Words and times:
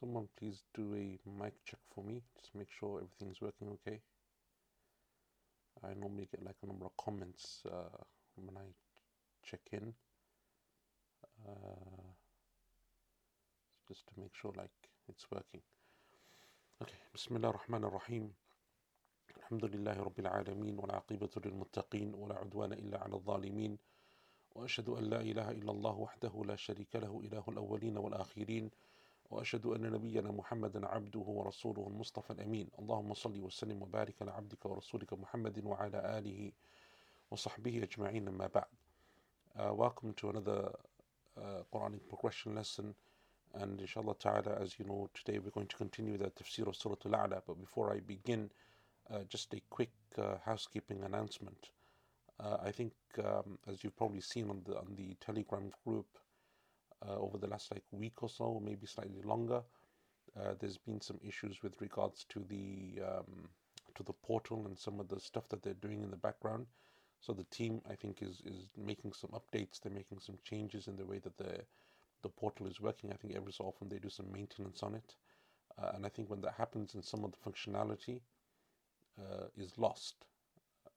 Someone 0.00 0.28
please 0.38 0.62
do 0.72 0.94
a 0.94 1.18
mic 1.28 1.52
check 1.66 1.80
for 1.94 2.02
me. 2.02 2.22
Just 2.40 2.54
make 2.54 2.70
sure 2.70 3.02
everything's 3.02 3.42
working 3.42 3.68
okay. 3.68 4.00
I 5.84 5.92
normally 5.92 6.26
get 6.30 6.42
like 6.42 6.56
a 6.62 6.66
number 6.66 6.86
of 6.86 6.96
comments 6.96 7.62
uh, 7.70 8.02
when 8.36 8.56
I 8.56 8.64
check 9.44 9.60
in. 9.72 9.92
Uh, 11.46 12.12
just 13.88 14.06
to 14.06 14.12
make 14.16 14.34
sure 14.34 14.52
like 14.56 14.72
it's 15.06 15.26
working. 15.30 15.60
Okay, 16.82 16.96
بسم 17.14 17.36
الله 17.36 17.48
الرحمن 17.50 17.84
الرحيم 17.84 18.32
الحمد 19.36 19.64
لله 19.64 20.02
رب 20.02 20.18
العالمين 20.18 20.78
والعاقبة 20.78 21.30
للمتقين 21.44 22.14
ولا 22.14 22.34
عدوان 22.34 22.72
إلا 22.72 23.02
على 23.02 23.14
الظالمين 23.14 23.78
وأشهد 24.54 24.88
أن 24.88 25.04
لا 25.04 25.20
إله 25.20 25.50
إلا 25.50 25.70
الله 25.70 25.96
وحده 25.96 26.44
لا 26.44 26.56
شريك 26.56 26.96
له 26.96 27.20
إله 27.24 27.44
الأولين 27.48 27.96
والآخرين 27.98 28.70
وأشهد 29.30 29.66
أن 29.66 29.82
نبينا 29.90 30.30
محمدا 30.30 30.86
عبده 30.86 31.20
ورسوله 31.20 31.86
المصطفى 31.88 32.30
الأمين 32.30 32.68
اللهم 32.78 33.14
صل 33.14 33.40
وسلم 33.40 33.82
وبارك 33.82 34.14
على 34.22 34.30
عبدك 34.30 34.66
ورسولك 34.66 35.12
محمد 35.12 35.64
وعلى 35.64 36.18
آله 36.18 36.52
وصحبه 37.30 37.82
أجمعين 37.82 38.28
أما 38.28 38.46
بعد 38.46 38.68
uh, 39.56 39.72
Welcome 39.74 40.14
to 40.14 40.30
another 40.30 40.72
uh, 41.38 41.62
Quranic 41.72 42.08
progression 42.08 42.54
lesson 42.54 42.94
and 43.54 43.80
inshallah 43.80 44.14
ta'ala 44.18 44.56
as 44.60 44.78
you 44.78 44.84
know 44.84 45.08
today 45.14 45.38
we're 45.38 45.50
going 45.50 45.66
to 45.68 45.76
continue 45.76 46.16
the 46.18 46.30
tafsir 46.30 46.66
of 46.66 46.74
Surah 46.76 46.96
Al-A'la 47.06 47.42
but 47.46 47.60
before 47.60 47.92
I 47.92 48.00
begin 48.00 48.50
uh, 49.12 49.20
just 49.28 49.54
a 49.54 49.60
quick 49.70 49.90
uh, 50.18 50.36
housekeeping 50.44 51.02
announcement 51.04 51.70
uh, 52.40 52.56
I 52.64 52.72
think 52.72 52.92
um, 53.18 53.58
as 53.68 53.84
you've 53.84 53.96
probably 53.96 54.20
seen 54.20 54.50
on 54.50 54.62
the 54.66 54.76
on 54.76 54.94
the 54.96 55.14
telegram 55.24 55.70
group 55.84 56.06
uh, 57.06 57.16
over 57.16 57.38
the 57.38 57.46
last 57.46 57.72
like 57.72 57.84
week 57.92 58.22
or 58.22 58.28
so, 58.28 58.60
maybe 58.64 58.86
slightly 58.86 59.22
longer. 59.22 59.62
Uh, 60.38 60.54
there's 60.60 60.78
been 60.78 61.00
some 61.00 61.18
issues 61.26 61.62
with 61.62 61.80
regards 61.80 62.24
to 62.28 62.44
the 62.48 63.00
um, 63.02 63.48
to 63.94 64.02
the 64.02 64.12
portal 64.12 64.66
and 64.66 64.78
some 64.78 65.00
of 65.00 65.08
the 65.08 65.18
stuff 65.18 65.48
that 65.48 65.62
they're 65.62 65.74
doing 65.74 66.02
in 66.02 66.10
the 66.10 66.16
background. 66.16 66.66
So 67.20 67.32
the 67.32 67.44
team, 67.44 67.82
I 67.90 67.94
think, 67.94 68.22
is 68.22 68.40
is 68.44 68.68
making 68.76 69.12
some 69.12 69.30
updates. 69.30 69.80
They're 69.80 69.92
making 69.92 70.20
some 70.20 70.38
changes 70.44 70.86
in 70.86 70.96
the 70.96 71.04
way 71.04 71.18
that 71.18 71.36
the 71.36 71.60
the 72.22 72.28
portal 72.28 72.66
is 72.66 72.80
working. 72.80 73.12
I 73.12 73.16
think 73.16 73.34
every 73.34 73.52
so 73.52 73.64
often 73.64 73.88
they 73.88 73.98
do 73.98 74.10
some 74.10 74.30
maintenance 74.32 74.82
on 74.82 74.94
it, 74.94 75.14
uh, 75.78 75.92
and 75.94 76.06
I 76.06 76.08
think 76.08 76.30
when 76.30 76.42
that 76.42 76.54
happens, 76.54 76.94
and 76.94 77.04
some 77.04 77.24
of 77.24 77.32
the 77.32 77.50
functionality 77.50 78.20
uh, 79.18 79.46
is 79.56 79.78
lost. 79.78 80.26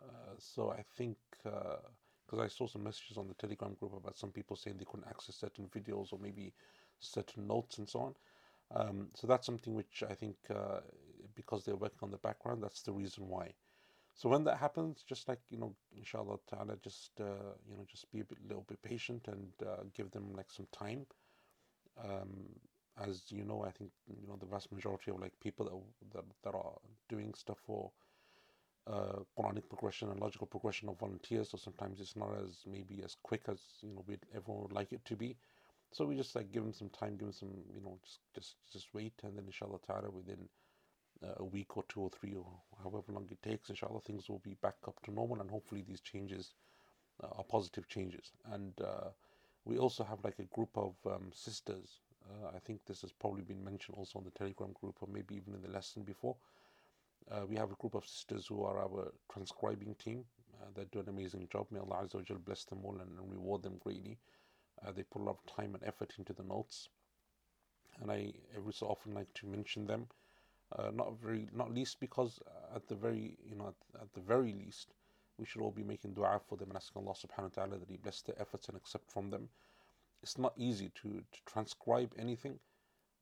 Uh, 0.02 0.36
so 0.38 0.72
I 0.72 0.84
think 0.98 1.18
uh, 1.46 1.78
because 2.26 2.40
I 2.40 2.48
saw 2.48 2.68
some 2.68 2.84
messages 2.84 3.18
on 3.18 3.28
the 3.28 3.34
Telegram 3.34 3.74
group 3.76 3.94
about 3.96 4.18
some 4.18 4.32
people 4.32 4.56
saying 4.56 4.78
they 4.78 4.86
couldn't 4.86 5.08
access 5.08 5.36
certain 5.36 5.68
videos 5.68 6.14
or 6.14 6.20
maybe 6.20 6.54
certain 7.00 7.48
notes 7.48 7.78
and 7.78 7.88
so 7.90 8.00
on. 8.00 8.16
Um, 8.76 9.08
so 9.14 9.28
that's 9.28 9.46
something 9.46 9.76
which 9.76 10.04
I 10.10 10.14
think 10.14 10.36
uh, 10.50 10.80
because 11.36 11.64
they're 11.64 11.76
working 11.76 12.00
on 12.02 12.12
the 12.12 12.18
background, 12.18 12.64
that's 12.64 12.82
the 12.82 12.92
reason 12.92 13.28
why. 13.28 13.54
So 14.16 14.30
when 14.30 14.44
that 14.46 14.58
happens, 14.58 15.04
just 15.08 15.28
like 15.28 15.40
you 15.50 15.58
know, 15.58 15.76
inshallah 15.96 16.38
ta'ala, 16.50 16.78
just 16.84 17.12
uh, 17.20 17.56
you 17.68 17.76
know, 17.76 17.86
just 17.88 18.12
be 18.12 18.22
a 18.22 18.26
bit, 18.26 18.38
little 18.48 18.66
bit 18.68 18.82
patient 18.84 19.28
and 19.28 19.50
uh, 19.66 19.84
give 19.96 20.12
them 20.12 20.34
like 20.36 20.52
some 20.52 20.68
time. 20.72 21.06
Um, 22.04 22.60
as 23.04 23.24
you 23.32 23.44
know, 23.44 23.64
I 23.66 23.72
think 23.72 23.90
you 24.08 24.28
know 24.28 24.38
the 24.40 24.46
vast 24.46 24.72
majority 24.72 25.12
of 25.12 25.20
like 25.20 25.34
people 25.42 25.66
that 25.66 26.14
that, 26.14 26.26
that 26.44 26.56
are 26.58 26.78
doing 27.10 27.34
stuff 27.34 27.58
for 27.66 27.92
uh, 28.88 29.20
Quranic 29.38 29.68
progression 29.70 30.10
and 30.10 30.20
logical 30.20 30.48
progression 30.48 30.90
of 30.90 31.00
volunteers. 31.00 31.50
So 31.50 31.58
sometimes 31.58 32.00
it's 32.00 32.16
not 32.16 32.30
as 32.44 32.60
maybe 32.66 33.02
as 33.04 33.16
quick 33.24 33.44
as 33.48 33.60
you 33.82 33.94
know 33.94 34.04
we 34.08 34.18
everyone 34.36 34.64
would 34.64 34.74
like 34.74 34.92
it 34.92 35.06
to 35.06 35.16
be. 35.16 35.38
So 35.92 36.06
we 36.06 36.16
just 36.16 36.36
like 36.36 36.52
give 36.52 36.64
them 36.64 36.74
some 36.74 36.90
time, 36.90 37.12
give 37.18 37.28
them 37.28 37.34
some 37.34 37.50
you 37.74 37.82
know 37.82 37.98
just 38.04 38.20
just 38.36 38.56
just 38.72 38.94
wait, 38.94 39.14
and 39.24 39.38
then 39.38 39.46
inshallah 39.46 39.80
ta'ala 39.86 40.10
within 40.10 40.50
uh, 41.24 41.36
a 41.38 41.46
week 41.46 41.78
or 41.78 41.84
two 41.88 42.02
or 42.02 42.10
three 42.10 42.36
or 42.36 42.46
however 42.84 43.12
long 43.14 43.28
it 43.32 43.42
takes, 43.42 43.70
inshallah 43.70 44.02
things 44.02 44.30
will 44.30 44.40
be 44.40 44.56
back 44.62 44.76
up 44.88 44.96
to 45.04 45.12
normal, 45.12 45.40
and 45.40 45.50
hopefully 45.50 45.84
these 45.88 46.02
changes 46.02 46.54
uh, 47.24 47.28
are 47.38 47.44
positive 47.44 47.88
changes. 47.88 48.32
And 48.52 48.74
uh, 48.82 49.10
we 49.66 49.78
also 49.78 50.04
have 50.04 50.24
like 50.24 50.40
a 50.40 50.56
group 50.56 50.70
of 50.76 50.96
um, 51.06 51.32
sisters. 51.32 52.00
Uh, 52.30 52.50
I 52.56 52.60
think 52.60 52.82
this 52.86 53.02
has 53.02 53.12
probably 53.12 53.42
been 53.44 53.64
mentioned 53.64 53.98
also 53.98 54.20
on 54.20 54.26
the 54.26 54.32
Telegram 54.32 54.74
group 54.80 54.96
or 55.02 55.08
maybe 55.12 55.36
even 55.36 55.54
in 55.54 55.62
the 55.62 55.70
lesson 55.70 56.04
before 56.04 56.36
uh, 57.32 57.46
we 57.48 57.56
have 57.56 57.72
a 57.72 57.76
group 57.76 57.96
of 57.96 58.06
sisters 58.06 58.48
who 58.48 58.64
are 58.64 58.80
our 58.80 59.12
transcribing 59.32 59.96
team. 59.96 60.26
Uh, 60.62 60.84
do 60.92 61.00
an 61.00 61.10
amazing 61.10 61.48
job. 61.52 61.68
May 61.72 61.80
Allah 61.80 62.04
Azza 62.04 62.16
wa 62.16 62.38
bless 62.46 62.64
them 62.66 62.80
all 62.84 62.98
and, 63.00 63.18
and 63.20 63.32
reward 63.32 63.64
them 63.64 63.78
greatly. 63.84 64.18
Uh, 64.86 64.92
they 64.92 65.04
put 65.04 65.22
a 65.22 65.26
lot 65.26 65.38
of 65.38 65.56
time 65.56 65.76
and 65.76 65.84
effort 65.84 66.14
into 66.18 66.34
the 66.34 66.44
notes, 66.44 66.90
and 68.02 68.12
I 68.12 68.34
every 68.56 68.74
so 68.74 68.88
often 68.88 69.14
like 69.14 69.34
to 69.36 69.46
mention 69.46 69.86
them. 69.86 70.08
Uh, 70.78 70.90
not 70.92 71.14
very, 71.22 71.48
not 71.54 71.74
least 71.74 72.00
because 72.00 72.40
at 72.76 72.88
the 72.88 72.96
very, 72.96 73.38
you 73.48 73.56
know, 73.56 73.68
at, 73.68 74.02
at, 74.02 74.14
the 74.14 74.22
very 74.22 74.54
least, 74.54 74.94
we 75.38 75.46
should 75.46 75.62
all 75.62 75.72
be 75.72 75.84
making 75.84 76.14
du'a 76.16 76.42
for 76.42 76.58
them 76.58 76.70
and 76.70 76.78
asking 76.78 77.04
Allah 77.04 77.14
Subhanahu 77.14 77.56
wa 77.56 77.64
Taala 77.64 77.80
that 77.80 77.90
He 77.90 77.98
bless 77.98 78.22
their 78.22 78.40
efforts 78.42 78.68
and 78.70 78.78
accept 78.78 79.12
from 79.12 79.30
them. 79.30 79.50
It's 80.24 80.38
not 80.38 80.54
easy 80.58 80.90
to, 81.02 81.10
to 81.10 81.40
transcribe 81.46 82.14
anything. 82.18 82.60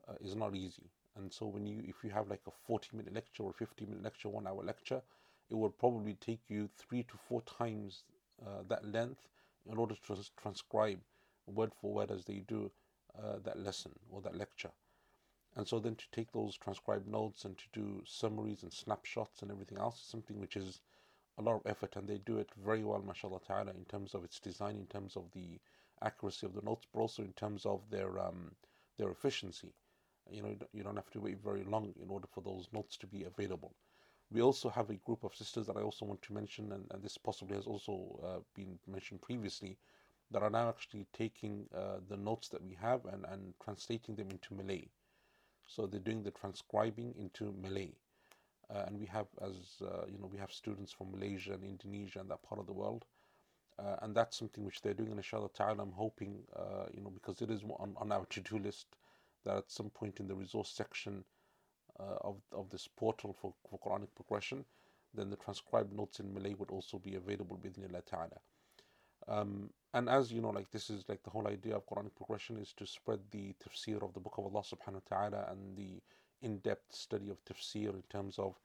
Uh, 0.07 0.13
is 0.22 0.35
not 0.35 0.56
easy 0.56 0.90
and 1.17 1.31
so 1.31 1.45
when 1.45 1.66
you 1.66 1.81
if 1.88 2.03
you 2.03 2.09
have 2.09 2.29
like 2.29 2.41
a 2.47 2.51
40 2.66 2.97
minute 2.97 3.13
lecture 3.13 3.44
or 3.44 3.53
50 3.53 3.85
minute 3.85 4.03
lecture 4.03 4.29
one 4.29 4.47
hour 4.47 4.63
lecture 4.63 5.01
it 5.49 5.55
will 5.55 5.69
probably 5.69 6.13
take 6.16 6.39
you 6.47 6.69
three 6.77 7.03
to 7.03 7.17
four 7.27 7.41
times 7.41 8.03
uh, 8.45 8.63
that 8.69 8.85
length 8.85 9.27
in 9.69 9.77
order 9.77 9.94
to 9.94 10.01
trans- 10.01 10.31
transcribe 10.41 10.99
word 11.45 11.72
for 11.79 11.94
word 11.94 12.11
as 12.11 12.25
they 12.25 12.44
do 12.47 12.72
uh, 13.17 13.38
that 13.44 13.59
lesson 13.59 13.91
or 14.09 14.22
that 14.22 14.35
lecture. 14.35 14.72
And 15.55 15.67
so 15.67 15.79
then 15.79 15.95
to 15.95 16.05
take 16.13 16.31
those 16.31 16.55
transcribed 16.55 17.07
notes 17.07 17.43
and 17.43 17.57
to 17.57 17.66
do 17.73 18.01
summaries 18.05 18.63
and 18.63 18.72
snapshots 18.72 19.41
and 19.41 19.51
everything 19.51 19.78
else 19.78 19.99
is 19.99 20.07
something 20.07 20.39
which 20.39 20.55
is 20.55 20.79
a 21.38 21.41
lot 21.41 21.55
of 21.55 21.66
effort 21.66 21.95
and 21.97 22.07
they 22.07 22.19
do 22.19 22.38
it 22.38 22.49
very 22.63 22.83
well 22.83 23.01
mashallah 23.01 23.39
ta'ala 23.45 23.72
in 23.72 23.85
terms 23.85 24.13
of 24.13 24.23
its 24.23 24.39
design 24.39 24.75
in 24.78 24.85
terms 24.88 25.16
of 25.16 25.23
the 25.33 25.59
accuracy 26.01 26.45
of 26.45 26.53
the 26.53 26.61
notes 26.61 26.85
but 26.93 26.99
also 26.99 27.23
in 27.23 27.33
terms 27.33 27.66
of 27.66 27.81
their 27.89 28.19
um, 28.19 28.51
their 28.97 29.09
efficiency 29.09 29.73
you 30.29 30.41
know 30.41 30.55
you 30.73 30.83
don't 30.83 30.95
have 30.95 31.09
to 31.09 31.19
wait 31.19 31.37
very 31.43 31.63
long 31.63 31.93
in 32.01 32.09
order 32.09 32.27
for 32.33 32.41
those 32.41 32.67
notes 32.73 32.97
to 32.97 33.07
be 33.07 33.23
available 33.23 33.73
we 34.31 34.41
also 34.41 34.69
have 34.69 34.89
a 34.89 34.95
group 34.95 35.23
of 35.23 35.35
sisters 35.35 35.67
that 35.67 35.75
I 35.75 35.81
also 35.81 36.05
want 36.05 36.21
to 36.23 36.33
mention, 36.33 36.71
and, 36.71 36.85
and 36.91 37.03
this 37.03 37.17
possibly 37.17 37.55
has 37.57 37.67
also 37.67 38.19
uh, 38.23 38.39
been 38.55 38.79
mentioned 38.87 39.21
previously, 39.21 39.77
that 40.31 40.41
are 40.41 40.49
now 40.49 40.69
actually 40.69 41.05
taking 41.11 41.65
uh, 41.75 41.97
the 42.07 42.15
notes 42.15 42.47
that 42.49 42.63
we 42.63 42.77
have 42.81 43.03
and, 43.05 43.25
and 43.29 43.53
translating 43.61 44.15
them 44.15 44.29
into 44.31 44.53
Malay. 44.53 44.87
So 45.67 45.85
they're 45.85 45.99
doing 45.99 46.23
the 46.23 46.31
transcribing 46.31 47.13
into 47.19 47.53
Malay. 47.61 47.91
Uh, 48.73 48.83
and 48.87 48.97
we 48.97 49.05
have, 49.07 49.27
as 49.41 49.81
uh, 49.81 50.05
you 50.09 50.17
know, 50.17 50.29
we 50.31 50.37
have 50.37 50.51
students 50.51 50.93
from 50.93 51.11
Malaysia 51.11 51.53
and 51.53 51.65
Indonesia 51.65 52.19
and 52.21 52.31
that 52.31 52.41
part 52.41 52.61
of 52.61 52.67
the 52.67 52.73
world. 52.73 53.03
Uh, 53.77 53.97
and 54.01 54.15
that's 54.15 54.37
something 54.37 54.63
which 54.63 54.81
they're 54.81 54.93
doing, 54.93 55.09
and 55.09 55.19
inshallah 55.19 55.49
ta'ala, 55.53 55.81
I'm 55.81 55.91
hoping, 55.91 56.39
uh, 56.55 56.85
you 56.93 57.01
know, 57.01 57.09
because 57.09 57.41
it 57.41 57.49
is 57.49 57.63
on, 57.63 57.93
on 57.97 58.11
our 58.11 58.25
to 58.25 58.39
do 58.39 58.59
list 58.59 58.87
that 59.46 59.57
at 59.57 59.72
some 59.72 59.90
point 59.90 60.19
in 60.19 60.28
the 60.28 60.35
resource 60.35 60.69
section 60.69 61.24
uh, 62.00 62.18
of, 62.22 62.38
of 62.52 62.69
this 62.69 62.88
portal 62.88 63.35
for, 63.40 63.53
for 63.69 63.79
Quranic 63.79 64.09
progression, 64.16 64.66
then 65.13 65.29
the 65.29 65.35
transcribed 65.35 65.94
notes 65.94 66.19
in 66.19 66.34
Malay 66.34 66.53
would 66.53 66.72
also 66.72 66.97
be 66.97 67.16
available 67.16 67.57
bidnillah 67.57 68.06
ta'ala. 68.06 68.40
Um, 69.28 69.69
and 69.94 70.09
as 70.09 70.31
you 70.31 70.41
know, 70.41 70.50
like 70.50 70.72
this 70.72 70.90
is 70.90 71.03
like 71.07 71.22
the 71.24 71.29
whole 71.29 71.47
idea 71.47 71.75
of 71.75 71.85
Quranic 71.85 72.16
progression 72.16 72.57
is 72.57 72.74
to 72.78 72.88
spread 72.88 73.19
the 73.31 73.53
tafsir 73.63 74.02
of 74.03 74.13
the 74.13 74.19
Book 74.19 74.35
of 74.38 74.46
Allah 74.46 74.63
subhanahu 74.63 75.02
wa 75.09 75.18
ta'ala 75.18 75.47
and 75.52 75.75
the 75.78 76.02
in-depth 76.41 76.96
study 76.96 77.29
of 77.29 77.44
tafsir 77.46 77.94
in 77.94 78.03
terms 78.09 78.40
of 78.40 78.55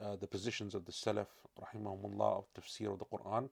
uh, 0.00 0.16
the 0.16 0.26
positions 0.26 0.74
of 0.74 0.84
the 0.84 0.92
Salaf, 0.92 1.28
rahimahumullah, 1.60 2.38
of 2.38 2.44
tafsir 2.54 2.92
of 2.92 2.98
the 2.98 3.04
Quran, 3.04 3.48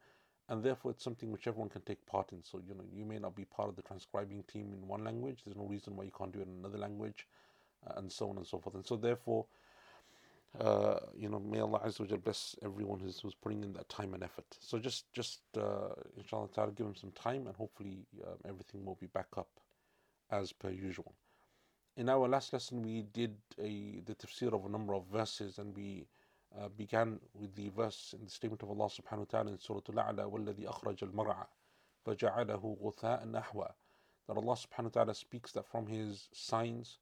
and 0.48 0.62
therefore 0.62 0.90
it's 0.92 1.04
something 1.04 1.30
which 1.30 1.46
everyone 1.46 1.68
can 1.68 1.82
take 1.82 2.04
part 2.06 2.32
in. 2.32 2.42
So 2.42 2.60
you 2.66 2.74
know 2.74 2.84
you 2.92 3.04
may 3.04 3.18
not 3.18 3.36
be 3.36 3.44
part 3.44 3.68
of 3.68 3.76
the 3.76 3.82
transcribing 3.82 4.44
team 4.44 4.72
in 4.72 4.86
one 4.86 5.04
language. 5.04 5.40
There's 5.44 5.56
no 5.56 5.64
reason 5.66 5.96
why 5.96 6.04
you 6.04 6.12
can't 6.16 6.32
do 6.32 6.40
it 6.40 6.48
in 6.48 6.58
another 6.58 6.78
language, 6.78 7.26
uh, 7.86 7.94
and 7.96 8.10
so 8.10 8.30
on 8.30 8.36
and 8.36 8.46
so 8.46 8.58
forth. 8.58 8.74
And 8.74 8.86
so 8.86 8.96
therefore, 8.96 9.46
uh, 10.58 11.00
you 11.16 11.28
know, 11.28 11.38
may 11.38 11.60
Allah 11.60 11.80
Azza 11.84 12.22
bless 12.22 12.56
everyone 12.64 13.00
who's, 13.00 13.20
who's 13.20 13.34
putting 13.34 13.62
in 13.62 13.72
that 13.74 13.88
time 13.88 14.14
and 14.14 14.22
effort. 14.22 14.46
So 14.60 14.78
just 14.78 15.12
just 15.12 15.40
uh, 15.56 15.94
inshallah 16.16 16.48
ta'ala 16.54 16.72
give 16.72 16.86
him 16.86 16.96
some 16.96 17.12
time, 17.12 17.46
and 17.46 17.54
hopefully 17.54 18.06
um, 18.26 18.38
everything 18.46 18.84
will 18.84 18.98
be 19.00 19.06
back 19.08 19.28
up 19.36 19.48
as 20.30 20.52
per 20.52 20.70
usual. 20.70 21.14
In 21.96 22.08
our 22.08 22.28
last 22.28 22.52
lesson, 22.52 22.82
we 22.82 23.02
did 23.12 23.36
a 23.60 24.00
the 24.06 24.14
tafsir 24.14 24.54
of 24.54 24.64
a 24.64 24.68
number 24.68 24.94
of 24.94 25.04
verses, 25.12 25.58
and 25.58 25.76
we 25.76 26.06
uh, 26.59 26.67
began 26.69 27.19
with 27.33 27.55
the 27.55 27.69
verse 27.69 28.13
in 28.17 28.25
the 28.25 28.31
statement 28.31 28.61
of 28.63 28.69
Allah 28.69 28.89
subhanahu 28.89 29.19
wa 29.19 29.25
ta'ala 29.29 29.51
in 29.51 29.59
Surah 29.59 29.81
Al-A'la 29.89 30.29
وَالَّذِي 30.29 30.65
أَخْرَجَ 30.65 31.11
الْمَرْعَى 31.11 31.45
فَجَعَلَهُ 32.05 32.81
غُثَاءً 32.81 33.31
أَحْوَى 33.31 33.71
that 34.27 34.37
Allah 34.37 34.55
subhanahu 34.55 34.83
wa 34.83 34.89
ta'ala 34.89 35.15
speaks 35.15 35.51
that 35.51 35.67
from 35.67 35.87
his 35.87 36.29
signs 36.33 36.99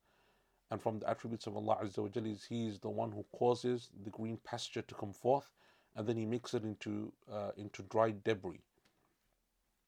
and 0.72 0.82
from 0.82 1.00
the 1.00 1.10
attributes 1.10 1.48
of 1.48 1.56
Allah 1.58 1.78
Azza 1.84 2.00
wa 2.00 2.08
Jalla 2.08 2.32
is 2.32 2.46
He 2.46 2.68
is 2.68 2.80
the 2.80 2.90
one 2.90 3.12
who 3.12 3.26
causes 3.34 3.90
the 4.04 4.10
green 4.10 4.38
pasture 4.44 4.82
to 4.82 4.96
come 4.96 5.14
forth 5.14 5.52
and 5.96 6.08
then 6.08 6.18
He 6.18 6.26
makes 6.26 6.54
it 6.54 6.64
into 6.64 7.12
uh, 7.32 7.52
into 7.58 7.84
dry 7.84 8.14
debris. 8.24 8.62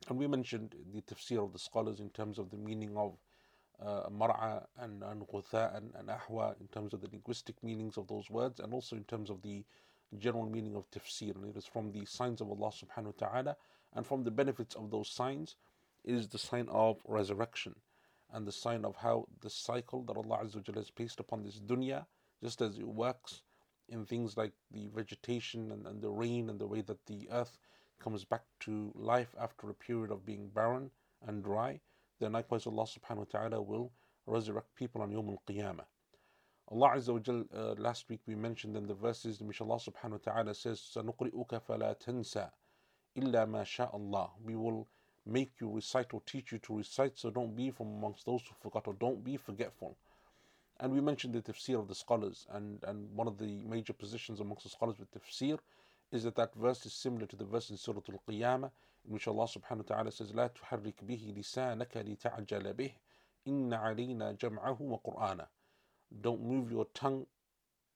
And 0.09 0.19
we 0.19 0.27
mentioned 0.27 0.75
the 0.93 1.01
tafsir 1.01 1.43
of 1.43 1.53
the 1.53 1.59
scholars 1.59 2.01
in 2.01 2.09
terms 2.09 2.37
of 2.37 2.49
the 2.51 2.57
meaning 2.57 2.97
of 2.97 3.17
uh, 3.84 4.08
mar'a 4.10 4.64
and, 4.80 5.02
and 5.02 5.26
ghutha 5.28 5.76
and, 5.76 5.92
and 5.94 6.08
ahwa 6.08 6.58
in 6.60 6.66
terms 6.68 6.92
of 6.92 7.00
the 7.00 7.08
linguistic 7.12 7.62
meanings 7.62 7.96
of 7.96 8.06
those 8.08 8.28
words 8.30 8.60
and 8.60 8.72
also 8.72 8.96
in 8.96 9.04
terms 9.04 9.30
of 9.30 9.42
the 9.42 9.64
general 10.18 10.46
meaning 10.46 10.74
of 10.74 10.90
tafsir. 10.90 11.34
And 11.34 11.44
it 11.44 11.56
is 11.56 11.66
from 11.66 11.92
the 11.92 12.04
signs 12.04 12.40
of 12.40 12.50
Allah 12.50 12.72
subhanahu 12.72 13.20
wa 13.20 13.28
ta'ala 13.28 13.56
and 13.94 14.06
from 14.06 14.24
the 14.24 14.30
benefits 14.30 14.74
of 14.74 14.90
those 14.90 15.10
signs 15.10 15.56
is 16.04 16.28
the 16.28 16.38
sign 16.38 16.68
of 16.70 16.98
resurrection 17.06 17.74
and 18.32 18.46
the 18.46 18.52
sign 18.52 18.84
of 18.84 18.96
how 18.96 19.26
the 19.40 19.50
cycle 19.50 20.02
that 20.02 20.16
Allah 20.16 20.40
Azza 20.44 20.74
has 20.74 20.90
placed 20.90 21.20
upon 21.20 21.42
this 21.42 21.58
dunya, 21.60 22.04
just 22.42 22.60
as 22.60 22.78
it 22.78 22.86
works 22.86 23.42
in 23.88 24.04
things 24.04 24.36
like 24.36 24.52
the 24.70 24.88
vegetation 24.94 25.72
and, 25.72 25.86
and 25.86 26.02
the 26.02 26.10
rain 26.10 26.50
and 26.50 26.58
the 26.58 26.66
way 26.66 26.82
that 26.82 27.06
the 27.06 27.28
earth 27.32 27.58
comes 27.98 28.24
back 28.24 28.42
to 28.60 28.92
life 28.94 29.34
after 29.40 29.70
a 29.70 29.74
period 29.74 30.10
of 30.10 30.26
being 30.26 30.48
barren 30.48 30.90
and 31.26 31.42
dry, 31.42 31.80
then 32.19 32.33
likewise 32.33 32.65
Allah 32.67 32.83
subhanahu 32.85 33.17
wa 33.17 33.25
ta'ala 33.29 33.61
will 33.61 33.91
resurrect 34.25 34.73
people 34.75 35.01
on 35.01 35.11
Yawm 35.11 35.29
al-Qiyamah. 35.29 35.85
Allah 36.71 36.91
Azza 36.95 37.13
wa 37.13 37.19
Jal, 37.19 37.43
uh, 37.53 37.73
last 37.77 38.07
week 38.09 38.21
we 38.25 38.35
mentioned 38.35 38.77
in 38.77 38.87
the 38.87 38.93
verses 38.93 39.41
in 39.41 39.47
which 39.47 39.61
Allah 39.61 39.75
subhanahu 39.75 40.11
wa 40.25 40.31
ta'ala 40.33 40.53
says, 40.55 40.79
سَنُقْرِئُكَ 40.95 41.61
فَلَا 41.67 42.01
تَنْسَى 42.01 42.49
إِلَّا 43.17 43.45
مَا 43.47 43.63
شَاءَ 43.63 43.93
اللَّهِ 43.93 44.29
We 44.43 44.55
will 44.55 44.87
make 45.25 45.51
you 45.59 45.69
recite 45.69 46.13
or 46.13 46.21
teach 46.25 46.51
you 46.51 46.59
to 46.59 46.77
recite, 46.77 47.17
so 47.17 47.29
don't 47.29 47.55
be 47.55 47.71
from 47.71 47.87
amongst 47.87 48.25
those 48.25 48.41
who 48.41 48.55
forgot 48.61 48.87
or 48.87 48.93
don't 48.93 49.23
be 49.23 49.37
forgetful. 49.37 49.97
And 50.79 50.91
we 50.91 51.01
mentioned 51.01 51.33
the 51.33 51.41
tafsir 51.41 51.79
of 51.79 51.87
the 51.87 51.95
scholars, 51.95 52.47
and, 52.51 52.83
and 52.85 53.13
one 53.15 53.27
of 53.27 53.37
the 53.37 53.63
major 53.65 53.93
positions 53.93 54.39
amongst 54.39 54.63
the 54.63 54.69
scholars 54.69 54.97
with 54.99 55.11
tafsir 55.11 55.59
is 56.11 56.23
that 56.23 56.35
that 56.35 56.53
verse 56.55 56.85
is 56.85 56.93
similar 56.93 57.25
to 57.25 57.35
the 57.35 57.45
verse 57.45 57.69
in 57.69 57.77
Surah 57.77 58.01
Al-Qiyamah, 58.09 58.71
in 59.05 59.13
which 59.13 59.27
Allah 59.27 59.45
subhanahu 59.45 59.89
wa 59.89 59.95
ta'ala 59.95 60.11
says, 60.11 60.31
لا 60.31 60.49
تحرك 60.49 61.03
به 61.03 61.33
لسانك 61.37 61.97
لتعجل 61.97 62.73
به 62.73 62.91
إن 63.47 63.73
علينا 63.73 64.37
جمعه 64.37 64.81
وقرآنه 64.81 65.47
Don't 66.21 66.41
move 66.41 66.71
your 66.71 66.85
tongue 66.93 67.25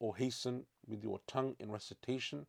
or 0.00 0.16
hasten 0.16 0.66
with 0.86 1.02
your 1.02 1.20
tongue 1.26 1.54
in 1.60 1.70
recitation, 1.70 2.46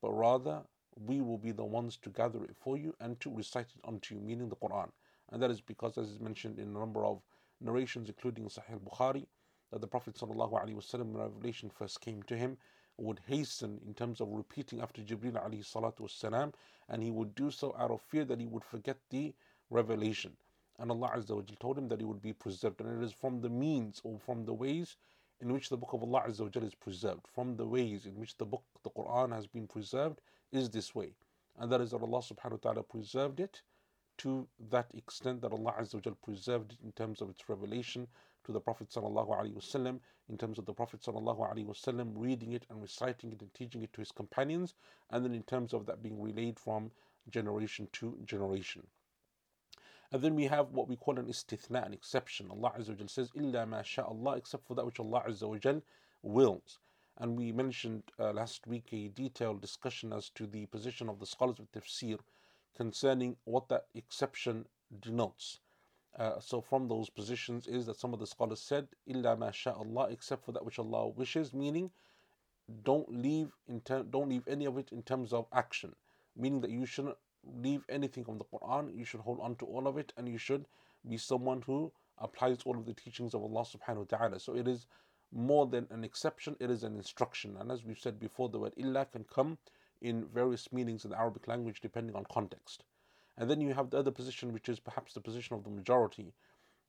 but 0.00 0.10
rather 0.12 0.62
we 0.96 1.20
will 1.20 1.38
be 1.38 1.52
the 1.52 1.64
ones 1.64 1.96
to 1.98 2.10
gather 2.10 2.42
it 2.44 2.56
for 2.56 2.76
you 2.78 2.94
and 3.00 3.20
to 3.20 3.30
recite 3.30 3.68
it 3.76 3.80
unto 3.84 4.14
you, 4.14 4.20
meaning 4.20 4.48
the 4.48 4.56
Quran. 4.56 4.90
And 5.30 5.42
that 5.42 5.50
is 5.50 5.60
because, 5.60 5.98
as 5.98 6.10
is 6.10 6.20
mentioned 6.20 6.58
in 6.58 6.68
a 6.68 6.78
number 6.78 7.04
of 7.04 7.20
narrations, 7.60 8.08
including 8.08 8.46
Sahih 8.46 8.80
Bukhari, 8.80 9.26
that 9.70 9.80
the 9.80 9.86
Prophet 9.86 10.14
ﷺ, 10.14 10.94
when 10.98 11.12
revelation 11.14 11.70
first 11.70 12.00
came 12.00 12.22
to 12.24 12.36
him, 12.36 12.56
would 12.97 13.19
hasten 13.27 13.79
in 13.85 13.93
terms 13.93 14.21
of 14.21 14.29
repeating 14.29 14.81
after 14.81 15.01
Jibreel 15.01 15.33
alayhi 15.33 15.65
salatu 15.65 16.01
wasalam, 16.01 16.53
and 16.89 17.01
he 17.01 17.11
would 17.11 17.33
do 17.35 17.51
so 17.51 17.75
out 17.77 17.91
of 17.91 18.01
fear 18.01 18.25
that 18.25 18.39
he 18.39 18.45
would 18.45 18.63
forget 18.63 18.97
the 19.09 19.33
revelation. 19.69 20.35
And 20.79 20.91
Allah 20.91 21.11
Azza 21.15 21.35
wa 21.35 21.41
told 21.59 21.77
him 21.77 21.87
that 21.89 21.99
he 21.99 22.05
would 22.05 22.21
be 22.21 22.33
preserved. 22.33 22.81
And 22.81 23.01
it 23.01 23.05
is 23.05 23.13
from 23.13 23.41
the 23.41 23.49
means 23.49 24.01
or 24.03 24.19
from 24.19 24.45
the 24.45 24.53
ways 24.53 24.97
in 25.39 25.51
which 25.53 25.69
the 25.69 25.77
book 25.77 25.93
of 25.93 26.03
Allah 26.03 26.23
Azza 26.27 26.41
wa 26.41 26.61
is 26.65 26.75
preserved, 26.75 27.27
from 27.27 27.55
the 27.55 27.65
ways 27.65 28.05
in 28.05 28.15
which 28.15 28.37
the 28.37 28.45
book, 28.45 28.63
the 28.83 28.89
Quran, 28.89 29.33
has 29.33 29.47
been 29.47 29.67
preserved, 29.67 30.21
is 30.51 30.69
this 30.69 30.93
way. 30.93 31.13
And 31.59 31.71
that 31.71 31.81
is 31.81 31.91
that 31.91 32.01
Allah 32.01 32.19
subhanahu 32.19 32.51
wa 32.51 32.57
ta'ala 32.71 32.83
preserved 32.83 33.39
it 33.39 33.61
to 34.19 34.47
that 34.69 34.87
extent 34.93 35.41
that 35.41 35.51
Allah 35.51 35.73
Azza 35.79 36.05
wa 36.05 36.13
preserved 36.23 36.73
it 36.73 36.79
in 36.83 36.91
terms 36.91 37.21
of 37.21 37.29
its 37.29 37.47
revelation 37.49 38.07
to 38.45 38.51
the 38.51 38.59
Prophet 38.59 38.89
wasallam, 38.89 39.99
in 40.29 40.37
terms 40.37 40.57
of 40.57 40.65
the 40.65 40.73
Prophet 40.73 41.01
wasallam 41.01 42.13
reading 42.15 42.53
it 42.53 42.65
and 42.69 42.81
reciting 42.81 43.31
it 43.31 43.41
and 43.41 43.53
teaching 43.53 43.83
it 43.83 43.93
to 43.93 44.01
his 44.01 44.11
companions, 44.11 44.75
and 45.09 45.23
then 45.23 45.33
in 45.33 45.43
terms 45.43 45.73
of 45.73 45.85
that 45.85 46.01
being 46.01 46.21
relayed 46.21 46.59
from 46.59 46.91
generation 47.29 47.87
to 47.93 48.17
generation. 48.25 48.87
And 50.11 50.21
then 50.21 50.35
we 50.35 50.45
have 50.45 50.71
what 50.71 50.89
we 50.89 50.97
call 50.97 51.17
an 51.17 51.27
istithna, 51.27 51.85
an 51.85 51.93
exception. 51.93 52.51
Allah 52.51 52.73
Azza 52.77 52.99
wa 52.99 53.07
says, 53.07 53.31
"Illa 53.33 53.65
ma 53.65 53.81
Allah," 53.97 54.35
except 54.35 54.65
for 54.65 54.75
that 54.75 54.85
which 54.85 54.99
Allah 54.99 55.23
Azza 55.25 55.47
wa 55.47 55.79
wills. 56.21 56.79
And 57.17 57.37
we 57.37 57.51
mentioned 57.51 58.03
uh, 58.19 58.33
last 58.33 58.67
week 58.67 58.89
a 58.91 59.07
detailed 59.09 59.61
discussion 59.61 60.11
as 60.11 60.29
to 60.31 60.47
the 60.47 60.65
position 60.65 61.07
of 61.07 61.19
the 61.19 61.25
scholars 61.25 61.59
of 61.59 61.71
tafsir 61.71 62.19
concerning 62.75 63.37
what 63.45 63.69
that 63.69 63.85
exception 63.93 64.65
denotes. 64.99 65.59
Uh, 66.17 66.39
so 66.39 66.61
from 66.61 66.87
those 66.87 67.09
positions 67.09 67.67
is 67.67 67.85
that 67.85 67.97
some 67.97 68.13
of 68.13 68.19
the 68.19 68.27
scholars 68.27 68.61
said, 68.61 68.87
"Illa 69.07 69.37
ma 69.37 69.51
Allah," 69.67 70.09
except 70.11 70.43
for 70.43 70.51
that 70.51 70.65
which 70.65 70.77
Allah 70.79 71.07
wishes, 71.07 71.53
meaning 71.53 71.91
don't 72.83 73.09
leave 73.09 73.51
in 73.67 73.81
ter- 73.81 74.03
don't 74.03 74.29
leave 74.29 74.47
any 74.47 74.65
of 74.65 74.77
it 74.77 74.91
in 74.91 75.03
terms 75.03 75.31
of 75.33 75.47
action, 75.53 75.95
meaning 76.35 76.61
that 76.61 76.71
you 76.71 76.85
shouldn't 76.85 77.17
leave 77.43 77.83
anything 77.89 78.25
from 78.25 78.37
the 78.37 78.45
Quran. 78.45 78.95
You 78.95 79.05
should 79.05 79.21
hold 79.21 79.39
on 79.39 79.55
to 79.57 79.65
all 79.65 79.87
of 79.87 79.97
it, 79.97 80.13
and 80.17 80.27
you 80.27 80.37
should 80.37 80.65
be 81.07 81.17
someone 81.17 81.61
who 81.61 81.91
applies 82.17 82.59
all 82.65 82.77
of 82.77 82.85
the 82.85 82.93
teachings 82.93 83.33
of 83.33 83.41
Allah 83.43 83.63
Subhanahu 83.63 84.11
wa 84.11 84.17
Taala. 84.17 84.41
So 84.41 84.55
it 84.55 84.67
is 84.67 84.87
more 85.31 85.65
than 85.65 85.87
an 85.91 86.03
exception; 86.03 86.57
it 86.59 86.69
is 86.69 86.83
an 86.83 86.95
instruction. 86.97 87.55
And 87.57 87.71
as 87.71 87.85
we've 87.85 87.99
said 87.99 88.19
before, 88.19 88.49
the 88.49 88.59
word 88.59 88.73
"illa" 88.77 89.05
can 89.05 89.23
come 89.23 89.57
in 90.01 90.25
various 90.25 90.71
meanings 90.73 91.05
in 91.05 91.11
the 91.11 91.17
Arabic 91.17 91.47
language 91.47 91.79
depending 91.79 92.15
on 92.15 92.25
context. 92.31 92.83
And 93.41 93.49
then 93.49 93.59
you 93.59 93.73
have 93.73 93.89
the 93.89 93.97
other 93.97 94.11
position, 94.11 94.53
which 94.53 94.69
is 94.69 94.79
perhaps 94.79 95.15
the 95.15 95.19
position 95.19 95.55
of 95.55 95.63
the 95.63 95.71
majority, 95.71 96.31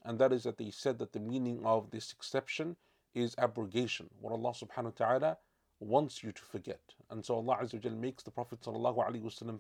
and 0.05 0.19
that 0.19 0.35
is 0.35 0.43
that 0.43 0.59
they 0.59 0.71
said 0.71 0.99
that 0.99 1.15
the 1.15 1.19
meaning 1.19 1.65
of 1.65 1.91
this 1.91 2.13
exception 2.13 2.77
is 3.15 3.35
abrogation, 3.39 4.11
what 4.21 4.35
Allah 4.35 4.53
subhanahu 4.53 4.85
wa 5.01 5.07
ta'ala 5.07 5.39
wants 5.81 6.23
you 6.23 6.31
to 6.31 6.43
forget. 6.43 6.81
And 7.09 7.25
so 7.25 7.37
Allah 7.37 7.57
Azza 7.63 7.75
wa 7.75 7.81
Jal 7.81 7.93
makes 7.93 8.23
the 8.23 8.31
Prophet 8.31 8.59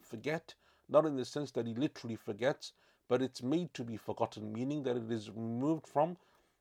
forget, 0.02 0.54
not 0.90 1.06
in 1.06 1.16
the 1.16 1.24
sense 1.24 1.50
that 1.52 1.66
he 1.66 1.72
literally 1.72 2.16
forgets, 2.16 2.74
but 3.08 3.22
it's 3.22 3.42
made 3.42 3.72
to 3.72 3.84
be 3.84 3.96
forgotten, 3.96 4.52
meaning 4.52 4.82
that 4.82 4.98
it 4.98 5.10
is 5.10 5.30
removed 5.30 5.86
from 5.86 6.18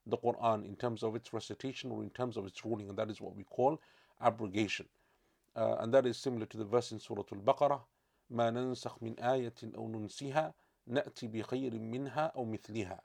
the 0.07 0.18
Quran 0.18 0.63
in 0.66 0.77
terms 0.77 1.04
of 1.04 1.13
its 1.13 1.34
recitation 1.34 1.92
or 1.92 2.04
in 2.04 2.10
terms 2.10 2.38
of 2.38 2.45
its 2.45 2.63
ruling, 2.63 2.88
and 2.88 2.98
that 2.98 3.10
is 3.10 3.19
what 3.19 3.36
we 3.36 3.44
call 3.44 3.81
abrogation. 4.22 4.86
Uh, 5.57 5.75
and 5.80 5.94
that 5.94 6.06
is 6.06 6.16
similar 6.18 6.45
to 6.45 6.56
the 6.56 6.63
verse 6.63 6.94
in 6.94 7.00
Surah 7.00 7.24
Al 7.34 7.39
Baqarah 7.39 7.81
ما 8.31 8.50
ننسخ 8.50 9.02
من 9.02 9.19
آية 9.19 9.55
أو 9.76 9.88
ننسيها 9.88 10.55
نأتي 10.87 11.26
بخير 11.28 11.78
منها 11.78 12.26
أو 12.37 12.44
مثلها 12.44 13.00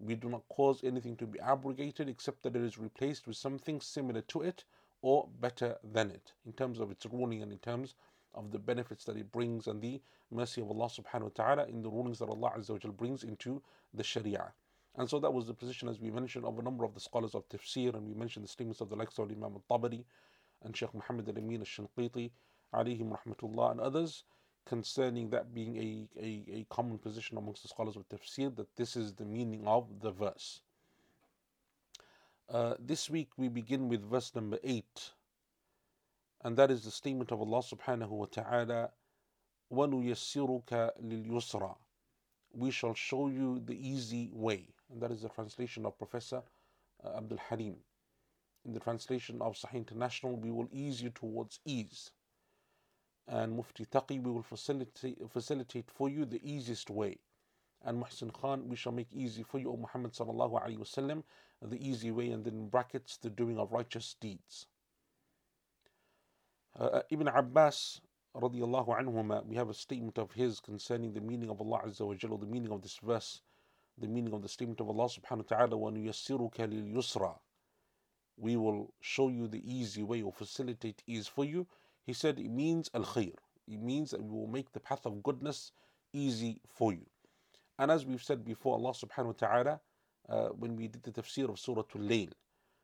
We 0.00 0.14
do 0.14 0.28
not 0.28 0.48
cause 0.48 0.84
anything 0.84 1.16
to 1.16 1.26
be 1.26 1.40
abrogated 1.40 2.08
except 2.08 2.42
that 2.44 2.54
it 2.54 2.62
is 2.62 2.78
replaced 2.78 3.26
with 3.26 3.36
something 3.36 3.80
similar 3.80 4.20
to 4.22 4.42
it 4.42 4.64
or 5.02 5.28
better 5.40 5.76
than 5.82 6.10
it 6.10 6.32
in 6.46 6.52
terms 6.52 6.78
of 6.78 6.90
its 6.90 7.04
ruling 7.06 7.42
and 7.42 7.52
in 7.52 7.58
terms 7.58 7.94
of 8.34 8.52
the 8.52 8.58
benefits 8.58 9.04
that 9.04 9.16
it 9.16 9.32
brings 9.32 9.66
and 9.66 9.82
the 9.82 10.00
mercy 10.30 10.60
of 10.60 10.70
Allah 10.70 10.86
subhanahu 10.86 11.22
wa 11.22 11.30
ta'ala 11.34 11.66
in 11.66 11.82
the 11.82 11.90
rulings 11.90 12.18
that 12.20 12.28
Allah 12.28 12.52
Azza 12.56 12.84
wa 12.84 12.90
brings 12.92 13.24
into 13.24 13.62
the 13.94 14.04
Sharia. 14.04 14.52
And 14.96 15.08
so 15.08 15.18
that 15.20 15.32
was 15.32 15.46
the 15.46 15.54
position, 15.54 15.88
as 15.88 16.00
we 16.00 16.10
mentioned, 16.10 16.44
of 16.44 16.58
a 16.58 16.62
number 16.62 16.84
of 16.84 16.94
the 16.94 17.00
scholars 17.00 17.34
of 17.34 17.48
tafsir, 17.48 17.94
and 17.94 18.06
we 18.06 18.14
mentioned 18.14 18.44
the 18.44 18.48
statements 18.48 18.80
of 18.80 18.88
the 18.88 18.96
likes 18.96 19.18
of 19.18 19.30
Imam 19.30 19.54
al-Tabari 19.54 20.04
and 20.62 20.76
Sheikh 20.76 20.92
Muhammad 20.94 21.28
al-Amin 21.28 21.60
al-Shinqiti, 21.60 22.30
alayhim 22.74 23.16
rahmatullah, 23.16 23.72
and 23.72 23.80
others, 23.80 24.24
concerning 24.65 25.29
that 25.29 25.53
being 25.53 25.77
a, 25.77 26.07
a, 26.19 26.43
a 26.59 26.65
common 26.69 26.97
position 26.97 27.37
amongst 27.37 27.63
the 27.63 27.67
scholars 27.67 27.95
of 27.95 28.07
tafsir 28.09 28.55
that 28.55 28.75
this 28.75 28.95
is 28.95 29.13
the 29.13 29.25
meaning 29.25 29.67
of 29.67 29.87
the 30.01 30.11
verse. 30.11 30.61
Uh, 32.49 32.75
this 32.79 33.09
week 33.09 33.29
we 33.37 33.47
begin 33.47 33.89
with 33.89 34.09
verse 34.09 34.33
number 34.35 34.59
8, 34.63 34.83
and 36.43 36.57
that 36.57 36.69
is 36.69 36.83
the 36.83 36.91
statement 36.91 37.31
of 37.31 37.41
Allah 37.41 37.61
subhanahu 37.61 38.09
wa 38.09 38.25
ta'ala, 38.25 38.89
وَنُيَسِّرُكَ 39.71 40.91
لِلْيُسْرَى 41.03 41.75
We 42.53 42.71
shall 42.71 42.93
show 42.93 43.27
you 43.27 43.61
the 43.65 43.75
easy 43.75 44.29
way. 44.33 44.67
And 44.91 45.01
that 45.01 45.11
is 45.11 45.21
the 45.21 45.29
translation 45.29 45.85
of 45.85 45.97
Professor 45.97 46.43
uh, 47.03 47.17
Abdul 47.17 47.39
Haleem. 47.49 47.75
In 48.65 48.73
the 48.73 48.79
translation 48.79 49.41
of 49.41 49.55
Sahih 49.55 49.75
International, 49.75 50.35
we 50.35 50.51
will 50.51 50.69
ease 50.71 51.01
you 51.01 51.09
towards 51.09 51.59
ease 51.65 52.11
and 53.28 53.54
Mufti 53.54 53.84
Taqi, 53.84 54.22
we 54.22 54.30
will 54.30 54.42
facilitate, 54.42 55.18
facilitate 55.30 55.90
for 55.90 56.08
you 56.08 56.24
the 56.24 56.40
easiest 56.42 56.88
way. 56.88 57.18
And 57.84 58.02
Muhsin 58.02 58.32
Khan, 58.32 58.68
we 58.68 58.76
shall 58.76 58.92
make 58.92 59.12
easy 59.12 59.42
for 59.42 59.58
you, 59.58 59.70
O 59.70 59.76
Muhammad 59.76 60.12
sallallahu 60.12 60.60
alayhi 60.62 60.78
wasallam, 60.78 61.22
the 61.62 61.76
easy 61.86 62.10
way, 62.10 62.30
and 62.30 62.44
then 62.44 62.54
in 62.54 62.68
brackets, 62.68 63.18
the 63.18 63.30
doing 63.30 63.58
of 63.58 63.72
righteous 63.72 64.16
deeds. 64.20 64.66
Uh, 66.78 66.84
uh 66.84 67.02
Ibn 67.10 67.28
Abbas, 67.28 68.00
radiallahu 68.34 68.88
anhuma, 68.88 69.44
we 69.46 69.56
have 69.56 69.68
a 69.68 69.74
statement 69.74 70.18
of 70.18 70.32
his 70.32 70.58
concerning 70.60 71.12
the 71.12 71.20
meaning 71.20 71.50
of 71.50 71.60
Allah 71.60 71.82
Azza 71.86 72.06
wa 72.06 72.14
Jalla, 72.14 72.40
the 72.40 72.46
meaning 72.46 72.72
of 72.72 72.82
this 72.82 72.98
verse, 72.98 73.42
the 73.98 74.08
meaning 74.08 74.32
of 74.32 74.42
the 74.42 74.48
statement 74.48 74.80
of 74.80 74.88
Allah 74.88 75.08
subhanahu 75.08 75.50
wa 75.50 75.56
ta'ala, 75.56 75.76
وَنُيَسِّرُكَ 75.76 76.54
لِلْيُسْرَى 76.54 77.38
We 78.38 78.56
will 78.56 78.92
show 79.00 79.28
you 79.28 79.48
the 79.48 79.62
easy 79.70 80.02
way 80.02 80.22
or 80.22 80.32
facilitate 80.32 81.02
ease 81.06 81.28
for 81.28 81.44
you. 81.44 81.66
He 82.05 82.13
said 82.13 82.39
it 82.39 82.49
means 82.49 82.89
al 82.93 83.03
khair. 83.03 83.35
It 83.67 83.81
means 83.81 84.11
that 84.11 84.21
we 84.21 84.29
will 84.29 84.47
make 84.47 84.71
the 84.73 84.79
path 84.79 85.05
of 85.05 85.23
goodness 85.23 85.71
easy 86.11 86.59
for 86.67 86.91
you. 86.93 87.05
And 87.79 87.91
as 87.91 88.05
we've 88.05 88.21
said 88.21 88.45
before, 88.45 88.75
Allah 88.75 88.91
subhanahu 88.91 89.25
wa 89.25 89.47
ta'ala, 89.47 89.79
uh, 90.29 90.49
when 90.49 90.75
we 90.75 90.87
did 90.87 91.03
the 91.03 91.11
tafsir 91.11 91.49
of 91.49 91.59
Surah 91.59 91.83
Al-Layl, 91.95 92.31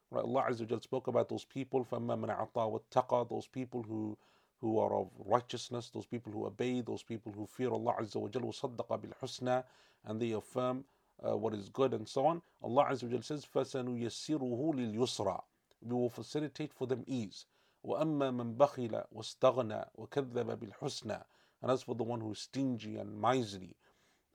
right, 0.10 0.24
Allah 0.24 0.46
Azza 0.50 0.70
wa 0.70 0.80
spoke 0.80 1.08
about 1.08 1.30
those 1.30 1.46
people, 1.46 1.86
فَأَمَّا 1.86 2.18
مَنْ 2.20 2.52
عَطَى 2.54 3.30
Those 3.30 3.48
people 3.48 3.84
who, 3.84 4.18
who 4.60 4.80
are 4.80 4.94
of 4.94 5.10
righteousness, 5.26 5.90
those 5.94 6.06
people 6.06 6.32
who 6.32 6.46
obey, 6.46 6.82
those 6.82 7.04
people 7.04 7.32
who 7.32 7.46
fear 7.46 7.70
Allah 7.70 7.96
Azza 8.02 8.16
wa 8.16 8.30
Jal, 8.30 8.42
bil-husna, 8.42 9.64
And 10.06 10.20
they 10.20 10.32
affirm 10.32 10.86
uh, 11.26 11.38
what 11.38 11.54
is 11.54 11.70
good 11.70 11.94
and 11.94 12.08
so 12.08 12.26
on. 12.26 12.42
Allah 12.64 12.88
Azza 12.90 13.04
wa 13.04 13.10
Jal 13.10 13.22
says, 13.22 13.46
فَسَنُيَسِّرُهُ 13.54 14.40
لِلْيُسْرَى 14.76 15.42
We 15.84 15.96
will 15.96 16.10
facilitate 16.10 16.74
for 16.74 16.88
them 16.88 17.04
ease. 17.06 17.46
وأما 17.84 18.32
من 18.32 18.56
بخل 18.58 19.04
واستغنى 19.12 19.86
وكذب 19.96 20.60
بالحسنى 20.60 21.24
and 21.62 21.72
as 21.72 21.84
for 21.84 21.96
the 21.96 22.04
one 22.04 22.22
who 22.22 22.32
is 22.32 22.40
stingy 22.40 22.98
and 22.98 23.20
miserly 23.20 23.76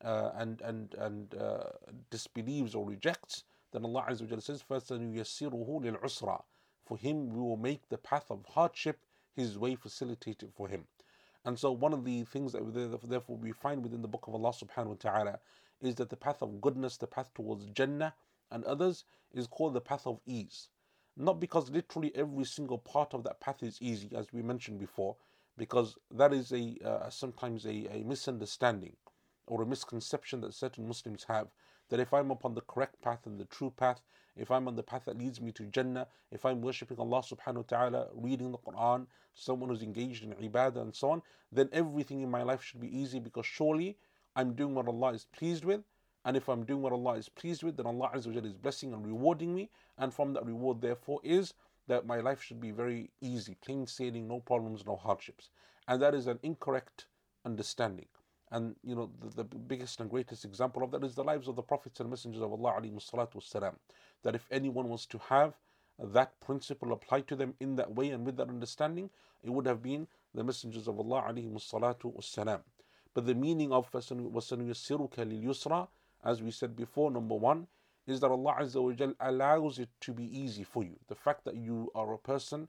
uh, 0.02 0.30
and 0.34 0.60
and 0.60 0.94
and 0.94 1.34
uh, 1.34 1.64
disbelieves 2.10 2.74
or 2.74 2.86
rejects 2.86 3.44
then 3.72 3.84
Allah 3.84 4.06
Azza 4.08 4.30
wa 4.30 4.38
says 4.38 4.62
فَسَنُيَسِّرُهُ 4.62 5.82
لِلْعُسْرَى 5.82 6.42
for 6.84 6.98
him 6.98 7.30
we 7.30 7.40
will 7.40 7.56
make 7.56 7.88
the 7.88 7.98
path 7.98 8.30
of 8.30 8.44
hardship 8.44 9.00
his 9.34 9.58
way 9.58 9.74
facilitated 9.74 10.52
for 10.54 10.68
him. 10.68 10.86
And 11.44 11.58
so 11.58 11.72
one 11.72 11.92
of 11.92 12.04
the 12.04 12.24
things 12.24 12.52
that 12.52 13.00
therefore 13.04 13.36
we 13.36 13.52
find 13.52 13.82
within 13.82 14.02
the 14.02 14.08
book 14.08 14.26
of 14.26 14.34
Allah 14.34 14.52
subhanahu 14.52 14.86
wa 14.86 14.96
ta'ala 14.98 15.40
is 15.80 15.94
that 15.96 16.10
the 16.10 16.16
path 16.16 16.42
of 16.42 16.60
goodness 16.60 16.96
the 16.96 17.06
path 17.06 17.32
towards 17.34 17.66
Jannah 17.66 18.14
and 18.50 18.64
others 18.64 19.04
is 19.32 19.46
called 19.46 19.74
the 19.74 19.80
path 19.80 20.06
of 20.06 20.20
ease. 20.26 20.68
Not 21.16 21.38
because 21.40 21.70
literally 21.70 22.12
every 22.14 22.44
single 22.44 22.78
part 22.78 23.14
of 23.14 23.22
that 23.24 23.40
path 23.40 23.62
is 23.62 23.80
easy, 23.80 24.10
as 24.16 24.32
we 24.32 24.42
mentioned 24.42 24.80
before, 24.80 25.16
because 25.56 25.96
that 26.10 26.32
is 26.32 26.52
a 26.52 26.76
uh, 26.84 27.10
sometimes 27.10 27.64
a, 27.66 27.86
a 27.92 28.02
misunderstanding 28.04 28.96
or 29.46 29.62
a 29.62 29.66
misconception 29.66 30.40
that 30.40 30.54
certain 30.54 30.88
Muslims 30.88 31.24
have 31.28 31.48
that 31.90 32.00
if 32.00 32.12
I'm 32.12 32.30
upon 32.30 32.54
the 32.54 32.62
correct 32.62 33.00
path 33.02 33.26
and 33.26 33.38
the 33.38 33.44
true 33.44 33.72
path, 33.76 34.00
if 34.36 34.50
I'm 34.50 34.66
on 34.66 34.74
the 34.74 34.82
path 34.82 35.04
that 35.04 35.18
leads 35.18 35.40
me 35.40 35.52
to 35.52 35.64
Jannah, 35.66 36.08
if 36.32 36.44
I'm 36.44 36.60
worshipping 36.60 36.98
Allah 36.98 37.22
subhanahu 37.22 37.56
wa 37.56 37.62
ta'ala, 37.68 38.08
reading 38.14 38.50
the 38.50 38.58
Quran, 38.58 39.06
someone 39.34 39.70
who's 39.70 39.82
engaged 39.82 40.24
in 40.24 40.32
ibadah 40.32 40.82
and 40.82 40.94
so 40.94 41.10
on, 41.10 41.22
then 41.52 41.68
everything 41.72 42.22
in 42.22 42.30
my 42.30 42.42
life 42.42 42.62
should 42.62 42.80
be 42.80 42.96
easy 42.98 43.20
because 43.20 43.46
surely 43.46 43.96
I'm 44.34 44.54
doing 44.54 44.74
what 44.74 44.88
Allah 44.88 45.12
is 45.12 45.26
pleased 45.26 45.64
with. 45.64 45.82
And 46.25 46.35
if 46.35 46.49
I'm 46.49 46.63
doing 46.63 46.81
what 46.81 46.93
Allah 46.93 47.13
is 47.13 47.29
pleased 47.29 47.63
with, 47.63 47.77
then 47.77 47.85
Allah 47.85 48.11
Azza 48.13 48.45
is 48.45 48.53
blessing 48.53 48.93
and 48.93 49.05
rewarding 49.05 49.55
me. 49.55 49.69
And 49.97 50.13
from 50.13 50.33
that 50.33 50.45
reward, 50.45 50.81
therefore, 50.81 51.21
is 51.23 51.53
that 51.87 52.05
my 52.05 52.19
life 52.19 52.43
should 52.43 52.59
be 52.59 52.71
very 52.71 53.09
easy, 53.21 53.55
plain 53.55 53.87
sailing, 53.87 54.27
no 54.27 54.39
problems, 54.39 54.85
no 54.85 54.95
hardships. 54.95 55.49
And 55.87 56.01
that 56.01 56.13
is 56.13 56.27
an 56.27 56.39
incorrect 56.43 57.05
understanding. 57.45 58.05
And 58.51 58.75
you 58.83 58.95
know, 58.95 59.09
the, 59.21 59.43
the, 59.43 59.43
biggest 59.43 59.99
and 59.99 60.09
greatest 60.09 60.43
example 60.43 60.83
of 60.83 60.91
that 60.91 61.03
is 61.03 61.15
the 61.15 61.23
lives 61.23 61.47
of 61.47 61.55
the 61.55 61.61
prophets 61.61 61.99
and 61.99 62.09
messengers 62.09 62.41
of 62.41 62.51
Allah 62.51 62.79
والسلام, 62.81 63.75
that 64.23 64.35
if 64.35 64.47
anyone 64.51 64.89
was 64.89 65.05
to 65.07 65.19
have 65.29 65.53
that 65.97 66.39
principle 66.39 66.91
applied 66.91 67.27
to 67.27 67.35
them 67.35 67.53
in 67.59 67.75
that 67.75 67.93
way 67.93 68.09
and 68.09 68.25
with 68.25 68.37
that 68.37 68.49
understanding, 68.49 69.09
it 69.43 69.49
would 69.49 69.65
have 69.65 69.81
been 69.81 70.07
the 70.33 70.43
messengers 70.43 70.87
of 70.87 70.99
Allah 70.99 71.31
والسلام. 71.33 72.61
But 73.13 73.25
the 73.25 73.35
meaning 73.35 73.71
of 73.71 73.91
وَسَنُيَسِّرُكَ 73.91 75.13
لِلْيُسْرَى 75.15 75.87
as 76.24 76.42
we 76.42 76.50
said 76.50 76.74
before, 76.74 77.10
number 77.10 77.34
one, 77.34 77.66
is 78.06 78.20
that 78.20 78.30
Allah 78.30 78.56
Azza 78.60 78.82
wa 78.82 78.92
Jal 78.92 79.14
allows 79.20 79.78
it 79.78 79.88
to 80.00 80.12
be 80.12 80.24
easy 80.24 80.64
for 80.64 80.82
you. 80.82 80.96
The 81.08 81.14
fact 81.14 81.44
that 81.44 81.56
you 81.56 81.90
are 81.94 82.12
a 82.12 82.18
person 82.18 82.68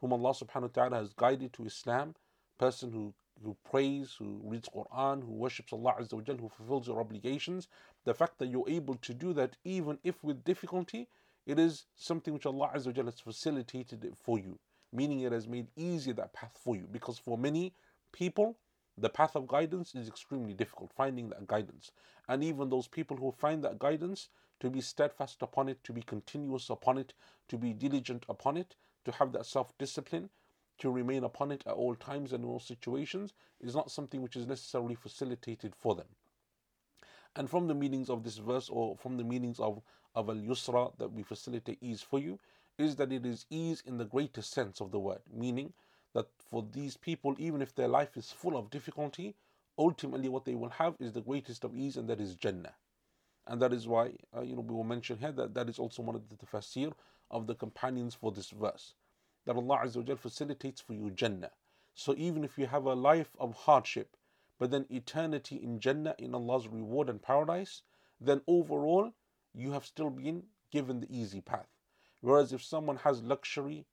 whom 0.00 0.12
Allah 0.12 0.30
subhanahu 0.30 0.62
wa 0.62 0.68
ta'ala 0.68 0.96
has 0.96 1.12
guided 1.12 1.52
to 1.54 1.64
Islam, 1.64 2.14
person 2.58 2.92
who 2.92 3.14
who 3.44 3.56
prays, 3.70 4.14
who 4.18 4.40
reads 4.44 4.68
Quran, 4.68 5.22
who 5.22 5.32
worships 5.32 5.72
Allah 5.72 5.96
Azza 6.00 6.14
wa 6.14 6.22
Jal, 6.22 6.36
who 6.36 6.48
fulfills 6.48 6.88
your 6.88 7.00
obligations, 7.00 7.68
the 8.04 8.14
fact 8.14 8.38
that 8.38 8.48
you're 8.48 8.68
able 8.68 8.94
to 8.96 9.12
do 9.12 9.32
that 9.34 9.56
even 9.64 9.98
if 10.04 10.22
with 10.24 10.44
difficulty, 10.44 11.06
it 11.44 11.58
is 11.58 11.84
something 11.96 12.32
which 12.32 12.46
Allah 12.46 12.70
Azza 12.74 12.86
wa 12.86 12.92
Jal 12.92 13.04
has 13.04 13.20
facilitated 13.20 14.04
it 14.04 14.16
for 14.16 14.38
you. 14.38 14.58
Meaning 14.92 15.20
it 15.20 15.32
has 15.32 15.46
made 15.46 15.66
easier 15.76 16.14
that 16.14 16.32
path 16.32 16.58
for 16.62 16.76
you. 16.76 16.88
Because 16.90 17.18
for 17.18 17.36
many 17.36 17.74
people, 18.12 18.56
the 18.98 19.10
path 19.10 19.36
of 19.36 19.46
guidance 19.46 19.94
is 19.94 20.08
extremely 20.08 20.54
difficult, 20.54 20.92
finding 20.92 21.28
that 21.30 21.46
guidance. 21.46 21.92
And 22.28 22.42
even 22.42 22.70
those 22.70 22.88
people 22.88 23.16
who 23.16 23.32
find 23.32 23.62
that 23.64 23.78
guidance, 23.78 24.28
to 24.60 24.70
be 24.70 24.80
steadfast 24.80 25.42
upon 25.42 25.68
it, 25.68 25.84
to 25.84 25.92
be 25.92 26.02
continuous 26.02 26.70
upon 26.70 26.98
it, 26.98 27.12
to 27.48 27.58
be 27.58 27.72
diligent 27.74 28.24
upon 28.28 28.56
it, 28.56 28.74
to 29.04 29.12
have 29.12 29.32
that 29.32 29.46
self 29.46 29.76
discipline, 29.78 30.30
to 30.78 30.90
remain 30.90 31.24
upon 31.24 31.52
it 31.52 31.62
at 31.66 31.74
all 31.74 31.94
times 31.94 32.32
and 32.32 32.44
in 32.44 32.50
all 32.50 32.60
situations 32.60 33.32
is 33.60 33.74
not 33.74 33.90
something 33.90 34.22
which 34.22 34.36
is 34.36 34.46
necessarily 34.46 34.94
facilitated 34.94 35.74
for 35.74 35.94
them. 35.94 36.06
And 37.34 37.50
from 37.50 37.66
the 37.66 37.74
meanings 37.74 38.08
of 38.10 38.24
this 38.24 38.38
verse, 38.38 38.68
or 38.70 38.96
from 38.96 39.16
the 39.18 39.24
meanings 39.24 39.60
of, 39.60 39.82
of 40.14 40.28
al 40.30 40.36
yusra 40.36 40.96
that 40.98 41.12
we 41.12 41.22
facilitate 41.22 41.78
ease 41.82 42.02
for 42.02 42.18
you, 42.18 42.38
is 42.78 42.96
that 42.96 43.12
it 43.12 43.26
is 43.26 43.46
ease 43.50 43.82
in 43.86 43.98
the 43.98 44.04
greatest 44.04 44.52
sense 44.52 44.80
of 44.80 44.90
the 44.90 44.98
word, 44.98 45.20
meaning 45.32 45.72
that 46.16 46.26
for 46.50 46.64
these 46.72 46.96
people, 46.96 47.36
even 47.38 47.60
if 47.60 47.74
their 47.74 47.88
life 47.88 48.16
is 48.16 48.32
full 48.32 48.56
of 48.56 48.70
difficulty, 48.70 49.36
ultimately 49.76 50.30
what 50.30 50.46
they 50.46 50.54
will 50.54 50.70
have 50.70 50.94
is 50.98 51.12
the 51.12 51.20
greatest 51.20 51.62
of 51.62 51.76
ease, 51.76 51.98
and 51.98 52.08
that 52.08 52.22
is 52.22 52.34
Jannah. 52.34 52.74
And 53.46 53.60
that 53.60 53.74
is 53.74 53.86
why, 53.86 54.12
uh, 54.34 54.40
you 54.40 54.56
know, 54.56 54.62
we 54.62 54.74
will 54.74 54.82
mention 54.82 55.18
here 55.18 55.32
that 55.32 55.52
that 55.52 55.68
is 55.68 55.78
also 55.78 56.02
one 56.02 56.16
of 56.16 56.26
the 56.30 56.36
tafsir 56.36 56.94
of 57.30 57.46
the 57.46 57.54
companions 57.54 58.14
for 58.14 58.32
this 58.32 58.48
verse 58.48 58.94
that 59.44 59.56
Allah 59.56 59.82
Azza 59.84 60.08
wa 60.08 60.14
facilitates 60.16 60.80
for 60.80 60.94
you 60.94 61.10
Jannah. 61.10 61.50
So 61.92 62.14
even 62.16 62.44
if 62.44 62.56
you 62.58 62.66
have 62.66 62.86
a 62.86 62.94
life 62.94 63.36
of 63.38 63.54
hardship, 63.54 64.16
but 64.58 64.70
then 64.70 64.86
eternity 64.88 65.56
in 65.56 65.80
Jannah, 65.80 66.14
in 66.18 66.34
Allah's 66.34 66.66
reward 66.66 67.10
and 67.10 67.22
paradise, 67.22 67.82
then 68.18 68.40
overall 68.48 69.12
you 69.54 69.72
have 69.72 69.84
still 69.84 70.10
been 70.10 70.44
given 70.70 71.00
the 71.00 71.14
easy 71.14 71.42
path. 71.42 71.68
Whereas 72.22 72.54
if 72.54 72.64
someone 72.64 72.96
has 72.96 73.22
luxury 73.22 73.84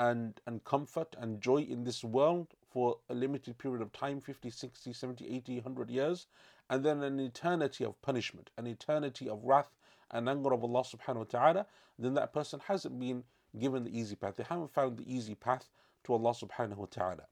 and, 0.00 0.40
and 0.46 0.64
comfort 0.64 1.16
and 1.18 1.40
joy 1.40 1.58
in 1.58 1.84
this 1.84 2.04
world 2.04 2.48
for 2.70 2.98
a 3.08 3.14
limited 3.14 3.56
period 3.58 3.80
of 3.80 3.92
time 3.92 4.20
50, 4.20 4.50
60, 4.50 4.92
70, 4.92 5.36
80, 5.36 5.54
100 5.56 5.90
years, 5.90 6.26
and 6.68 6.84
then 6.84 7.02
an 7.02 7.18
eternity 7.20 7.84
of 7.84 8.00
punishment, 8.02 8.50
an 8.58 8.66
eternity 8.66 9.28
of 9.28 9.44
wrath 9.44 9.70
and 10.10 10.28
anger 10.28 10.52
of 10.52 10.62
Allah 10.62 10.82
subhanahu 10.82 11.16
wa 11.16 11.24
ta'ala, 11.24 11.66
then 11.98 12.14
that 12.14 12.32
person 12.32 12.60
hasn't 12.66 12.98
been 12.98 13.24
given 13.58 13.84
the 13.84 13.98
easy 13.98 14.16
path. 14.16 14.36
They 14.36 14.44
haven't 14.44 14.72
found 14.72 14.98
the 14.98 15.12
easy 15.12 15.34
path 15.34 15.68
to 16.04 16.12
Allah 16.12 16.32
subhanahu 16.32 16.76
wa 16.76 16.86
ta'ala. 16.90 17.26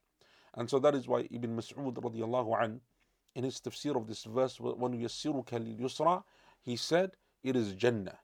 And 0.54 0.70
so 0.70 0.78
that 0.78 0.94
is 0.94 1.06
why 1.06 1.28
Ibn 1.30 1.56
Mas'ud 1.56 1.94
radiallahu 1.94 2.62
an, 2.62 2.80
in 3.34 3.44
his 3.44 3.60
tafsir 3.60 3.96
of 3.96 4.06
this 4.06 4.24
verse, 4.24 4.58
when 4.60 4.92
يَسِّرُكَ 4.92 5.46
لِلْيُسْرَى, 5.46 6.22
he 6.62 6.76
said, 6.76 7.12
it 7.42 7.56
is 7.56 7.74
Jannah. 7.74 8.18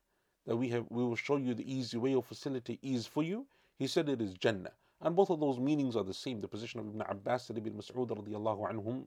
That 0.47 0.57
we 0.57 0.71
have 0.71 0.87
we 0.89 1.05
will 1.05 1.17
show 1.17 1.37
you 1.37 1.53
the 1.53 1.71
easy 1.71 1.99
way 1.99 2.15
or 2.15 2.23
facilitate 2.23 2.79
ease 2.83 3.07
for 3.07 3.23
you. 3.23 3.47
He 3.78 3.88
said 3.88 4.08
it 4.10 4.22
is 4.22 4.34
Jannah. 4.34 4.72
And 5.02 5.16
both 5.16 5.30
of 5.30 5.40
those 5.40 5.60
meanings 5.60 5.96
are 5.96 6.04
the 6.04 6.14
same. 6.14 6.40
The 6.40 6.48
position 6.48 6.80
of 6.80 6.88
Ibn 6.88 7.02
Abbas 7.02 7.50
and 7.50 7.58
Ibn 7.58 7.74
Mas'ud 7.74 8.10
anhum, 8.10 9.04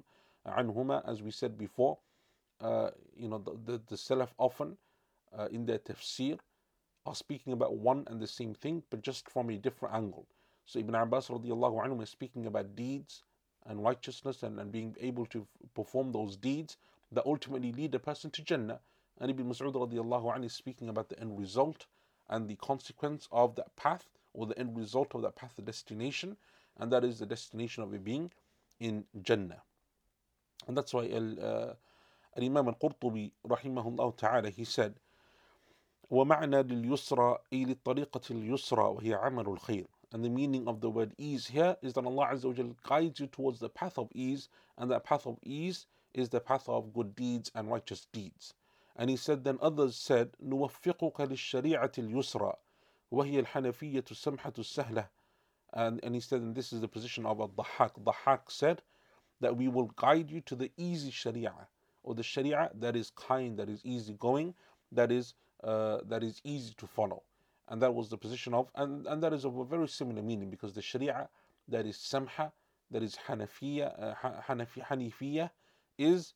anhuma, 0.46 1.08
as 1.08 1.22
we 1.22 1.30
said 1.30 1.56
before, 1.56 1.98
uh, 2.60 2.90
you 3.16 3.28
know, 3.28 3.38
the, 3.38 3.72
the, 3.72 3.80
the 3.88 3.96
Salaf 3.96 4.28
often 4.38 4.76
uh, 5.36 5.48
in 5.50 5.64
their 5.64 5.78
tafsir 5.78 6.38
are 7.06 7.14
speaking 7.14 7.52
about 7.54 7.76
one 7.76 8.04
and 8.08 8.20
the 8.20 8.26
same 8.26 8.54
thing, 8.54 8.82
but 8.90 9.00
just 9.00 9.30
from 9.30 9.48
a 9.48 9.56
different 9.56 9.94
angle. 9.94 10.26
So 10.66 10.78
Ibn 10.78 10.94
Abbas 10.94 11.28
radiallahu 11.28 11.82
anhu 11.86 12.02
is 12.02 12.10
speaking 12.10 12.46
about 12.46 12.76
deeds 12.76 13.22
and 13.64 13.82
righteousness 13.82 14.42
and, 14.42 14.60
and 14.60 14.70
being 14.70 14.94
able 15.00 15.24
to 15.26 15.46
perform 15.74 16.12
those 16.12 16.36
deeds 16.36 16.76
that 17.12 17.24
ultimately 17.24 17.72
lead 17.72 17.94
a 17.94 17.98
person 17.98 18.30
to 18.32 18.42
Jannah. 18.42 18.80
And 19.18 19.30
Ibn 19.30 19.46
Mas'ud 19.46 19.72
radiallahu 19.72 20.36
anhu 20.36 20.44
is 20.44 20.52
speaking 20.52 20.90
about 20.90 21.08
the 21.08 21.18
end 21.18 21.38
result 21.38 21.86
and 22.28 22.46
the 22.46 22.56
consequence 22.56 23.28
of 23.32 23.54
that 23.56 23.74
path 23.76 24.06
or 24.37 24.47
the 24.47 24.57
end 24.59 24.75
result 24.77 25.13
of 25.15 25.21
that 25.21 25.35
path, 25.35 25.53
the 25.55 25.61
destination, 25.61 26.37
and 26.79 26.91
that 26.91 27.03
is 27.03 27.19
the 27.19 27.25
destination 27.25 27.83
of 27.83 27.93
a 27.93 27.99
being 27.99 28.31
in 28.79 29.05
Jannah. 29.21 29.61
And 30.67 30.75
that's 30.77 30.93
why 30.93 31.07
uh, 31.07 31.73
Imam 32.37 32.67
al-Qurtubi 32.67 33.31
rahimahullah 33.47 34.17
ta'ala, 34.17 34.49
he 34.49 34.63
said, 34.63 34.95
ومعنى 36.11 36.63
لليسرى 36.63 37.37
أي 37.53 37.65
للطريقة 37.65 38.21
اليسرى 38.31 38.83
وهي 38.83 39.13
عمل 39.13 39.47
الخير 39.47 39.87
and 40.11 40.23
the 40.23 40.29
meaning 40.29 40.67
of 40.67 40.79
the 40.79 40.89
word 40.89 41.11
ease 41.17 41.47
here 41.47 41.75
is 41.81 41.93
that 41.93 42.05
Allah 42.05 42.29
Azza 42.33 42.45
wa 42.55 42.73
guides 42.83 43.19
you 43.19 43.25
towards 43.25 43.59
the 43.59 43.69
path 43.69 43.97
of 43.97 44.09
ease 44.13 44.47
and 44.77 44.91
that 44.91 45.03
path 45.03 45.25
of 45.25 45.39
ease 45.41 45.87
is 46.13 46.29
the 46.29 46.39
path 46.39 46.69
of 46.69 46.93
good 46.93 47.15
deeds 47.15 47.51
and 47.55 47.71
righteous 47.71 48.05
deeds 48.13 48.53
and 48.95 49.09
he 49.09 49.17
said 49.17 49.43
then 49.43 49.57
others 49.59 49.95
said 49.95 50.35
نوفقك 50.45 51.19
للشريعة 51.21 51.93
اليسرى 51.97 52.53
وهي 53.11 53.39
الحنفية 53.39 54.05
السمحة 54.11 54.53
السهلة 54.57 55.07
and, 55.73 55.99
and 56.03 56.15
he 56.15 56.21
said 56.21 56.41
and 56.41 56.55
this 56.55 56.71
is 56.71 56.81
the 56.81 56.87
position 56.87 57.25
of 57.25 57.39
al-Dhahak 57.39 57.91
Dhahak 58.03 58.41
said 58.49 58.81
that 59.39 59.57
we 59.57 59.67
will 59.67 59.91
guide 59.95 60.29
you 60.29 60.41
to 60.41 60.55
the 60.55 60.71
easy 60.77 61.11
sharia 61.11 61.53
or 62.03 62.15
the 62.15 62.23
sharia 62.23 62.69
that 62.75 62.95
is 62.95 63.11
kind 63.11 63.57
that 63.57 63.69
is 63.69 63.81
easy 63.83 64.13
going 64.13 64.53
that 64.91 65.11
is 65.11 65.33
uh, 65.63 65.99
that 66.05 66.23
is 66.23 66.41
easy 66.43 66.73
to 66.77 66.87
follow. 66.87 67.23
And 67.69 67.81
that 67.81 67.93
was 67.93 68.09
the 68.09 68.17
position 68.17 68.53
of, 68.53 68.67
and, 68.75 69.07
and 69.07 69.23
that 69.23 69.33
is 69.33 69.45
of 69.45 69.57
a 69.57 69.63
very 69.63 69.87
similar 69.87 70.21
meaning 70.21 70.49
because 70.49 70.73
the 70.73 70.81
Sharia 70.81 71.29
that 71.69 71.85
is 71.85 71.95
Samha, 71.97 72.51
that 72.91 73.01
is 73.01 73.17
Hanafiya, 73.27 74.15
uh, 74.23 74.41
Hanafi, 74.47 74.85
Hanifiya, 74.85 75.49
is 75.97 76.33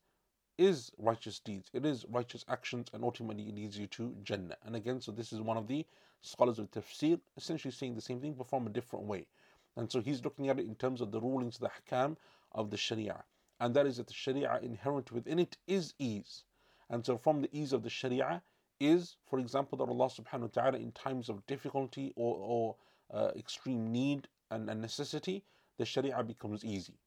is 0.56 0.90
righteous 0.98 1.38
deeds. 1.38 1.70
It 1.72 1.84
is 1.86 2.04
righteous 2.08 2.44
actions, 2.48 2.88
and 2.92 3.04
ultimately 3.04 3.44
it 3.44 3.54
leads 3.54 3.78
you 3.78 3.86
to 3.88 4.16
Jannah. 4.24 4.56
And 4.64 4.74
again, 4.74 5.00
so 5.00 5.12
this 5.12 5.32
is 5.32 5.40
one 5.40 5.56
of 5.56 5.68
the 5.68 5.86
scholars 6.23 6.57
of 6.57 6.71
tafsir, 6.71 7.19
essentially 7.37 7.71
saying 7.71 7.95
the 7.95 8.01
same 8.01 8.19
thing 8.19 8.33
but 8.33 8.47
from 8.47 8.65
a 8.65 8.69
different 8.69 9.05
way. 9.05 9.27
And 9.75 9.91
so 9.91 10.01
he's 10.01 10.23
looking 10.23 10.49
at 10.49 10.59
it 10.59 10.65
in 10.65 10.75
terms 10.75 11.01
of 11.01 11.11
the 11.11 11.19
rulings, 11.19 11.57
the 11.57 11.69
hakam 11.69 12.17
of 12.53 12.69
the 12.69 12.77
Sharia. 12.77 13.23
And 13.59 13.75
that 13.75 13.85
is 13.85 13.97
that 13.97 14.07
the 14.07 14.13
Sharia 14.13 14.59
inherent 14.61 15.11
within 15.11 15.39
it 15.39 15.57
is 15.67 15.93
ease. 15.99 16.43
And 16.89 17.05
so 17.05 17.17
from 17.17 17.41
the 17.41 17.49
ease 17.51 17.73
of 17.73 17.83
the 17.83 17.89
Sharia 17.89 18.41
is, 18.79 19.17
for 19.29 19.39
example, 19.39 19.77
that 19.77 19.89
Allah 19.89 20.07
subhanahu 20.07 20.41
wa 20.55 20.61
ta'ala 20.61 20.77
in 20.77 20.91
times 20.91 21.29
of 21.29 21.45
difficulty 21.45 22.13
or, 22.15 22.35
or 22.35 22.75
uh, 23.13 23.31
extreme 23.35 23.91
need 23.91 24.27
and, 24.51 24.69
and 24.69 24.81
necessity, 24.81 25.43
the 25.77 25.85
Sharia 25.85 26.23
becomes 26.23 26.63
easy. 26.63 26.99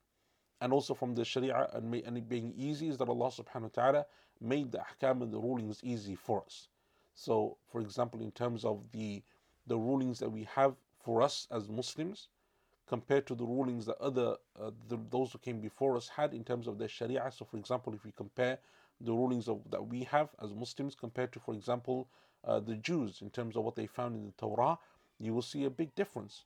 And 0.60 0.72
also 0.72 0.94
from 0.94 1.14
the 1.14 1.24
Sharia 1.24 1.68
and, 1.72 1.94
and 1.94 2.16
it 2.18 2.28
being 2.28 2.52
easy 2.56 2.88
is 2.88 2.98
that 2.98 3.08
Allah 3.08 3.30
subhanahu 3.30 3.62
wa 3.62 3.82
ta'ala 3.82 4.06
made 4.40 4.72
the 4.72 4.78
ahkam 4.78 5.22
and 5.22 5.32
the 5.32 5.38
rulings 5.38 5.80
easy 5.82 6.14
for 6.14 6.42
us. 6.44 6.68
So, 7.16 7.56
for 7.72 7.80
example, 7.80 8.20
in 8.20 8.30
terms 8.30 8.64
of 8.64 8.84
the 8.92 9.22
the 9.66 9.76
rulings 9.76 10.20
that 10.20 10.30
we 10.30 10.44
have 10.54 10.76
for 11.02 11.22
us 11.22 11.48
as 11.50 11.68
Muslims, 11.68 12.28
compared 12.86 13.26
to 13.26 13.34
the 13.34 13.44
rulings 13.44 13.86
that 13.86 13.98
other 13.98 14.36
uh, 14.60 14.70
the, 14.88 14.98
those 15.10 15.32
who 15.32 15.38
came 15.38 15.60
before 15.60 15.96
us 15.96 16.08
had 16.08 16.34
in 16.34 16.44
terms 16.44 16.68
of 16.68 16.78
their 16.78 16.88
Sharia. 16.88 17.32
So, 17.32 17.44
for 17.44 17.56
example, 17.56 17.94
if 17.94 18.04
we 18.04 18.12
compare 18.12 18.58
the 19.00 19.12
rulings 19.12 19.48
of, 19.48 19.62
that 19.70 19.84
we 19.86 20.04
have 20.04 20.28
as 20.42 20.54
Muslims 20.54 20.94
compared 20.94 21.32
to, 21.32 21.40
for 21.40 21.54
example, 21.54 22.08
uh, 22.44 22.60
the 22.60 22.76
Jews 22.76 23.22
in 23.22 23.30
terms 23.30 23.56
of 23.56 23.64
what 23.64 23.76
they 23.76 23.86
found 23.86 24.14
in 24.14 24.26
the 24.26 24.32
Torah, 24.32 24.78
you 25.18 25.34
will 25.34 25.42
see 25.42 25.64
a 25.64 25.70
big 25.70 25.94
difference. 25.94 26.44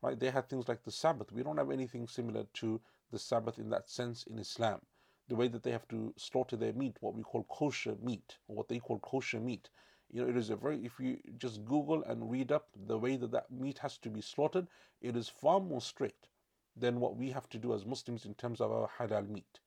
Right? 0.00 0.18
They 0.18 0.30
had 0.30 0.48
things 0.48 0.68
like 0.68 0.84
the 0.84 0.92
Sabbath. 0.92 1.32
We 1.32 1.42
don't 1.42 1.58
have 1.58 1.70
anything 1.70 2.06
similar 2.08 2.44
to 2.54 2.80
the 3.10 3.18
Sabbath 3.18 3.58
in 3.58 3.70
that 3.70 3.88
sense 3.88 4.24
in 4.24 4.38
Islam. 4.38 4.80
The 5.28 5.36
way 5.36 5.48
that 5.48 5.62
they 5.62 5.72
have 5.72 5.88
to 5.88 6.14
slaughter 6.16 6.56
their 6.56 6.72
meat, 6.72 6.96
what 7.00 7.14
we 7.14 7.22
call 7.22 7.44
kosher 7.44 7.96
meat, 8.02 8.36
or 8.48 8.56
what 8.56 8.68
they 8.68 8.78
call 8.78 8.98
kosher 9.00 9.40
meat. 9.40 9.70
You 10.14 10.22
know, 10.22 10.28
it 10.28 10.36
is 10.36 10.50
a 10.50 10.54
very, 10.54 10.78
if 10.84 11.00
you 11.00 11.18
just 11.38 11.64
Google 11.64 12.04
and 12.04 12.30
read 12.30 12.52
up 12.52 12.68
the 12.86 12.96
way 12.96 13.16
that 13.16 13.32
that 13.32 13.50
meat 13.50 13.78
has 13.78 13.98
to 13.98 14.08
be 14.08 14.20
slaughtered, 14.20 14.68
it 15.02 15.16
is 15.16 15.28
far 15.28 15.58
more 15.58 15.80
strict 15.80 16.28
than 16.76 17.00
what 17.00 17.16
we 17.16 17.30
have 17.30 17.48
to 17.48 17.58
do 17.58 17.74
as 17.74 17.84
Muslims 17.84 18.24
in 18.24 18.34
terms 18.34 18.60
of 18.60 18.70
our 18.70 18.88
halal 18.96 19.28
meat. 19.28 19.58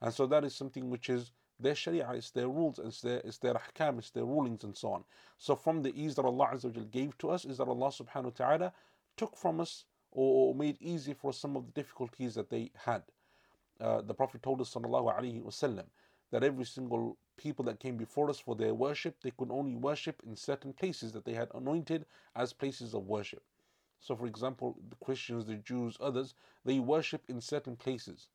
And 0.00 0.14
so 0.14 0.26
that 0.28 0.42
is 0.42 0.54
something 0.54 0.88
which 0.88 1.10
is 1.10 1.32
their 1.58 1.74
sharia, 1.74 2.10
it's 2.14 2.30
their 2.30 2.48
rules, 2.48 2.78
it's 2.78 3.02
their, 3.02 3.20
it's 3.26 3.36
their 3.36 3.52
ahkam, 3.52 3.98
it's 3.98 4.08
their 4.08 4.24
rulings 4.24 4.64
and 4.64 4.74
so 4.74 4.90
on. 4.90 5.04
So 5.36 5.54
from 5.54 5.82
the 5.82 5.94
ease 5.94 6.14
that 6.14 6.24
Allah 6.24 6.52
Azza 6.54 6.90
gave 6.90 7.18
to 7.18 7.28
us 7.28 7.44
is 7.44 7.58
that 7.58 7.68
Allah 7.68 7.88
subhanahu 7.88 8.24
wa 8.24 8.30
ta'ala 8.30 8.72
took 9.18 9.36
from 9.36 9.60
us 9.60 9.84
or 10.12 10.54
made 10.54 10.78
easy 10.80 11.12
for 11.12 11.34
some 11.34 11.56
of 11.56 11.66
the 11.66 11.72
difficulties 11.72 12.34
that 12.36 12.48
they 12.48 12.70
had. 12.74 13.02
Uh, 13.78 14.00
the 14.00 14.14
Prophet 14.14 14.42
told 14.42 14.62
us 14.62 14.72
sallallahu 14.72 15.14
alaihi 15.14 15.42
wasallam 15.42 15.84
that 16.30 16.44
every 16.44 16.64
single 16.64 17.16
people 17.36 17.64
that 17.64 17.80
came 17.80 17.96
before 17.96 18.30
us 18.30 18.38
for 18.38 18.54
their 18.54 18.74
worship, 18.74 19.16
they 19.22 19.32
could 19.32 19.50
only 19.50 19.74
worship 19.74 20.22
in 20.26 20.36
certain 20.36 20.72
places 20.72 21.12
that 21.12 21.24
they 21.24 21.34
had 21.34 21.48
anointed 21.54 22.06
as 22.36 22.52
places 22.52 22.94
of 22.94 23.06
worship. 23.06 23.42
So, 24.00 24.16
for 24.16 24.26
example, 24.26 24.76
the 24.88 24.96
Christians, 25.04 25.46
the 25.46 25.56
Jews, 25.56 25.96
others, 26.00 26.34
they 26.64 26.78
worship 26.78 27.22
in 27.28 27.40
certain 27.40 27.76
places. 27.76 28.28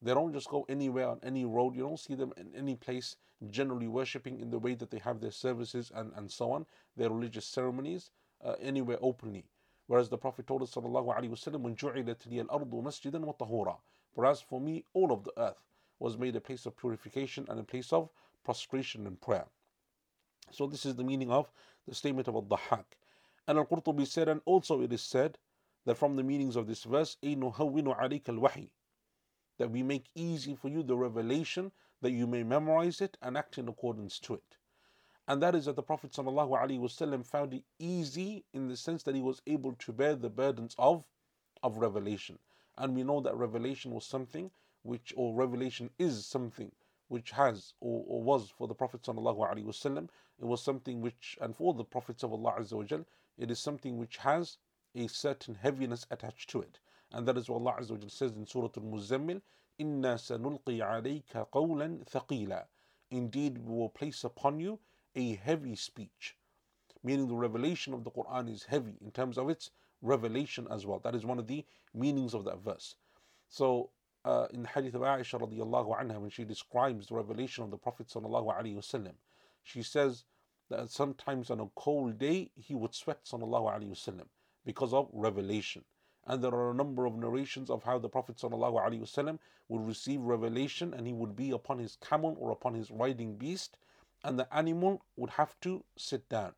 They 0.00 0.14
don't 0.14 0.32
just 0.32 0.48
go 0.48 0.66
anywhere 0.68 1.08
on 1.08 1.20
any 1.22 1.44
road. 1.44 1.76
You 1.76 1.82
don't 1.82 2.00
see 2.00 2.14
them 2.14 2.32
in 2.36 2.52
any 2.56 2.74
place 2.74 3.16
generally 3.50 3.88
worshipping 3.88 4.40
in 4.40 4.50
the 4.50 4.58
way 4.58 4.74
that 4.74 4.90
they 4.90 4.98
have 4.98 5.20
their 5.20 5.30
services 5.30 5.92
and, 5.94 6.12
and 6.16 6.30
so 6.30 6.52
on, 6.52 6.66
their 6.96 7.10
religious 7.10 7.46
ceremonies, 7.46 8.10
uh, 8.44 8.54
anywhere 8.60 8.98
openly. 9.00 9.44
Whereas 9.86 10.08
the 10.08 10.18
Prophet 10.18 10.46
told 10.46 10.62
us, 10.62 10.74
wasallam, 10.74 11.60
"When 11.60 11.76
liya 11.76 12.48
al-ardu 12.48 12.82
masjidan 12.82 13.20
wa 13.20 13.32
tahura." 13.32 13.76
Whereas 14.14 14.40
for 14.40 14.60
me, 14.60 14.84
all 14.92 15.12
of 15.12 15.24
the 15.24 15.32
earth 15.36 15.62
was 16.01 16.17
made 16.17 16.35
a 16.35 16.41
place 16.41 16.65
of 16.65 16.77
purification 16.77 17.45
and 17.49 17.59
a 17.59 17.63
place 17.63 17.91
of 17.91 18.09
prostration 18.43 19.07
and 19.07 19.19
prayer. 19.19 19.45
So 20.51 20.67
this 20.67 20.85
is 20.85 20.95
the 20.95 21.03
meaning 21.03 21.31
of 21.31 21.51
the 21.87 21.95
statement 21.95 22.27
of 22.27 22.35
Al-Dahhak. 22.35 22.85
And 23.47 23.57
Al-Qurtubi 23.57 24.05
said, 24.07 24.29
and 24.29 24.41
also 24.45 24.81
it 24.81 24.93
is 24.93 25.01
said 25.01 25.37
that 25.85 25.97
from 25.97 26.15
the 26.15 26.23
meanings 26.23 26.55
of 26.55 26.67
this 26.67 26.83
verse, 26.83 27.17
نُهَوِّنُ 27.23 27.97
عَلَيْكَ 27.97 28.23
الْوَحِيِّ 28.23 28.69
That 29.57 29.71
we 29.71 29.83
make 29.83 30.09
easy 30.15 30.55
for 30.55 30.69
you 30.69 30.83
the 30.83 30.97
revelation, 30.97 31.71
that 32.01 32.11
you 32.11 32.27
may 32.27 32.43
memorize 32.43 33.01
it 33.01 33.17
and 33.21 33.37
act 33.37 33.57
in 33.57 33.67
accordance 33.67 34.19
to 34.19 34.35
it. 34.35 34.57
And 35.27 35.41
that 35.41 35.55
is 35.55 35.65
that 35.65 35.75
the 35.75 35.83
Prophet 35.83 36.11
ﷺ 36.11 37.25
found 37.25 37.53
it 37.53 37.63
easy 37.79 38.45
in 38.53 38.69
the 38.69 38.77
sense 38.77 39.03
that 39.03 39.15
he 39.15 39.21
was 39.21 39.41
able 39.45 39.73
to 39.73 39.91
bear 39.91 40.15
the 40.15 40.29
burdens 40.29 40.75
of, 40.77 41.03
of 41.63 41.77
revelation. 41.77 42.39
And 42.77 42.95
we 42.95 43.03
know 43.03 43.19
that 43.21 43.35
revelation 43.35 43.91
was 43.91 44.05
something 44.05 44.51
which, 44.83 45.13
or 45.15 45.33
revelation 45.35 45.89
is 45.99 46.25
something 46.25 46.71
which 47.09 47.31
has 47.31 47.73
or, 47.79 48.03
or 48.07 48.21
was 48.21 48.49
for 48.49 48.67
the 48.67 48.73
Prophet 48.73 49.01
ﷺ, 49.01 50.09
it 50.39 50.45
was 50.45 50.61
something 50.61 51.01
which, 51.01 51.37
and 51.41 51.55
for 51.55 51.73
the 51.73 51.83
Prophets 51.83 52.23
of 52.23 52.33
Allah 52.33 52.55
Azza 52.59 53.05
it 53.37 53.51
is 53.51 53.59
something 53.59 53.97
which 53.97 54.17
has 54.17 54.57
a 54.95 55.07
certain 55.07 55.55
heaviness 55.55 56.05
attached 56.09 56.49
to 56.49 56.61
it. 56.61 56.79
And 57.11 57.27
that 57.27 57.37
is 57.37 57.49
what 57.49 57.57
Allah 57.59 57.77
Azza 57.79 58.09
says 58.11 58.31
in 58.33 58.45
Surah 58.45 58.69
Al-Muzammil, 58.75 59.41
إِنَّا 59.79 60.15
سَنُلْقِي 60.15 60.79
عَلَيْكَ 60.79 61.49
قَوْلًا 61.51 62.05
ثَقِيلًا 62.09 62.65
Indeed, 63.11 63.59
we 63.59 63.75
will 63.75 63.89
place 63.89 64.23
upon 64.23 64.59
you 64.59 64.79
a 65.15 65.35
heavy 65.35 65.75
speech. 65.75 66.35
Meaning 67.03 67.27
the 67.27 67.35
revelation 67.35 67.93
of 67.93 68.03
the 68.03 68.11
Quran 68.11 68.49
is 68.49 68.63
heavy 68.63 68.97
in 69.01 69.11
terms 69.11 69.37
of 69.37 69.49
its 69.49 69.71
revelation 70.01 70.67
as 70.69 70.85
well. 70.85 70.99
That 70.99 71.15
is 71.15 71.25
one 71.25 71.39
of 71.39 71.47
the 71.47 71.65
meanings 71.93 72.33
of 72.33 72.43
that 72.45 72.59
verse. 72.59 72.95
So 73.47 73.91
uh, 74.24 74.46
in 74.52 74.62
the 74.62 74.68
hadith 74.68 74.94
of 74.94 75.02
Aisha 75.02 75.40
radiallahu 75.40 75.98
anha, 76.00 76.20
when 76.20 76.30
she 76.30 76.44
describes 76.44 77.06
the 77.08 77.14
revelation 77.14 77.64
of 77.64 77.70
the 77.70 77.76
Prophet 77.76 78.08
sallallahu 78.08 78.56
alaihi 78.56 78.76
wasallam, 78.76 79.14
she 79.62 79.82
says 79.82 80.24
that 80.70 80.90
sometimes 80.90 81.50
on 81.50 81.60
a 81.60 81.66
cold 81.74 82.18
day 82.18 82.50
he 82.54 82.74
would 82.74 82.94
sweat 82.94 83.24
sallallahu 83.24 83.72
alaihi 83.72 83.90
wasallam 83.90 84.26
because 84.64 84.92
of 84.94 85.08
revelation. 85.12 85.84
And 86.26 86.42
there 86.42 86.54
are 86.54 86.70
a 86.70 86.74
number 86.74 87.04
of 87.06 87.16
narrations 87.16 87.68
of 87.68 87.82
how 87.82 87.98
the 87.98 88.08
Prophet 88.08 88.36
ﷺ 88.36 89.38
would 89.68 89.86
receive 89.86 90.20
revelation 90.20 90.94
and 90.94 91.06
he 91.06 91.12
would 91.12 91.34
be 91.34 91.50
upon 91.50 91.78
his 91.78 91.96
camel 91.96 92.36
or 92.38 92.52
upon 92.52 92.74
his 92.74 92.90
riding 92.92 93.36
beast, 93.36 93.76
and 94.22 94.38
the 94.38 94.46
animal 94.54 95.02
would 95.16 95.30
have 95.30 95.58
to 95.62 95.82
sit 95.96 96.28
down. 96.28 96.52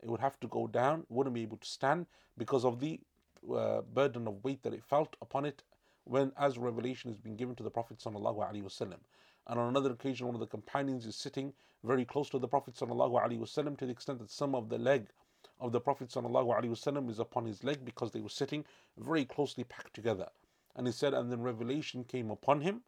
It 0.00 0.08
would 0.08 0.20
have 0.20 0.38
to 0.40 0.46
go 0.46 0.68
down, 0.68 1.04
wouldn't 1.08 1.34
be 1.34 1.42
able 1.42 1.56
to 1.56 1.66
stand 1.66 2.06
because 2.36 2.64
of 2.64 2.78
the 2.78 3.00
uh, 3.52 3.82
burden 3.82 4.28
of 4.28 4.44
weight 4.44 4.62
that 4.62 4.72
it 4.72 4.84
felt 4.84 5.16
upon 5.20 5.44
it 5.44 5.64
when 6.07 6.31
as 6.37 6.57
revelation 6.57 7.11
is 7.11 7.17
being 7.17 7.35
given 7.35 7.55
to 7.55 7.63
the 7.63 7.69
Prophet 7.69 7.97
ﷺ. 7.97 8.93
And 9.47 9.59
on 9.59 9.69
another 9.69 9.91
occasion, 9.91 10.27
one 10.27 10.35
of 10.35 10.41
the 10.41 10.47
companions 10.47 11.05
is 11.05 11.15
sitting 11.15 11.53
very 11.83 12.05
close 12.05 12.29
to 12.29 12.39
the 12.39 12.47
Prophet 12.47 12.75
ﷺ 12.75 13.77
to 13.77 13.85
the 13.85 13.91
extent 13.91 14.19
that 14.19 14.31
some 14.31 14.55
of 14.55 14.69
the 14.69 14.77
leg 14.77 15.07
of 15.59 15.71
the 15.71 15.79
Prophet 15.79 16.09
ﷺ 16.09 17.09
is 17.09 17.19
upon 17.19 17.45
his 17.45 17.63
leg 17.63 17.83
because 17.85 18.11
they 18.11 18.21
were 18.21 18.29
sitting 18.29 18.65
very 18.97 19.25
closely 19.25 19.63
packed 19.63 19.93
together. 19.93 20.27
And 20.75 20.87
he 20.87 20.93
said, 20.93 21.13
and 21.13 21.31
then 21.31 21.41
revelation 21.41 22.03
came 22.03 22.31
upon 22.31 22.61
him, 22.61 22.81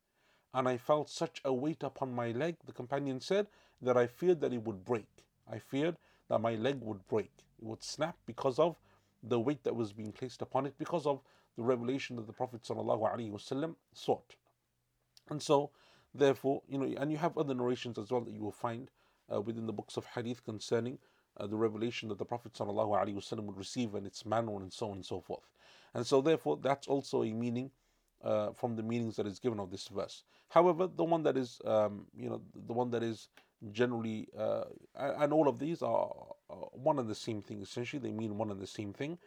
and 0.54 0.68
I 0.68 0.78
felt 0.78 1.10
such 1.10 1.42
a 1.44 1.54
weight 1.54 1.84
upon 1.84 2.14
my 2.14 2.32
leg, 2.32 2.56
the 2.66 2.72
companion 2.72 3.20
said, 3.20 3.48
that 3.82 3.98
I 3.98 4.08
feared 4.08 4.42
that 4.42 4.54
it 4.54 4.64
would 4.64 4.86
break. 4.86 5.08
I 5.52 5.60
feared 5.60 5.98
that 6.30 6.40
my 6.40 6.56
leg 6.56 6.80
would 6.82 7.06
break. 7.08 7.32
It 7.60 7.66
would 7.66 7.84
snap 7.84 8.18
because 8.26 8.58
of 8.58 8.78
the 9.22 9.40
weight 9.40 9.64
that 9.64 9.76
was 9.76 9.94
being 9.94 10.12
placed 10.12 10.42
upon 10.42 10.66
it, 10.66 10.78
because 10.78 11.06
of 11.06 11.22
the 11.61 11.67
revelation 11.67 12.17
that 12.17 12.27
the 12.27 12.33
Prophet 12.33 12.63
ﷺ 12.63 13.75
sought. 13.93 14.35
And 15.29 15.43
so, 15.43 15.71
therefore, 16.15 16.63
you 16.67 16.79
know, 16.79 16.91
and 16.99 17.13
you 17.13 17.19
have 17.19 17.37
other 17.37 17.53
narrations 17.53 17.99
as 17.99 18.11
well 18.11 18.23
that 18.23 18.33
you 18.33 18.41
will 18.41 18.51
find 18.51 18.91
uh, 19.31 19.43
within 19.43 19.67
the 19.67 19.73
books 19.75 19.99
of 19.99 20.07
hadith 20.07 20.43
concerning 20.43 20.99
uh, 21.37 21.47
the 21.47 21.59
revelation 21.59 22.09
that 22.09 22.17
the 22.17 22.25
Prophet 22.25 22.55
ﷺ 22.55 23.43
would 23.43 23.59
receive 23.59 23.95
and 23.95 24.07
its 24.07 24.25
manner 24.25 24.57
and 24.57 24.73
so 24.73 24.87
on 24.87 24.97
and 24.97 25.05
so 25.05 25.21
forth. 25.21 25.51
And 25.93 26.07
so, 26.07 26.23
therefore, 26.23 26.59
that's 26.63 26.89
also 26.89 27.25
a 27.25 27.33
meaning 27.35 27.71
uh, 28.25 28.53
from 28.53 28.75
the 28.75 28.83
meanings 28.83 29.17
that 29.17 29.27
is 29.27 29.39
given 29.39 29.61
of 29.61 29.71
this 29.71 29.87
verse. 29.89 30.25
However, 30.49 30.87
the 30.87 31.05
one 31.05 31.23
that 31.25 31.37
is, 31.37 31.61
um, 31.67 32.07
you 32.17 32.31
know, 32.31 32.41
the 32.55 32.73
one 32.73 32.91
that 32.93 33.03
is 33.03 33.29
generally, 33.71 34.29
uh, 34.35 34.65
and 34.97 35.31
all 35.31 35.47
of 35.47 35.59
these 35.59 35.83
are 35.83 36.11
one 36.73 36.99
and 36.99 37.09
the 37.09 37.15
same 37.15 37.43
thing. 37.43 37.61
Essentially, 37.61 38.01
they 38.01 38.13
mean 38.13 38.39
one 38.39 38.51
and 38.51 38.61
the 38.61 38.67
same 38.67 38.95
thing. 38.95 39.19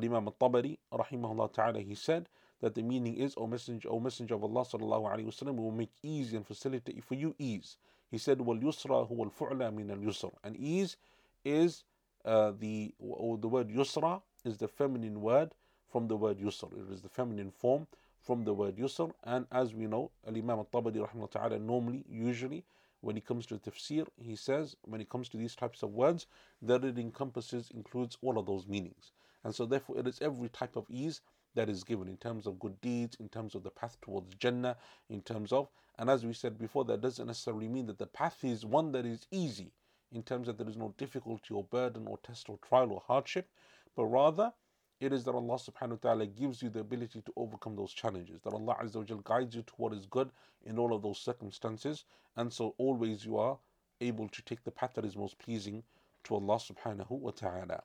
Imam 0.00 0.26
al 0.28 0.34
Tabari, 0.40 0.78
rahimahullah 0.92 1.52
ta'ala, 1.52 1.80
he 1.80 1.94
said 1.94 2.28
that 2.60 2.74
the 2.74 2.82
meaning 2.82 3.16
is, 3.16 3.34
O 3.36 3.46
Messenger, 3.46 3.88
O 3.90 4.00
Messenger 4.00 4.36
of 4.36 4.44
Allah 4.44 4.62
sallallahu 4.62 5.12
alayhi 5.12 5.26
wasallam, 5.26 5.56
will 5.56 5.72
make 5.72 5.90
easy 6.02 6.36
and 6.36 6.46
facilitate 6.46 7.02
for 7.04 7.14
you 7.14 7.34
ease. 7.38 7.76
He 8.10 8.18
said, 8.18 8.40
Wal 8.40 8.58
yusra 8.58 9.08
huwa 9.08 9.24
al 9.26 9.30
fu'la 9.30 9.74
min 9.74 9.90
al 9.90 9.96
yusr. 9.98 10.30
And 10.44 10.56
ease 10.56 10.96
is 11.44 11.84
uh, 12.24 12.52
the, 12.58 12.94
or 13.00 13.36
the 13.38 13.48
word 13.48 13.68
yusra 13.68 14.22
is 14.44 14.58
the 14.58 14.68
feminine 14.68 15.20
word 15.20 15.54
from 15.90 16.08
the 16.08 16.16
word 16.16 16.38
yusr. 16.38 16.72
It 16.72 16.92
is 16.92 17.02
the 17.02 17.08
feminine 17.08 17.50
form 17.50 17.86
from 18.20 18.44
the 18.44 18.54
word 18.54 18.76
yusr. 18.76 19.12
And 19.24 19.46
as 19.50 19.74
we 19.74 19.86
know, 19.86 20.10
Al 20.26 20.36
Imam 20.36 20.58
al 20.58 20.68
Tabari, 20.72 21.30
ta'ala, 21.30 21.58
normally, 21.58 22.04
usually, 22.08 22.64
when 23.00 23.16
it 23.16 23.26
comes 23.26 23.46
to 23.46 23.56
tafsir, 23.56 24.06
he 24.16 24.36
says, 24.36 24.76
when 24.82 25.00
it 25.00 25.08
comes 25.08 25.28
to 25.30 25.36
these 25.36 25.56
types 25.56 25.82
of 25.82 25.90
words, 25.92 26.26
that 26.62 26.84
it 26.84 26.98
encompasses, 26.98 27.70
includes 27.74 28.16
all 28.22 28.38
of 28.38 28.46
those 28.46 28.66
meanings. 28.66 29.10
And 29.44 29.54
so, 29.54 29.66
therefore, 29.66 29.98
it 29.98 30.06
is 30.06 30.20
every 30.20 30.48
type 30.48 30.76
of 30.76 30.86
ease 30.88 31.20
that 31.54 31.68
is 31.68 31.84
given 31.84 32.08
in 32.08 32.16
terms 32.16 32.46
of 32.46 32.58
good 32.58 32.80
deeds, 32.80 33.16
in 33.20 33.28
terms 33.28 33.54
of 33.54 33.62
the 33.62 33.70
path 33.70 33.96
towards 34.00 34.34
Jannah, 34.36 34.76
in 35.10 35.20
terms 35.20 35.52
of, 35.52 35.68
and 35.98 36.08
as 36.08 36.24
we 36.24 36.32
said 36.32 36.58
before, 36.58 36.84
that 36.86 37.00
doesn't 37.00 37.26
necessarily 37.26 37.68
mean 37.68 37.86
that 37.86 37.98
the 37.98 38.06
path 38.06 38.42
is 38.42 38.64
one 38.64 38.92
that 38.92 39.04
is 39.04 39.26
easy 39.30 39.72
in 40.12 40.22
terms 40.22 40.46
that 40.46 40.58
there 40.58 40.68
is 40.68 40.76
no 40.76 40.94
difficulty 40.96 41.54
or 41.54 41.64
burden 41.64 42.06
or 42.06 42.18
test 42.18 42.48
or 42.48 42.58
trial 42.66 42.92
or 42.92 43.02
hardship, 43.06 43.48
but 43.96 44.04
rather 44.06 44.52
it 45.00 45.12
is 45.12 45.24
that 45.24 45.34
Allah 45.34 45.56
subhanahu 45.56 45.90
wa 45.90 46.10
ta'ala 46.10 46.26
gives 46.26 46.62
you 46.62 46.70
the 46.70 46.80
ability 46.80 47.22
to 47.22 47.32
overcome 47.36 47.74
those 47.74 47.92
challenges, 47.92 48.40
that 48.42 48.52
Allah 48.52 48.76
Azza 48.80 48.96
wa 48.96 49.20
guides 49.24 49.56
you 49.56 49.62
to 49.62 49.72
what 49.76 49.92
is 49.92 50.06
good 50.06 50.30
in 50.64 50.78
all 50.78 50.94
of 50.94 51.02
those 51.02 51.18
circumstances, 51.18 52.04
and 52.36 52.52
so 52.52 52.74
always 52.78 53.24
you 53.24 53.36
are 53.36 53.58
able 54.00 54.28
to 54.28 54.42
take 54.42 54.62
the 54.64 54.70
path 54.70 54.92
that 54.94 55.04
is 55.04 55.16
most 55.16 55.38
pleasing 55.38 55.82
to 56.24 56.34
Allah 56.34 56.56
subhanahu 56.56 57.10
wa 57.10 57.32
ta'ala. 57.32 57.82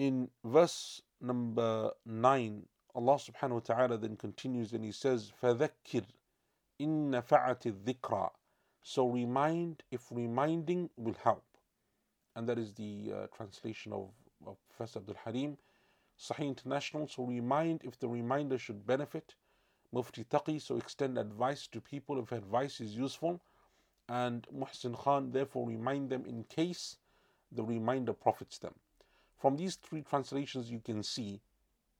In 0.00 0.30
verse 0.42 1.02
number 1.20 1.92
9, 2.06 2.66
Allah 2.94 3.16
subhanahu 3.16 3.50
wa 3.50 3.60
ta'ala 3.60 3.98
then 3.98 4.16
continues 4.16 4.72
and 4.72 4.82
He 4.82 4.92
says, 4.92 5.30
فَذَكِّرْ 5.42 6.06
إِن 6.80 7.14
al-dikra." 7.14 8.30
So 8.82 9.06
remind 9.06 9.82
if 9.90 10.06
reminding 10.10 10.88
will 10.96 11.16
help. 11.22 11.44
And 12.34 12.48
that 12.48 12.58
is 12.58 12.72
the 12.72 13.12
uh, 13.14 13.26
translation 13.36 13.92
of, 13.92 14.08
of 14.46 14.56
Professor 14.70 15.00
Abdul 15.00 15.16
Haleem, 15.26 15.58
Sahih 16.18 16.46
International. 16.46 17.06
So 17.06 17.24
remind 17.24 17.82
if 17.84 17.98
the 17.98 18.08
reminder 18.08 18.56
should 18.56 18.86
benefit. 18.86 19.34
Mufti 19.92 20.24
Taqi, 20.24 20.62
so 20.62 20.78
extend 20.78 21.18
advice 21.18 21.66
to 21.66 21.78
people 21.78 22.18
if 22.22 22.32
advice 22.32 22.80
is 22.80 22.96
useful. 22.96 23.38
And 24.08 24.46
Muhsin 24.50 24.96
Khan, 24.96 25.32
therefore, 25.32 25.68
remind 25.68 26.08
them 26.08 26.24
in 26.24 26.44
case 26.44 26.96
the 27.52 27.62
reminder 27.62 28.14
profits 28.14 28.56
them. 28.56 28.76
From 29.40 29.56
these 29.56 29.76
three 29.76 30.02
translations, 30.02 30.70
you 30.70 30.80
can 30.80 31.02
see 31.02 31.40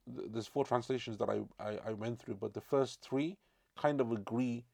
there's 0.07 0.46
four 0.46 0.64
translations 0.64 1.16
that 1.18 1.31
I, 1.31 1.40
I, 1.59 1.79
I, 1.87 1.92
went 1.92 2.20
through, 2.20 2.35
but 2.35 2.53
the 2.53 2.61
first 2.61 3.00
three 3.00 3.38
kind 3.79 4.00
of 4.00 4.12
agree 4.12 4.64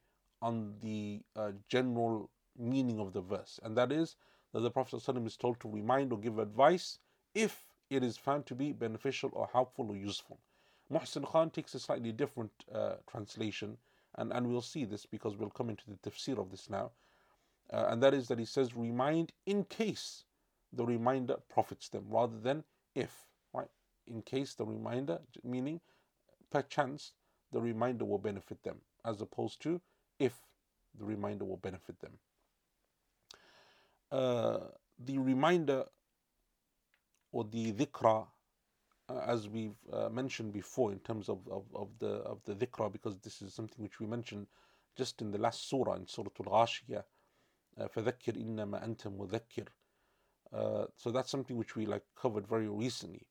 on 0.41 0.73
the 0.81 1.21
uh, 1.35 1.51
general 1.69 2.29
meaning 2.57 2.99
of 2.99 3.13
the 3.13 3.21
verse, 3.21 3.59
and 3.63 3.77
that 3.77 3.91
is 3.91 4.17
that 4.51 4.59
the 4.61 4.71
Prophet 4.71 4.97
ﷺ 4.97 5.25
is 5.25 5.37
told 5.37 5.59
to 5.61 5.69
remind 5.69 6.11
or 6.11 6.19
give 6.19 6.39
advice 6.39 6.99
if 7.33 7.67
it 7.89 8.03
is 8.03 8.17
found 8.17 8.45
to 8.47 8.55
be 8.55 8.73
beneficial 8.73 9.29
or 9.33 9.47
helpful 9.53 9.89
or 9.89 9.95
useful. 9.95 10.39
Muhsin 10.91 11.25
Khan 11.25 11.49
takes 11.49 11.73
a 11.75 11.79
slightly 11.79 12.11
different 12.11 12.51
uh, 12.73 12.95
translation, 13.09 13.77
and, 14.15 14.33
and 14.33 14.47
we'll 14.47 14.61
see 14.61 14.83
this 14.83 15.05
because 15.05 15.37
we'll 15.37 15.49
come 15.49 15.69
into 15.69 15.83
the 15.87 16.09
tafsir 16.09 16.37
of 16.37 16.51
this 16.51 16.69
now. 16.69 16.91
Uh, 17.71 17.87
and 17.89 18.01
that 18.01 18.13
is 18.13 18.27
that 18.27 18.39
he 18.39 18.45
says, 18.45 18.75
remind 18.75 19.31
in 19.45 19.63
case 19.65 20.23
the 20.72 20.84
reminder 20.84 21.36
profits 21.48 21.88
them, 21.88 22.04
rather 22.08 22.38
than 22.38 22.64
if, 22.94 23.26
right? 23.52 23.68
In 24.06 24.22
case 24.22 24.54
the 24.54 24.64
reminder, 24.64 25.18
meaning 25.44 25.80
perchance 26.50 27.12
the 27.52 27.60
reminder 27.60 28.04
will 28.04 28.18
benefit 28.18 28.62
them, 28.62 28.76
as 29.04 29.20
opposed 29.20 29.60
to 29.62 29.80
if 30.18 30.34
the 30.98 31.04
reminder 31.04 31.44
will 31.44 31.58
benefit 31.58 31.98
them. 32.00 32.12
Uh, 34.10 34.58
the 34.98 35.18
reminder 35.18 35.84
or 37.32 37.44
the 37.44 37.72
dhikra 37.72 38.26
uh, 39.08 39.20
as 39.26 39.48
we've 39.48 39.76
uh, 39.92 40.08
mentioned 40.10 40.52
before 40.52 40.92
in 40.92 40.98
terms 41.00 41.28
of, 41.28 41.38
of, 41.50 41.64
of, 41.74 41.88
the 41.98 42.16
of 42.24 42.40
the 42.44 42.54
dhikra 42.54 42.92
because 42.92 43.18
this 43.20 43.42
is 43.42 43.54
something 43.54 43.82
which 43.82 44.00
we 44.00 44.06
mentioned 44.06 44.46
just 44.96 45.22
in 45.22 45.30
the 45.30 45.38
last 45.38 45.68
surah 45.68 45.94
in 45.94 46.06
Surah 46.06 46.30
Al-Ghashiyah 46.40 47.02
فذكر 47.78 48.36
إنما 48.36 48.84
أنت 48.84 49.08
مذكر 49.08 49.68
uh, 50.53 50.85
so 50.95 51.11
that's 51.11 51.29
something 51.29 51.57
which 51.57 51.75
we 51.75 51.85
like 51.85 52.03
covered 52.19 52.47
very 52.47 52.69
recently 52.69 53.27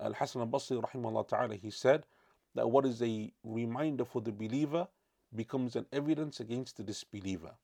Al-Hasan 0.00 0.40
al-Basri 0.40 0.80
rahimahullah 0.82 1.28
ta'ala 1.28 1.56
he 1.56 1.70
said 1.70 2.06
that 2.54 2.70
what 2.70 2.86
is 2.86 3.02
a 3.02 3.30
reminder 3.44 4.04
for 4.04 4.22
the 4.22 4.32
believer 4.32 4.88
becomes 5.36 5.76
an 5.76 5.84
evidence 5.92 6.40
against 6.40 6.78
the 6.78 6.82
disbeliever 6.82 7.54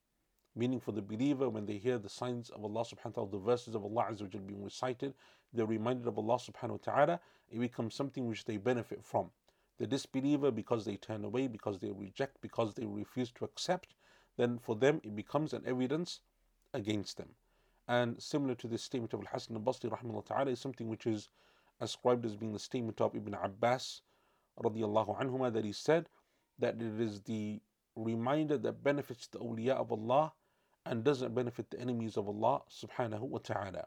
meaning 0.57 0.81
for 0.81 0.93
the 0.93 1.03
believer 1.03 1.49
when 1.49 1.67
they 1.67 1.79
hear 1.79 1.99
the 1.99 2.09
signs 2.09 2.51
of 2.51 2.65
Allah 2.65 2.85
subhanahu 2.85 3.05
wa 3.05 3.11
ta'ala, 3.13 3.31
the 3.31 3.39
verses 3.39 3.75
of 3.75 3.85
Allah 3.85 4.09
Azza 4.11 4.23
wa 4.23 4.41
being 4.47 4.63
recited, 4.65 5.15
they're 5.53 5.67
reminded 5.67 6.07
of 6.07 6.19
Allah 6.19 6.39
subhanahu 6.39 6.71
wa 6.71 6.93
ta'ala, 6.93 7.21
it 7.51 7.59
becomes 7.59 7.95
something 7.95 8.27
which 8.27 8.45
they 8.45 8.57
benefit 8.57 9.05
from. 9.05 9.31
The 9.79 9.87
disbeliever, 9.87 10.51
because 10.51 10.85
they 10.85 10.97
turn 10.97 11.25
away, 11.25 11.47
because 11.47 11.79
they 11.79 11.91
reject, 11.91 12.41
because 12.41 12.75
they 12.75 12.85
refuse 12.85 13.31
to 13.33 13.45
accept, 13.45 13.95
then 14.37 14.59
for 14.59 14.77
them 14.77 15.01
it 15.05 15.17
becomes 15.17 15.53
an 15.53 15.63
evidence 15.67 16.21
against 16.75 17.17
them. 17.17 17.29
And 17.91 18.23
similar 18.23 18.55
to 18.55 18.69
this 18.69 18.85
statement 18.85 19.15
of 19.15 19.21
Al-Hasan 19.23 19.57
al-Basri 19.57 19.91
rahimahullah 19.91 20.25
ta'ala 20.25 20.53
is 20.53 20.61
something 20.61 20.89
which 20.89 21.09
is 21.09 21.29
ascribed 21.81 22.25
as 22.25 22.37
being 22.37 22.53
the 22.53 22.59
statement 22.61 23.01
of 23.01 23.17
Ibn 23.17 23.35
Abbas 23.35 24.03
radiallahu 24.63 25.21
anhuma 25.21 25.53
that 25.53 25.65
he 25.65 25.73
said 25.73 26.09
that 26.61 26.77
it 26.77 27.01
is 27.01 27.21
the 27.23 27.61
reminder 27.97 28.57
that 28.59 28.85
benefits 28.85 29.27
the 29.27 29.41
awliya 29.41 29.71
of 29.73 29.91
Allah 29.91 30.33
and 30.87 31.03
doesn't 31.03 31.35
benefit 31.35 31.69
the 31.69 31.81
enemies 31.81 32.17
of 32.17 32.29
Allah 32.29 32.63
subhanahu 32.71 33.23
wa 33.23 33.39
ta'ala. 33.39 33.85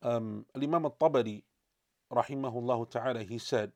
Um, 0.00 0.46
Imam 0.56 0.86
al-Tabari 0.86 1.42
rahimahullah 2.10 2.90
ta'ala 2.90 3.22
he 3.22 3.36
said 3.36 3.70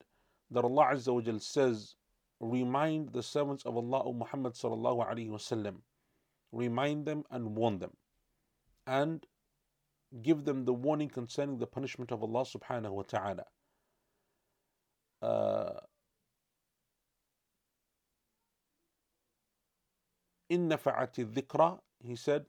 that 0.51 0.65
Allah 0.65 0.95
Azza 0.95 1.13
wa 1.13 1.39
says 1.39 1.97
remind 2.41 3.13
the 3.13 3.23
servants 3.23 3.67
of 3.67 3.77
Allah 3.77 4.05
O 4.05 4.15
Muhammad 4.15 4.55
sallallahu 4.55 5.07
alayhi 5.07 5.29
wasallam 5.29 5.83
remind 6.53 7.07
them 7.07 7.25
and 7.31 7.57
warn 7.57 7.79
them 7.79 7.93
and 8.87 9.27
give 10.23 10.45
them 10.45 10.65
the 10.65 10.73
warning 10.73 11.09
concerning 11.09 11.59
the 11.59 11.67
punishment 11.67 12.11
of 12.11 12.23
Allah 12.23 12.45
subhanahu 12.45 12.91
wa 12.91 13.03
ta'ala 13.03 13.45
uh, 15.23 15.81
in 20.49 20.69
nafa'ati 20.69 21.25
dhikra, 21.25 21.79
he 22.03 22.17
said, 22.17 22.47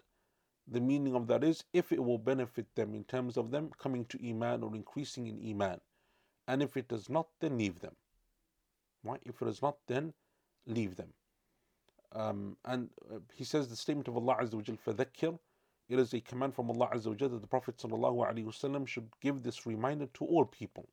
the 0.67 0.79
meaning 0.79 1.15
of 1.15 1.27
that 1.27 1.43
is 1.43 1.63
if 1.73 1.91
it 1.91 2.03
will 2.03 2.17
benefit 2.17 2.65
them 2.75 2.95
in 2.95 3.03
terms 3.03 3.37
of 3.37 3.51
them 3.51 3.71
coming 3.77 4.05
to 4.05 4.29
Iman 4.29 4.63
or 4.63 4.75
increasing 4.75 5.27
in 5.27 5.39
Iman. 5.49 5.79
And 6.47 6.63
if 6.63 6.77
it 6.77 6.87
does 6.87 7.09
not, 7.09 7.27
then 7.39 7.57
leave 7.57 7.79
them. 7.79 7.95
Right? 9.03 9.21
If 9.25 9.41
it 9.41 9.45
does 9.45 9.61
not, 9.61 9.77
then 9.87 10.13
leave 10.65 10.95
them. 10.95 11.13
Um, 12.12 12.56
and 12.64 12.90
uh, 13.12 13.18
he 13.34 13.44
says 13.44 13.68
the 13.68 13.76
statement 13.76 14.08
of 14.08 14.16
Allah 14.16 14.36
Azza 14.40 14.54
wa 14.54 14.62
Jal, 14.62 14.78
فَذَكِّرْ 14.86 15.38
It 15.88 15.98
is 15.98 16.14
a 16.14 16.20
command 16.20 16.54
from 16.54 16.70
Allah 16.70 16.88
Azza 16.94 17.08
wa 17.08 17.14
Jal 17.14 17.28
that 17.30 17.40
the 17.40 17.46
Prophet 17.46 17.76
ﷺ 17.76 18.86
should 18.86 19.08
give 19.20 19.42
this 19.42 19.66
reminder 19.66 20.06
to 20.14 20.24
all 20.24 20.44
people. 20.44 20.88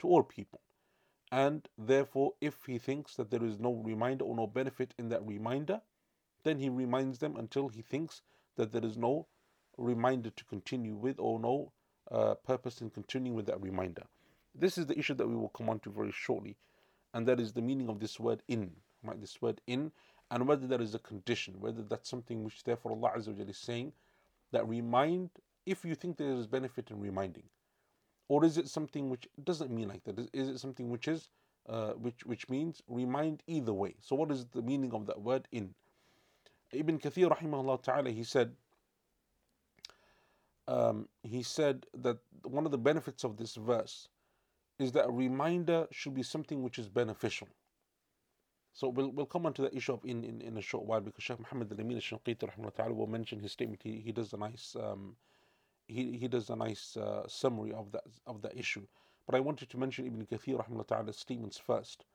To 0.00 0.08
all 0.08 0.22
people. 0.22 0.60
And 1.32 1.68
therefore, 1.78 2.34
if 2.40 2.64
he 2.66 2.78
thinks 2.78 3.16
that 3.16 3.30
there 3.30 3.44
is 3.44 3.58
no 3.58 3.72
reminder 3.72 4.24
or 4.24 4.36
no 4.36 4.46
benefit 4.46 4.94
in 4.98 5.08
that 5.08 5.26
reminder, 5.26 5.80
then 6.44 6.58
he 6.58 6.68
reminds 6.68 7.18
them 7.18 7.36
until 7.36 7.68
he 7.68 7.82
thinks 7.82 8.22
that 8.56 8.70
there 8.72 8.84
is 8.84 8.96
no 8.96 9.26
reminder 9.76 10.30
to 10.30 10.44
continue 10.44 10.94
with 10.94 11.18
or 11.18 11.40
no 11.40 11.72
uh, 12.10 12.34
purpose 12.34 12.80
in 12.80 12.90
continuing 12.90 13.34
with 13.34 13.46
that 13.46 13.60
reminder. 13.60 14.04
This 14.54 14.78
is 14.78 14.86
the 14.86 14.98
issue 14.98 15.14
that 15.14 15.26
we 15.26 15.34
will 15.34 15.48
come 15.48 15.68
on 15.68 15.80
to 15.80 15.90
very 15.90 16.12
shortly, 16.12 16.56
and 17.12 17.26
that 17.26 17.40
is 17.40 17.52
the 17.52 17.62
meaning 17.62 17.88
of 17.88 17.98
this 17.98 18.20
word 18.20 18.42
in, 18.46 18.70
right? 19.02 19.20
This 19.20 19.42
word 19.42 19.60
in, 19.66 19.90
and 20.31 20.47
whether 20.47 20.67
there 20.67 20.81
is 20.81 20.95
a 20.95 20.99
condition, 20.99 21.55
whether 21.59 21.81
that's 21.81 22.09
something 22.09 22.43
which 22.43 22.63
therefore 22.63 22.91
Allah 22.91 23.11
Azza 23.17 23.33
wa 23.35 23.45
is 23.45 23.57
saying 23.57 23.93
that 24.51 24.67
remind 24.67 25.29
if 25.65 25.85
you 25.85 25.95
think 25.95 26.17
there 26.17 26.33
is 26.33 26.47
benefit 26.47 26.91
in 26.91 26.99
reminding, 26.99 27.43
or 28.27 28.45
is 28.45 28.57
it 28.57 28.67
something 28.67 29.09
which 29.09 29.27
doesn't 29.43 29.71
mean 29.71 29.89
like 29.89 30.03
that? 30.05 30.19
Is, 30.19 30.27
is 30.33 30.49
it 30.49 30.59
something 30.59 30.89
which 30.89 31.07
is 31.07 31.29
uh, 31.67 31.91
which 31.93 32.25
which 32.25 32.49
means 32.49 32.81
remind 32.87 33.43
either 33.47 33.73
way? 33.73 33.95
So 34.01 34.15
what 34.15 34.31
is 34.31 34.45
the 34.45 34.61
meaning 34.61 34.93
of 34.93 35.05
that 35.07 35.21
word 35.21 35.47
in? 35.51 35.73
Ibn 36.71 36.99
Kathir 36.99 37.35
rahimahullah 37.35 37.81
ta'ala 37.81 38.11
he 38.11 38.23
said 38.23 38.55
um, 40.67 41.07
he 41.23 41.41
said 41.41 41.87
that 41.95 42.17
one 42.43 42.65
of 42.65 42.71
the 42.71 42.77
benefits 42.77 43.23
of 43.23 43.37
this 43.37 43.55
verse 43.55 44.07
is 44.77 44.91
that 44.93 45.05
a 45.05 45.11
reminder 45.11 45.87
should 45.91 46.13
be 46.13 46.23
something 46.23 46.61
which 46.63 46.77
is 46.77 46.87
beneficial. 46.87 47.47
So 48.73 48.89
we'll, 48.89 49.09
we'll 49.09 49.25
come 49.25 49.45
on 49.45 49.53
to 49.53 49.63
that 49.63 49.73
issue 49.73 49.93
of 49.93 50.05
in, 50.05 50.23
in, 50.23 50.41
in 50.41 50.57
a 50.57 50.61
short 50.61 50.85
while 50.85 51.01
because 51.01 51.23
Sheikh 51.23 51.39
Muhammad 51.39 51.71
al-Amin 51.71 51.97
al-Shanqiti 51.97 52.75
ta'ala 52.75 52.93
will 52.93 53.07
mention 53.07 53.39
his 53.39 53.51
statement. 53.51 53.81
He, 53.83 53.99
he 53.99 54.11
does 54.11 54.33
a 54.33 54.37
nice 54.37 54.75
um, 54.79 55.15
he, 55.87 56.17
he 56.17 56.27
does 56.27 56.49
a 56.49 56.55
nice 56.55 56.95
uh, 56.95 57.27
summary 57.27 57.73
of 57.73 57.91
that 57.91 58.03
of 58.27 58.41
that 58.43 58.57
issue. 58.57 58.85
But 59.25 59.35
I 59.35 59.39
wanted 59.41 59.69
to 59.69 59.77
mention 59.77 60.07
Ibn 60.07 60.25
Kathir 60.25 60.63
rahimahullah 60.63 61.13
statements 61.13 61.57
first. 61.57 62.05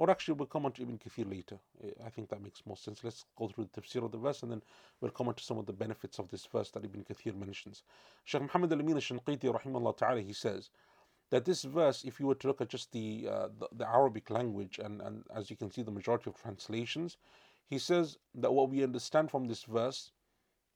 Or 0.00 0.08
actually, 0.10 0.34
we'll 0.34 0.46
come 0.46 0.64
on 0.64 0.72
to 0.72 0.82
Ibn 0.82 0.98
Kathir 0.98 1.28
later. 1.28 1.58
I 2.04 2.10
think 2.10 2.28
that 2.28 2.40
makes 2.40 2.64
more 2.64 2.76
sense. 2.76 3.02
Let's 3.02 3.24
go 3.36 3.48
through 3.48 3.68
the 3.72 3.80
tafsir 3.80 4.04
of 4.04 4.12
the 4.12 4.18
verse 4.18 4.42
and 4.44 4.52
then 4.52 4.62
we'll 5.00 5.10
come 5.10 5.26
on 5.26 5.34
to 5.34 5.42
some 5.42 5.58
of 5.58 5.66
the 5.66 5.72
benefits 5.72 6.20
of 6.20 6.28
this 6.28 6.46
verse 6.46 6.70
that 6.70 6.84
Ibn 6.84 7.04
Kathir 7.04 7.34
mentions. 7.34 7.82
Shaykh 8.24 8.42
Muhammad 8.42 8.72
al-Amin 8.72 8.94
al-Shanqiti, 8.94 9.52
rahimahullah 9.52 9.96
ta'ala, 9.96 10.20
he 10.20 10.32
says 10.32 10.70
that 11.30 11.44
this 11.44 11.62
verse, 11.64 12.04
if 12.04 12.20
you 12.20 12.26
were 12.26 12.34
to 12.36 12.46
look 12.46 12.60
at 12.60 12.68
just 12.68 12.92
the, 12.92 13.28
uh, 13.30 13.48
the, 13.58 13.68
the 13.72 13.88
Arabic 13.88 14.30
language, 14.30 14.78
and, 14.78 15.00
and 15.02 15.24
as 15.34 15.50
you 15.50 15.56
can 15.56 15.70
see, 15.70 15.82
the 15.82 15.90
majority 15.90 16.30
of 16.30 16.40
translations, 16.40 17.18
he 17.68 17.78
says 17.78 18.18
that 18.34 18.52
what 18.52 18.70
we 18.70 18.82
understand 18.82 19.30
from 19.30 19.46
this 19.46 19.64
verse 19.64 20.12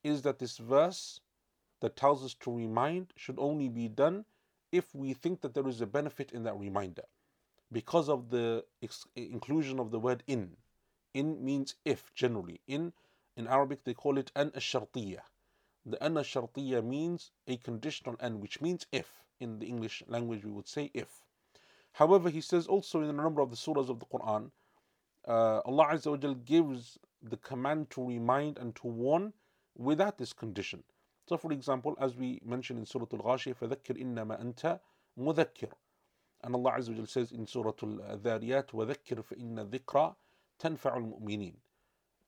is 0.04 0.22
that 0.22 0.38
this 0.38 0.58
verse 0.58 1.20
that 1.80 1.96
tells 1.96 2.24
us 2.24 2.34
to 2.34 2.54
remind 2.54 3.12
should 3.16 3.38
only 3.38 3.68
be 3.68 3.88
done 3.88 4.24
if 4.72 4.94
we 4.94 5.14
think 5.14 5.40
that 5.40 5.54
there 5.54 5.68
is 5.68 5.80
a 5.80 5.86
benefit 5.86 6.32
in 6.32 6.44
that 6.44 6.58
reminder 6.58 7.04
because 7.72 8.08
of 8.08 8.30
the 8.30 8.64
ex- 8.82 9.06
inclusion 9.16 9.78
of 9.80 9.90
the 9.90 9.98
word 9.98 10.22
in. 10.26 10.56
In 11.14 11.44
means 11.44 11.76
if 11.84 12.12
generally. 12.14 12.60
In 12.66 12.92
in 13.36 13.46
Arabic 13.48 13.84
they 13.84 13.94
call 13.94 14.18
it 14.18 14.32
an 14.36 14.50
ashartiyah. 14.50 15.22
The 15.86 16.02
an 16.04 16.14
ashartiyah 16.14 16.84
means 16.84 17.32
a 17.46 17.56
conditional 17.56 18.16
an, 18.20 18.40
which 18.40 18.60
means 18.60 18.86
if 18.92 19.21
In 19.41 19.59
the 19.59 19.67
English 19.67 20.03
language 20.07 20.43
we 20.43 20.51
would 20.51 20.67
say 20.67 20.89
if. 20.93 21.21
However, 21.91 22.29
he 22.29 22.41
says 22.41 22.67
also 22.67 23.01
in 23.01 23.09
a 23.09 23.13
number 23.13 23.41
of 23.41 23.49
the 23.49 23.55
surahs 23.55 23.89
of 23.89 23.99
the 23.99 24.05
Quran, 24.05 24.51
uh, 25.27 25.61
Allah 25.65 25.87
Azza 25.93 26.11
wa 26.11 26.17
Jal 26.17 26.35
gives 26.35 26.97
the 27.21 27.37
command 27.37 27.89
to 27.91 28.05
remind 28.05 28.57
and 28.57 28.75
to 28.75 28.87
warn 28.87 29.33
without 29.75 30.17
this 30.17 30.33
condition. 30.33 30.83
So, 31.27 31.37
for 31.37 31.51
example, 31.51 31.95
as 31.99 32.15
we 32.15 32.39
mentioned 32.45 32.79
in 32.79 32.85
Surah 32.85 33.07
Al 33.11 33.19
Ghashiyah, 33.19 33.55
فَذَكِّرْ 33.55 34.01
إِنَّمَا 34.01 34.41
أَنْتَ 34.41 34.79
مُذَكِّرٌ 35.19 35.71
And 36.43 36.55
Allah 36.55 36.73
Azza 36.77 36.97
wa 36.97 37.05
says 37.05 37.31
in 37.31 37.45
Surah 37.45 37.73
Al 37.81 38.17
Dhariyat, 38.19 38.67
وَذَكِّرْ 38.67 39.23
فَإِنَّ 39.25 39.69
الذِّكْرَ 39.69 40.15
تَنْفَعُ 40.59 40.97
الْمُؤْمِنِينَ 40.97 41.53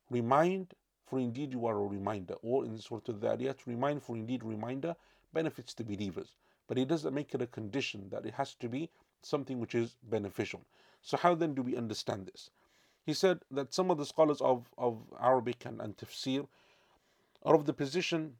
Remind, 0.09 0.73
for 1.05 1.19
indeed 1.19 1.53
you 1.53 1.65
are 1.65 1.77
a 1.77 1.87
reminder. 1.87 2.35
Or 2.41 2.65
in 2.65 2.77
Surah 2.77 3.01
Al 3.07 3.15
Dhariyat, 3.15 3.65
remind, 3.65 4.03
for 4.03 4.17
indeed 4.17 4.43
reminder 4.43 4.95
benefits 5.31 5.73
the 5.73 5.83
believers. 5.83 6.35
But 6.66 6.76
He 6.76 6.84
doesn't 6.84 7.14
make 7.14 7.34
it 7.34 7.42
a 7.42 7.46
condition 7.46 8.08
that 8.10 8.26
it 8.26 8.34
has 8.34 8.54
to 8.56 8.68
be 8.68 8.90
something 9.22 9.60
which 9.60 9.74
is 9.74 9.96
beneficial. 10.02 10.62
So, 11.02 11.16
how 11.16 11.34
then 11.34 11.54
do 11.54 11.62
we 11.62 11.76
understand 11.76 12.26
this? 12.26 12.50
He 13.04 13.12
said 13.12 13.40
that 13.50 13.74
some 13.74 13.90
of 13.90 13.98
the 13.98 14.06
scholars 14.06 14.40
of, 14.40 14.70
of 14.78 14.98
Arabic 15.20 15.66
and, 15.66 15.80
and 15.80 15.96
tafsir 15.96 16.46
are 17.42 17.54
of 17.54 17.66
the 17.66 17.74
position 17.74 18.36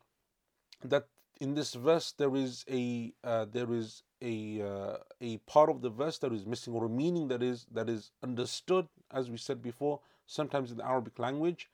that 0.82 1.06
in 1.40 1.54
this 1.54 1.74
verse 1.74 2.12
there 2.12 2.34
is 2.37 2.64
a 2.70 3.12
uh, 3.24 3.44
there 3.50 3.72
is 3.72 4.02
a 4.22 4.62
uh, 4.62 4.96
a 5.20 5.38
part 5.38 5.68
of 5.68 5.82
the 5.82 5.90
verse 5.90 6.18
that 6.18 6.32
is 6.32 6.46
missing 6.46 6.72
or 6.74 6.84
a 6.84 6.88
meaning 6.88 7.28
that 7.28 7.42
is 7.42 7.66
that 7.72 7.88
is 7.88 8.10
understood 8.22 8.87
as 9.10 9.30
we 9.30 9.37
said 9.37 9.60
before 9.62 10.00
sometimes 10.26 10.70
in 10.70 10.76
the 10.78 10.87
Arabic 10.87 11.18
language 11.18 11.68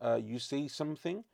uh, 0.00 0.18
you 0.22 0.38
say 0.38 0.66
something 0.66 1.24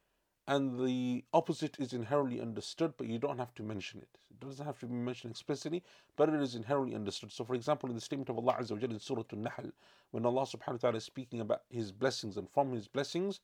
and 0.48 0.84
the 0.84 1.24
opposite 1.32 1.76
is 1.78 1.92
inherently 1.92 2.40
understood 2.40 2.92
but 2.96 3.06
you 3.06 3.18
don't 3.18 3.38
have 3.38 3.54
to 3.54 3.62
mention 3.62 4.00
it 4.00 4.18
it 4.30 4.40
doesn't 4.40 4.66
have 4.66 4.78
to 4.78 4.86
be 4.86 4.94
mentioned 4.94 5.30
explicitly 5.30 5.82
but 6.16 6.28
it 6.28 6.40
is 6.40 6.56
inherently 6.56 6.96
understood 6.96 7.30
so 7.30 7.44
for 7.44 7.54
example 7.54 7.88
in 7.88 7.94
the 7.94 8.00
statement 8.00 8.28
of 8.28 8.38
Allah 8.38 8.56
Azza 8.60 8.72
wa 8.72 8.78
in 8.78 8.98
Surah 8.98 9.22
An-Nahl 9.30 9.70
when 10.10 10.26
Allah 10.26 10.42
subhanahu 10.42 10.72
wa 10.72 10.78
ta'ala 10.78 10.96
is 10.96 11.04
speaking 11.04 11.40
about 11.40 11.62
his 11.70 11.92
blessings 11.92 12.36
and 12.36 12.50
from 12.50 12.72
his 12.72 12.88
blessings 12.88 13.40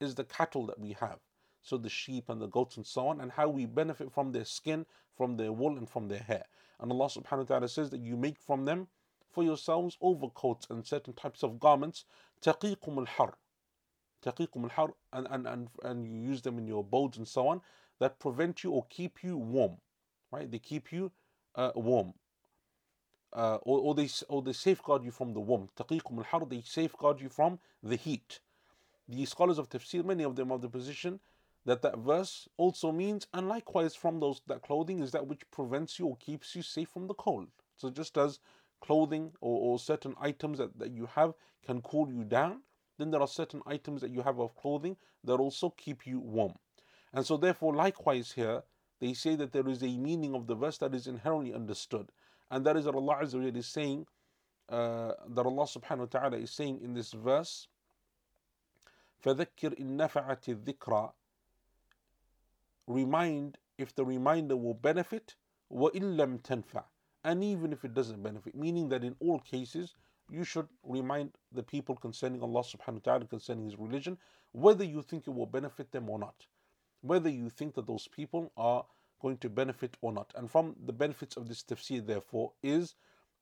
is 0.00 0.14
the 0.14 0.24
cattle 0.24 0.66
that 0.66 0.78
we 0.78 0.92
have 1.00 1.20
so 1.62 1.76
the 1.76 1.88
sheep 1.88 2.28
and 2.28 2.40
the 2.40 2.46
goats 2.46 2.76
and 2.76 2.86
so 2.86 3.08
on, 3.08 3.20
and 3.20 3.32
how 3.32 3.48
we 3.48 3.66
benefit 3.66 4.12
from 4.12 4.32
their 4.32 4.44
skin, 4.44 4.86
from 5.16 5.36
their 5.36 5.52
wool, 5.52 5.76
and 5.76 5.90
from 5.90 6.08
their 6.08 6.20
hair. 6.20 6.44
And 6.80 6.90
Allah 6.92 7.06
subhanahu 7.06 7.38
wa 7.38 7.44
ta'ala 7.44 7.68
says 7.68 7.90
that 7.90 8.00
you 8.00 8.16
make 8.16 8.38
from 8.38 8.64
them 8.64 8.88
for 9.30 9.42
yourselves 9.42 9.98
overcoats 10.00 10.66
and 10.70 10.86
certain 10.86 11.14
types 11.14 11.42
of 11.42 11.58
garments, 11.60 12.04
taqiqum 12.40 12.96
al-har. 12.98 13.36
Taqiqum 14.24 14.64
al-har, 14.64 14.94
and, 15.12 15.26
and, 15.30 15.46
and, 15.46 15.68
and 15.82 16.06
you 16.06 16.18
use 16.18 16.42
them 16.42 16.58
in 16.58 16.66
your 16.66 16.80
abodes 16.80 17.18
and 17.18 17.26
so 17.26 17.48
on, 17.48 17.60
that 18.00 18.18
prevent 18.18 18.64
you 18.64 18.70
or 18.72 18.86
keep 18.90 19.22
you 19.22 19.36
warm. 19.36 19.76
Right? 20.30 20.50
They 20.50 20.58
keep 20.58 20.92
you 20.92 21.10
uh, 21.54 21.72
warm. 21.74 22.14
Uh, 23.32 23.56
or, 23.62 23.78
or, 23.80 23.94
they, 23.94 24.08
or 24.28 24.42
they 24.42 24.52
safeguard 24.52 25.04
you 25.04 25.10
from 25.10 25.34
the 25.34 25.40
warmth. 25.40 25.74
Taqiqum 25.76 26.18
al-har, 26.18 26.46
they 26.46 26.62
safeguard 26.64 27.20
you 27.20 27.28
from 27.28 27.58
the 27.82 27.96
heat. 27.96 28.40
The 29.08 29.24
scholars 29.24 29.58
of 29.58 29.68
tafsir, 29.68 30.04
many 30.04 30.24
of 30.24 30.36
them 30.36 30.50
of 30.50 30.60
the 30.60 30.68
position 30.68 31.20
that 31.64 31.82
that 31.82 31.98
verse 31.98 32.48
also 32.56 32.92
means, 32.92 33.26
and 33.34 33.48
likewise 33.48 33.94
from 33.94 34.20
those 34.20 34.40
that 34.46 34.62
clothing 34.62 35.00
is 35.00 35.10
that 35.12 35.26
which 35.26 35.50
prevents 35.50 35.98
you 35.98 36.06
or 36.06 36.16
keeps 36.16 36.56
you 36.56 36.62
safe 36.62 36.88
from 36.88 37.06
the 37.06 37.14
cold. 37.14 37.48
So 37.76 37.90
just 37.90 38.16
as 38.16 38.38
clothing 38.80 39.32
or, 39.40 39.72
or 39.72 39.78
certain 39.78 40.14
items 40.20 40.58
that, 40.58 40.78
that 40.78 40.92
you 40.92 41.06
have 41.14 41.34
can 41.66 41.82
cool 41.82 42.08
you 42.08 42.24
down, 42.24 42.62
then 42.97 43.11
there 43.11 43.21
are 43.21 43.27
certain 43.27 43.61
items 43.65 44.01
that 44.01 44.11
you 44.11 44.21
have 44.21 44.39
of 44.39 44.55
clothing 44.55 44.97
that 45.23 45.39
also 45.39 45.69
keep 45.71 46.05
you 46.05 46.19
warm. 46.19 46.53
And 47.13 47.25
so 47.25 47.37
therefore 47.37 47.75
likewise 47.75 48.31
here 48.31 48.63
they 48.99 49.13
say 49.13 49.35
that 49.35 49.51
there 49.51 49.67
is 49.67 49.83
a 49.83 49.97
meaning 49.97 50.35
of 50.35 50.47
the 50.47 50.55
verse 50.55 50.77
that 50.77 50.93
is 50.93 51.07
inherently 51.07 51.53
understood. 51.53 52.11
And 52.51 52.65
that 52.65 52.77
is 52.77 52.85
that 52.85 52.95
Allah 52.95 53.17
Azza 53.21 53.41
wa 53.41 53.47
is 53.59 53.67
saying 53.67 54.05
uh, 54.69 55.13
that 55.27 55.45
Allah 55.45 55.65
subhanahu 55.65 55.99
wa 55.99 56.05
ta'ala 56.05 56.37
is 56.37 56.51
saying 56.51 56.79
in 56.81 56.93
this 56.93 57.11
verse 57.11 57.67
فذكر 59.23 59.79
إن 59.79 59.97
نفعت 59.97 60.49
الذكرى 60.49 61.11
remind 62.87 63.57
if 63.77 63.95
the 63.95 64.05
reminder 64.05 64.55
will 64.55 64.73
benefit 64.73 65.35
وَإِن 65.71 66.15
لَمْ 66.17 66.39
تَنْفَعْ 66.41 66.83
and 67.23 67.43
even 67.43 67.71
if 67.71 67.85
it 67.85 67.93
doesn't 67.93 68.21
benefit 68.21 68.55
meaning 68.55 68.89
that 68.89 69.03
in 69.03 69.15
all 69.19 69.39
cases 69.39 69.95
you 70.30 70.44
should 70.44 70.68
remind 70.82 71.32
the 71.52 71.62
people 71.62 71.96
concerning 71.96 72.42
Allah 72.42 72.62
subhanahu 72.62 73.06
wa 73.06 73.12
ta'ala 73.12 73.24
concerning 73.26 73.64
his 73.64 73.78
religion 73.78 74.18
whether 74.52 74.84
you 74.84 75.02
think 75.02 75.26
it 75.26 75.34
will 75.34 75.46
benefit 75.46 75.90
them 75.92 76.08
or 76.08 76.18
not 76.18 76.46
whether 77.00 77.28
you 77.30 77.48
think 77.48 77.74
that 77.74 77.86
those 77.86 78.08
people 78.08 78.52
are 78.56 78.84
going 79.20 79.38
to 79.38 79.48
benefit 79.48 79.96
or 80.00 80.12
not 80.12 80.32
and 80.36 80.50
from 80.50 80.74
the 80.86 80.92
benefits 80.92 81.36
of 81.36 81.48
this 81.48 81.62
tafsir 81.62 82.04
therefore 82.06 82.52
is 82.62 82.94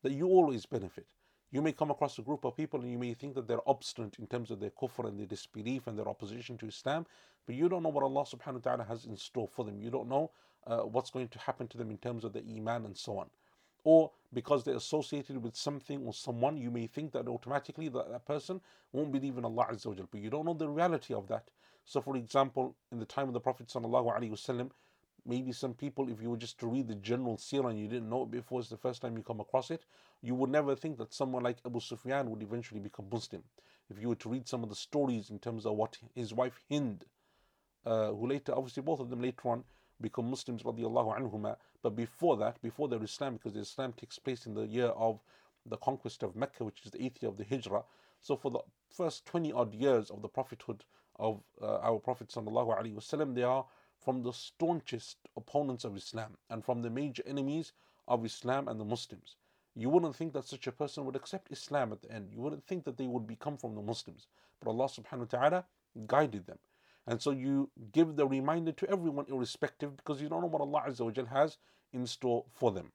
that 0.02 0.12
you 0.12 0.26
always 0.26 0.66
benefit 0.66 1.06
you 1.52 1.62
may 1.62 1.72
come 1.72 1.90
across 1.90 2.18
a 2.18 2.22
group 2.22 2.44
of 2.44 2.56
people 2.56 2.80
and 2.80 2.90
you 2.90 2.98
may 2.98 3.14
think 3.14 3.34
that 3.34 3.46
they're 3.46 3.68
obstinate 3.68 4.18
in 4.18 4.26
terms 4.26 4.50
of 4.50 4.60
their 4.60 4.70
kufr 4.70 5.06
and 5.06 5.18
their 5.18 5.26
disbelief 5.26 5.86
and 5.86 5.96
their 5.96 6.08
opposition 6.08 6.58
to 6.58 6.66
Islam, 6.66 7.06
but 7.46 7.54
you 7.54 7.68
don't 7.68 7.82
know 7.82 7.88
what 7.88 8.02
Allah 8.02 8.24
subhanahu 8.24 8.64
wa 8.64 8.70
ta'ala 8.70 8.84
has 8.84 9.04
in 9.06 9.16
store 9.16 9.48
for 9.48 9.64
them. 9.64 9.80
You 9.80 9.90
don't 9.90 10.08
know 10.08 10.32
uh, 10.66 10.80
what's 10.80 11.10
going 11.10 11.28
to 11.28 11.38
happen 11.38 11.68
to 11.68 11.78
them 11.78 11.90
in 11.90 11.98
terms 11.98 12.24
of 12.24 12.32
the 12.32 12.42
iman 12.56 12.84
and 12.84 12.96
so 12.96 13.18
on. 13.18 13.30
Or 13.86 14.10
because 14.32 14.64
they're 14.64 14.74
associated 14.74 15.40
with 15.40 15.54
something 15.54 16.04
or 16.04 16.12
someone, 16.12 16.56
you 16.56 16.72
may 16.72 16.88
think 16.88 17.12
that 17.12 17.28
automatically 17.28 17.88
that, 17.90 18.10
that 18.10 18.26
person 18.26 18.60
won't 18.92 19.12
believe 19.12 19.38
in 19.38 19.44
Allah 19.44 19.68
Azza 19.70 19.86
wa 19.86 20.04
but 20.10 20.20
you 20.20 20.28
don't 20.28 20.44
know 20.44 20.54
the 20.54 20.68
reality 20.68 21.14
of 21.14 21.28
that. 21.28 21.44
So, 21.84 22.00
for 22.00 22.16
example, 22.16 22.74
in 22.90 22.98
the 22.98 23.04
time 23.04 23.28
of 23.28 23.34
the 23.34 23.38
Prophet 23.38 23.68
sallallahu 23.68 24.12
alaihi 24.12 24.32
wasallam, 24.32 24.70
maybe 25.24 25.52
some 25.52 25.72
people, 25.72 26.08
if 26.08 26.20
you 26.20 26.30
were 26.30 26.36
just 26.36 26.58
to 26.58 26.66
read 26.66 26.88
the 26.88 26.96
general 26.96 27.36
seerah 27.36 27.70
and 27.70 27.78
you 27.78 27.86
didn't 27.86 28.10
know 28.10 28.24
it 28.24 28.30
before, 28.32 28.58
it's 28.58 28.70
the 28.70 28.76
first 28.76 29.02
time 29.02 29.16
you 29.16 29.22
come 29.22 29.38
across 29.38 29.70
it, 29.70 29.84
you 30.20 30.34
would 30.34 30.50
never 30.50 30.74
think 30.74 30.98
that 30.98 31.14
someone 31.14 31.44
like 31.44 31.58
Abu 31.64 31.78
Sufyan 31.78 32.28
would 32.28 32.42
eventually 32.42 32.80
become 32.80 33.06
Muslim. 33.12 33.44
If 33.88 34.00
you 34.02 34.08
were 34.08 34.16
to 34.16 34.28
read 34.28 34.48
some 34.48 34.64
of 34.64 34.68
the 34.68 34.74
stories 34.74 35.30
in 35.30 35.38
terms 35.38 35.64
of 35.64 35.76
what 35.76 35.96
his 36.16 36.34
wife 36.34 36.60
Hind, 36.68 37.04
uh, 37.84 38.08
who 38.08 38.26
later, 38.26 38.52
obviously 38.52 38.82
both 38.82 38.98
of 38.98 39.10
them 39.10 39.22
later 39.22 39.48
on 39.48 39.62
become 40.00 40.28
Muslims, 40.28 40.64
radiallahu 40.64 41.56
but 41.86 41.94
before 41.94 42.36
that, 42.38 42.60
before 42.62 42.88
the 42.88 42.98
Islam, 42.98 43.34
because 43.34 43.54
Islam 43.54 43.92
takes 43.92 44.18
place 44.18 44.44
in 44.44 44.54
the 44.54 44.66
year 44.66 44.86
of 44.86 45.20
the 45.64 45.76
conquest 45.76 46.24
of 46.24 46.34
Mecca, 46.34 46.64
which 46.64 46.84
is 46.84 46.90
the 46.90 47.04
eighth 47.04 47.22
year 47.22 47.30
of 47.30 47.36
the 47.36 47.44
Hijrah. 47.44 47.84
So 48.22 48.34
for 48.34 48.50
the 48.50 48.58
first 48.90 49.24
20 49.26 49.52
odd 49.52 49.72
years 49.72 50.10
of 50.10 50.20
the 50.20 50.26
prophethood 50.26 50.82
of 51.20 51.44
uh, 51.62 51.78
our 51.78 52.00
Prophet 52.00 52.26
wasallam, 52.26 53.36
they 53.36 53.44
are 53.44 53.64
from 54.04 54.24
the 54.24 54.32
staunchest 54.32 55.18
opponents 55.36 55.84
of 55.84 55.96
Islam 55.96 56.36
and 56.50 56.64
from 56.64 56.82
the 56.82 56.90
major 56.90 57.22
enemies 57.24 57.72
of 58.08 58.24
Islam 58.24 58.66
and 58.66 58.80
the 58.80 58.84
Muslims. 58.84 59.36
You 59.76 59.88
wouldn't 59.88 60.16
think 60.16 60.32
that 60.32 60.46
such 60.46 60.66
a 60.66 60.72
person 60.72 61.04
would 61.04 61.14
accept 61.14 61.52
Islam 61.52 61.92
at 61.92 62.02
the 62.02 62.10
end. 62.10 62.32
You 62.32 62.40
wouldn't 62.40 62.66
think 62.66 62.82
that 62.86 62.96
they 62.96 63.06
would 63.06 63.28
become 63.28 63.58
from 63.58 63.76
the 63.76 63.82
Muslims. 63.82 64.26
But 64.60 64.70
Allah 64.70 64.86
subhanahu 64.86 65.32
wa 65.32 65.38
ta'ala 65.38 65.64
guided 66.08 66.46
them. 66.46 66.58
And 67.06 67.22
so 67.22 67.30
you 67.30 67.70
give 67.92 68.16
the 68.16 68.26
reminder 68.26 68.72
to 68.72 68.90
everyone 68.90 69.26
irrespective 69.28 69.96
because 69.96 70.20
you 70.20 70.28
don't 70.28 70.40
know 70.40 70.48
what 70.48 70.62
Allah 70.62 70.82
Azza 70.88 71.04
wa 71.04 71.24
has 71.26 71.58
in 71.92 72.06
store 72.06 72.44
for 72.52 72.70
them. 72.72 72.92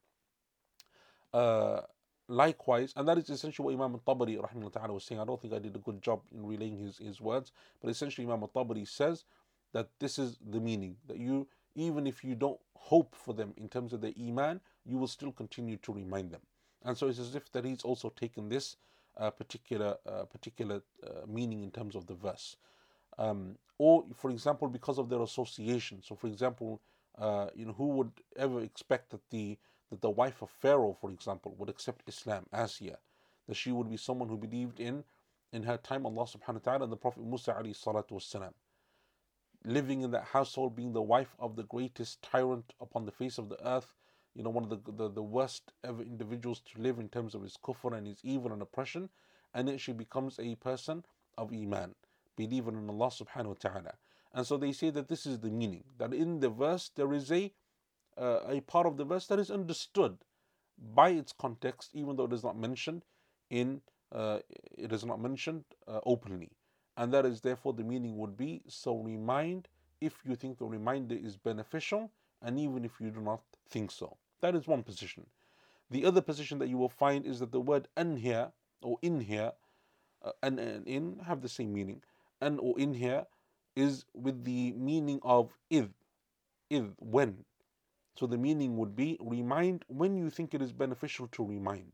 Uh, 1.34 1.82
likewise, 2.27 2.93
and 2.95 3.08
that 3.08 3.17
is 3.17 3.30
essentially 3.30 3.75
what 3.75 3.84
Imam 3.84 3.99
al-Tabari 4.06 4.38
ta'ala 4.73 4.93
was 4.93 5.04
saying. 5.04 5.19
I 5.19 5.25
don't 5.25 5.41
think 5.41 5.54
I 5.54 5.60
did 5.60 5.75
a 5.75 5.80
good 5.80 6.01
job 6.01 6.21
in 6.34 6.45
relaying 6.45 6.77
his, 6.77 6.97
his 6.97 7.21
words, 7.21 7.51
but 7.82 7.89
essentially 7.89 8.25
Imam 8.25 8.43
al-Tabari 8.43 8.88
says 8.88 9.23
that 9.73 9.89
this 9.99 10.19
is 10.19 10.38
the 10.49 10.60
meaning 10.60 10.95
that 11.08 11.17
you 11.17 11.47
even 11.75 12.06
if 12.08 12.23
you 12.23 12.36
don't 12.36 12.60
hope 12.75 13.15
for 13.15 13.34
them 13.34 13.54
in 13.58 13.69
terms 13.69 13.93
of 13.93 14.01
their 14.01 14.13
iman 14.19 14.60
you 14.86 14.97
will 14.97 15.08
still 15.08 15.32
continue 15.32 15.77
to 15.77 15.93
remind 15.93 16.32
them 16.32 16.41
and 16.84 16.97
so 16.97 17.08
it's 17.08 17.19
as 17.19 17.36
if 17.36 17.51
that 17.51 17.63
he's 17.63 17.84
also 17.84 18.10
taken 18.10 18.49
this 18.49 18.75
uh, 19.17 19.30
particular 19.30 19.95
uh, 20.06 20.23
particular 20.23 20.82
uh, 21.06 21.25
meaning 21.27 21.63
in 21.63 21.71
terms 21.71 21.95
of 21.95 22.08
the 22.08 22.15
verse 22.15 22.58
um, 23.17 23.56
or 23.77 24.04
for 24.15 24.32
example 24.32 24.67
because 24.67 24.97
of 24.97 25.10
their 25.10 25.21
association 25.21 26.01
so 26.01 26.15
for 26.15 26.27
example 26.27 26.82
uh, 27.17 27.47
you 27.56 27.65
know 27.65 27.74
who 27.74 27.88
would 27.88 28.12
ever 28.38 28.62
expect 28.62 29.10
that 29.12 29.30
the 29.30 29.58
that 29.89 30.02
the 30.02 30.10
wife 30.10 30.41
of 30.41 30.50
pharaoh 30.50 30.95
for 31.00 31.12
example 31.12 31.56
would 31.58 31.69
accept 31.69 32.08
islam 32.08 32.45
asiya 32.54 32.95
that 33.47 33.56
she 33.56 33.71
would 33.71 33.89
be 33.89 33.97
someone 33.97 34.30
who 34.30 34.38
believed 34.38 34.80
in 34.80 35.04
in 35.52 35.63
her 35.63 35.78
time 35.78 36.06
allah 36.06 36.24
subhanahu 36.24 36.65
wa 36.65 36.71
ta'ala 36.71 36.84
and 36.84 36.91
the 36.91 36.97
prophet 36.97 37.24
musa 37.24 37.52
alayhi 37.52 37.76
salatu 37.76 38.12
wasalam 38.12 38.54
living 39.65 40.02
in 40.02 40.12
that 40.12 40.26
household, 40.26 40.76
being 40.76 40.93
the 40.93 41.02
wife 41.02 41.36
of 41.39 41.56
the 41.56 41.63
greatest 41.63 42.21
tyrant 42.21 42.74
upon 42.82 43.06
the 43.06 43.12
face 43.12 43.38
of 43.38 43.50
the 43.50 43.67
earth, 43.67 43.93
you 44.34 44.43
know, 44.43 44.50
one 44.50 44.63
of 44.63 44.69
the, 44.69 44.91
the, 44.91 45.10
the 45.10 45.24
worst 45.24 45.74
ever 45.84 46.02
individuals 46.02 46.62
to 46.62 46.82
live 46.82 47.00
in 47.00 47.10
terms 47.10 47.36
of 47.36 47.43
his 47.43 47.58
kufr 47.58 47.95
and 47.95 48.08
his 48.08 48.19
evil 48.24 48.52
and 48.54 48.62
oppression, 48.62 49.10
and 49.54 49.67
then 49.67 49.78
she 49.78 49.91
becomes 49.91 50.39
a 50.39 50.56
person 50.56 51.04
of 51.38 51.52
Iman, 51.54 51.93
believing 52.38 52.76
in 52.76 52.89
Allah 52.89 53.08
subhanahu 53.08 53.47
wa 53.47 53.56
ta'ala. 53.60 53.93
And 54.34 54.48
so 54.48 54.58
they 54.58 54.72
say 54.72 54.89
that 54.91 55.08
this 55.10 55.26
is 55.26 55.39
the 55.39 55.50
meaning, 55.50 55.84
that 55.98 56.13
in 56.13 56.39
the 56.39 56.50
verse 56.50 56.91
there 56.96 57.13
is 57.13 57.32
a 57.32 57.52
uh, 58.17 58.41
a 58.48 58.62
part 58.62 58.86
of 58.88 58.98
the 58.98 59.06
verse 59.06 59.28
that 59.28 59.39
is 59.39 59.52
understood 59.52 60.17
by 60.94 61.10
its 61.10 61.34
context, 61.34 61.91
even 61.94 62.15
though 62.15 62.26
it 62.26 62.34
is 62.34 62.44
not 62.44 62.58
mentioned 62.58 63.04
in 63.50 63.82
uh, 64.12 64.39
it 64.78 64.91
is 64.91 65.06
not 65.06 65.22
mentioned 65.22 65.63
uh, 65.88 66.00
openly 66.06 66.52
and 66.98 67.13
that 67.13 67.26
is 67.26 67.41
therefore 67.41 67.74
the 67.74 67.84
meaning 67.84 68.17
would 68.17 68.38
be 68.38 68.62
so 68.67 68.98
remind 68.98 69.67
if 70.02 70.13
you 70.26 70.36
think 70.36 70.58
the 70.58 70.65
reminder 70.65 71.15
is 71.15 71.38
beneficial 71.38 72.12
and 72.41 72.60
even 72.60 72.84
if 72.84 72.91
you 73.00 73.10
do 73.10 73.22
not 73.22 73.41
think 73.70 73.91
so. 73.91 74.17
That 74.41 74.56
is 74.56 74.67
one 74.67 74.84
position. 74.84 75.26
The 75.89 76.06
other 76.06 76.22
position 76.22 76.60
that 76.60 76.70
you 76.70 76.78
will 76.78 76.89
find 76.89 77.26
is 77.26 77.39
that 77.39 77.52
the 77.52 77.62
word 77.62 77.88
an 77.96 78.17
here 78.17 78.52
or 78.82 78.98
in 79.02 79.22
here 79.22 79.54
uh, 80.24 80.32
and, 80.41 80.60
and 80.60 80.88
in 80.88 81.20
have 81.26 81.41
the 81.41 81.50
same 81.50 81.74
meaning. 81.74 82.02
and 82.41 82.60
or 82.60 82.78
in 82.80 82.94
here 82.94 83.26
is 83.75 84.05
with 84.13 84.43
the 84.43 84.73
meaning 84.73 85.19
of 85.23 85.57
id, 85.69 85.89
id, 86.69 86.91
when. 86.97 87.45
So 88.15 88.27
the 88.27 88.38
meaning 88.38 88.77
would 88.77 88.95
be 88.95 89.17
remind 89.21 89.86
when 89.88 90.17
you 90.17 90.29
think 90.29 90.53
it 90.53 90.62
is 90.62 90.73
beneficial 90.73 91.27
to 91.29 91.45
remind, 91.45 91.91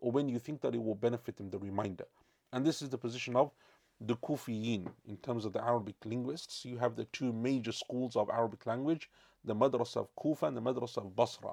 or 0.00 0.10
when 0.10 0.28
you 0.28 0.38
think 0.38 0.60
that 0.62 0.74
it 0.74 0.82
will 0.82 0.94
benefit 0.94 1.40
in 1.40 1.50
the 1.50 1.58
reminder. 1.58 2.06
And 2.52 2.64
this 2.64 2.80
is 2.80 2.88
the 2.88 2.98
position 2.98 3.36
of 3.36 3.52
the 4.00 4.16
Kufiyin 4.16 4.90
in 5.06 5.16
terms 5.18 5.44
of 5.44 5.52
the 5.52 5.62
Arabic 5.62 5.96
linguists. 6.04 6.64
You 6.64 6.78
have 6.78 6.96
the 6.96 7.04
two 7.06 7.32
major 7.32 7.72
schools 7.72 8.16
of 8.16 8.30
Arabic 8.30 8.64
language, 8.66 9.10
the 9.44 9.54
Madrasa 9.54 9.98
of 9.98 10.08
Kufa 10.16 10.46
and 10.46 10.56
the 10.56 10.62
Madrasa 10.62 10.98
of 10.98 11.14
Basra. 11.14 11.52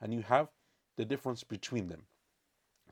And 0.00 0.14
you 0.14 0.22
have 0.22 0.48
the 0.96 1.04
difference 1.04 1.44
between 1.44 1.88
them. 1.88 2.02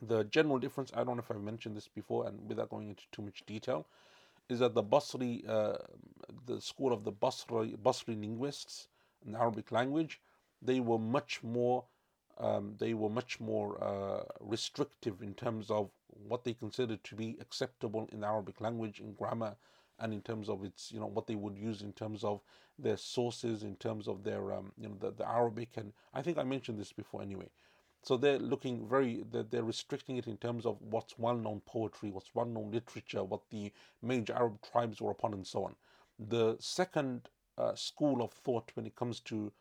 The 0.03 0.25
general 0.25 0.59
difference, 0.59 0.93
I 0.95 1.05
don't 1.05 1.17
know 1.17 1.23
if 1.23 1.31
I've 1.31 1.41
mentioned 1.41 1.77
this 1.77 1.89
before 1.89 2.27
and 2.27 2.49
without 2.49 2.71
going 2.71 2.89
into 2.89 3.05
too 3.13 3.23
much 3.23 3.45
detail, 3.47 3.87
is 4.49 4.61
that 4.61 4.75
the 4.75 4.83
Basri, 4.83 5.49
uh, 5.49 5.79
the 6.47 6.61
school 6.61 6.93
of 6.93 7.05
the 7.05 7.13
Basri, 7.13 7.77
Basri 7.77 8.19
linguists 8.21 8.89
in 9.25 9.33
the 9.33 9.39
Arabic 9.39 9.73
language, 9.73 10.21
they 10.63 10.81
were 10.81 10.99
much 10.99 11.43
more 11.43 11.85
um, 12.39 12.77
they 12.79 12.95
were 12.95 13.11
much 13.11 13.41
more 13.41 13.83
uh, 13.83 14.23
restrictive 14.41 15.23
in 15.23 15.35
terms 15.35 15.71
of 15.71 15.91
what 16.29 16.45
they 16.45 16.55
considered 16.55 17.03
to 17.05 17.17
be 17.17 17.37
acceptable 17.41 18.09
in 18.13 18.21
the 18.21 18.27
Arabic 18.27 18.61
language 18.61 19.01
in 19.01 19.13
grammar 19.15 19.57
and 19.99 20.13
in 20.13 20.23
terms 20.23 20.49
of 20.49 20.65
its 20.65 20.93
you 20.93 21.01
know 21.01 21.07
what 21.07 21.27
they 21.27 21.35
would 21.35 21.57
use 21.57 21.83
in 21.83 21.93
terms 21.93 22.23
of 22.23 22.41
their 22.79 22.97
sources 22.97 23.65
in 23.65 23.75
terms 23.77 24.07
of 24.07 24.23
their 24.23 24.53
um, 24.53 24.73
you 24.81 24.89
know 24.89 24.97
the, 25.01 25.11
the 25.11 25.29
Arabic 25.29 25.71
and 25.77 25.93
I 26.15 26.23
think 26.23 26.39
I 26.39 26.45
mentioned 26.45 26.79
this 26.79 26.93
before 26.93 27.23
anyway. 27.23 27.51
So 28.05 28.17
they're 28.17 28.39
looking 28.39 28.89
very 28.89 29.25
they're, 29.33 29.43
they're 29.43 29.65
restricting 29.65 30.17
it 30.17 30.29
in 30.29 30.37
terms 30.37 30.65
of 30.65 30.81
what's 30.81 31.19
well-known 31.19 31.63
poetry 31.67 32.11
what's 32.13 32.35
well-known 32.35 32.71
literature 32.71 33.25
what 33.25 33.41
the 33.51 33.73
major 34.01 34.35
Arab 34.35 34.59
tribes 34.63 35.01
were 35.01 35.11
upon 35.11 35.35
and 35.35 35.47
so 35.47 35.65
on 35.65 35.75
the 36.19 36.57
second 36.59 37.29
uh, 37.57 37.75
school 37.75 38.23
of 38.23 38.33
thought 38.33 38.71
when 38.75 38.87
it 38.87 38.97
comes 38.97 39.21
to 39.21 39.53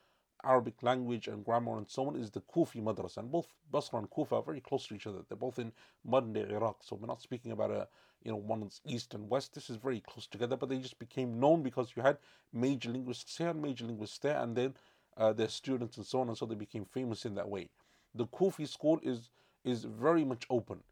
Arabic 0.43 0.83
language 0.83 1.27
and 1.27 1.43
grammar 1.43 1.77
and 1.77 1.89
so 1.89 2.07
on 2.07 2.15
is 2.15 2.31
the 2.31 2.41
Kufi 2.41 2.81
madrasa. 2.81 3.17
And 3.17 3.31
both 3.31 3.47
Basra 3.71 3.99
and 3.99 4.09
Kufa 4.09 4.35
are 4.35 4.43
very 4.43 4.61
close 4.61 4.87
to 4.87 4.95
each 4.95 5.07
other. 5.07 5.19
They're 5.27 5.37
both 5.37 5.59
in 5.59 5.71
modern 6.05 6.33
day 6.33 6.45
Iraq. 6.49 6.83
So 6.83 6.95
we're 6.95 7.07
not 7.07 7.21
speaking 7.21 7.51
about 7.51 7.71
a 7.71 7.87
you 8.23 8.31
know 8.31 8.37
one's 8.37 8.81
east 8.85 9.13
and 9.13 9.29
west. 9.29 9.53
This 9.53 9.69
is 9.69 9.77
very 9.77 10.01
close 10.01 10.27
together, 10.27 10.55
but 10.55 10.69
they 10.69 10.77
just 10.77 10.99
became 10.99 11.39
known 11.39 11.63
because 11.63 11.93
you 11.95 12.01
had 12.03 12.17
major 12.53 12.89
linguists 12.89 13.37
here 13.37 13.49
and 13.49 13.61
major 13.61 13.85
linguists 13.85 14.19
there, 14.19 14.37
and 14.37 14.55
then 14.55 14.73
uh, 15.17 15.33
their 15.33 15.49
students 15.49 15.97
and 15.97 16.05
so 16.05 16.21
on, 16.21 16.27
and 16.27 16.37
so 16.37 16.45
they 16.45 16.55
became 16.55 16.85
famous 16.85 17.25
in 17.25 17.35
that 17.35 17.49
way. 17.49 17.69
The 18.13 18.27
Kufi 18.27 18.67
school 18.67 18.99
is 19.03 19.29
is 19.63 19.83
very 19.83 20.23
much 20.23 20.45
open, 20.49 20.83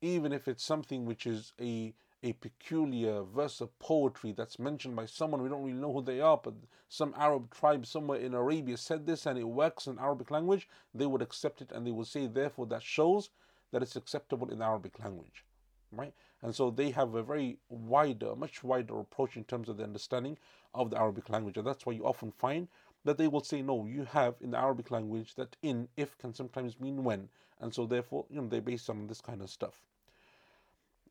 even 0.00 0.32
if 0.32 0.48
it's 0.48 0.64
something 0.64 1.04
which 1.04 1.26
is 1.26 1.52
a 1.60 1.94
a 2.26 2.32
peculiar 2.32 3.22
verse 3.22 3.60
of 3.60 3.78
poetry 3.78 4.32
that's 4.32 4.58
mentioned 4.58 4.96
by 4.96 5.06
someone 5.06 5.42
we 5.42 5.48
don't 5.48 5.62
really 5.62 5.78
know 5.78 5.92
who 5.92 6.02
they 6.02 6.20
are, 6.20 6.36
but 6.42 6.54
some 6.88 7.14
Arab 7.16 7.54
tribe 7.54 7.86
somewhere 7.86 8.18
in 8.18 8.34
Arabia 8.34 8.76
said 8.76 9.06
this 9.06 9.26
and 9.26 9.38
it 9.38 9.44
works 9.44 9.86
in 9.86 9.96
Arabic 10.00 10.32
language, 10.32 10.68
they 10.92 11.06
would 11.06 11.22
accept 11.22 11.62
it 11.62 11.70
and 11.70 11.86
they 11.86 11.92
would 11.92 12.08
say, 12.08 12.26
therefore, 12.26 12.66
that 12.66 12.82
shows 12.82 13.30
that 13.70 13.80
it's 13.80 13.94
acceptable 13.94 14.50
in 14.50 14.60
Arabic 14.60 14.98
language. 14.98 15.44
Right? 15.92 16.12
And 16.42 16.52
so 16.52 16.70
they 16.70 16.90
have 16.90 17.14
a 17.14 17.22
very 17.22 17.58
wider, 17.68 18.34
much 18.34 18.64
wider 18.64 18.98
approach 18.98 19.36
in 19.36 19.44
terms 19.44 19.68
of 19.68 19.76
the 19.76 19.84
understanding 19.84 20.36
of 20.74 20.90
the 20.90 20.98
Arabic 20.98 21.30
language. 21.30 21.56
And 21.56 21.66
that's 21.66 21.86
why 21.86 21.92
you 21.92 22.04
often 22.04 22.32
find 22.32 22.66
that 23.04 23.18
they 23.18 23.28
will 23.28 23.44
say, 23.44 23.62
no, 23.62 23.86
you 23.86 24.04
have 24.04 24.34
in 24.40 24.50
the 24.50 24.58
Arabic 24.58 24.90
language 24.90 25.36
that 25.36 25.54
in, 25.62 25.86
if 25.96 26.18
can 26.18 26.34
sometimes 26.34 26.80
mean 26.80 27.04
when. 27.04 27.28
And 27.60 27.72
so 27.72 27.86
therefore, 27.86 28.26
you 28.28 28.42
know, 28.42 28.48
they 28.48 28.58
base 28.58 28.88
on 28.88 29.06
this 29.06 29.20
kind 29.20 29.40
of 29.42 29.48
stuff. 29.48 29.80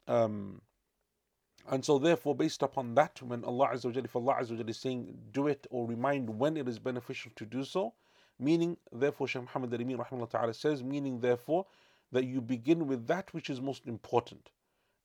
Um, 0.07 0.61
and 1.67 1.83
so, 1.83 1.97
therefore, 1.97 2.35
based 2.35 2.61
upon 2.61 2.93
that, 2.93 3.21
when 3.23 3.43
Allah 3.43 3.69
Azza 3.73 3.85
wa 3.85 4.01
if 4.03 4.15
Allah 4.15 4.35
Azza 4.39 4.69
is 4.69 4.77
saying, 4.77 5.17
do 5.31 5.47
it 5.47 5.65
or 5.71 5.87
remind 5.87 6.29
when 6.29 6.57
it 6.57 6.67
is 6.67 6.77
beneficial 6.77 7.31
to 7.35 7.45
do 7.45 7.63
so, 7.63 7.93
meaning, 8.37 8.77
therefore, 8.91 9.27
Shaykh 9.27 9.43
Muhammad 9.43 9.73
al 9.73 10.27
ta'ala 10.27 10.53
says, 10.53 10.83
meaning, 10.83 11.21
therefore, 11.21 11.65
that 12.11 12.25
you 12.25 12.39
begin 12.39 12.85
with 12.85 13.07
that 13.07 13.33
which 13.33 13.49
is 13.49 13.61
most 13.61 13.87
important. 13.87 14.51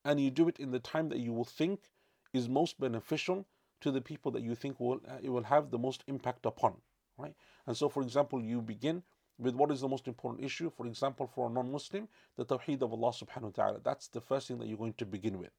And 0.05 0.19
you 0.19 0.29
do 0.29 0.47
it 0.47 0.59
in 0.59 0.69
the 0.71 0.79
time 0.79 1.09
that 1.09 1.17
you 1.17 1.33
will 1.33 1.45
think 1.45 1.89
is 2.31 2.47
most 2.47 2.79
beneficial 2.79 3.47
to 3.81 3.89
the 3.89 4.01
people 4.01 4.31
that 4.31 4.43
you 4.43 4.53
think 4.53 4.79
will 4.79 5.01
uh, 5.07 5.17
it 5.23 5.29
will 5.29 5.43
have 5.43 5.71
the 5.71 5.79
most 5.79 6.03
impact 6.05 6.45
upon. 6.45 6.75
Right? 7.17 7.33
And 7.65 7.75
so, 7.75 7.89
for 7.89 8.03
example, 8.03 8.39
you 8.39 8.61
begin 8.61 9.01
with 9.39 9.55
what 9.55 9.71
is 9.71 9.81
the 9.81 9.87
most 9.87 10.07
important 10.07 10.45
issue. 10.45 10.69
For 10.69 10.85
example, 10.85 11.25
for 11.25 11.47
a 11.47 11.49
non 11.49 11.71
Muslim, 11.71 12.07
the 12.37 12.45
Tawheed 12.45 12.83
of 12.83 12.93
Allah 12.93 13.11
subhanahu 13.11 13.41
wa 13.41 13.49
ta'ala. 13.63 13.79
That's 13.83 14.07
the 14.07 14.21
first 14.21 14.47
thing 14.47 14.59
that 14.59 14.67
you're 14.67 14.77
going 14.77 14.93
to 14.93 15.05
begin 15.05 15.39
with 15.39 15.51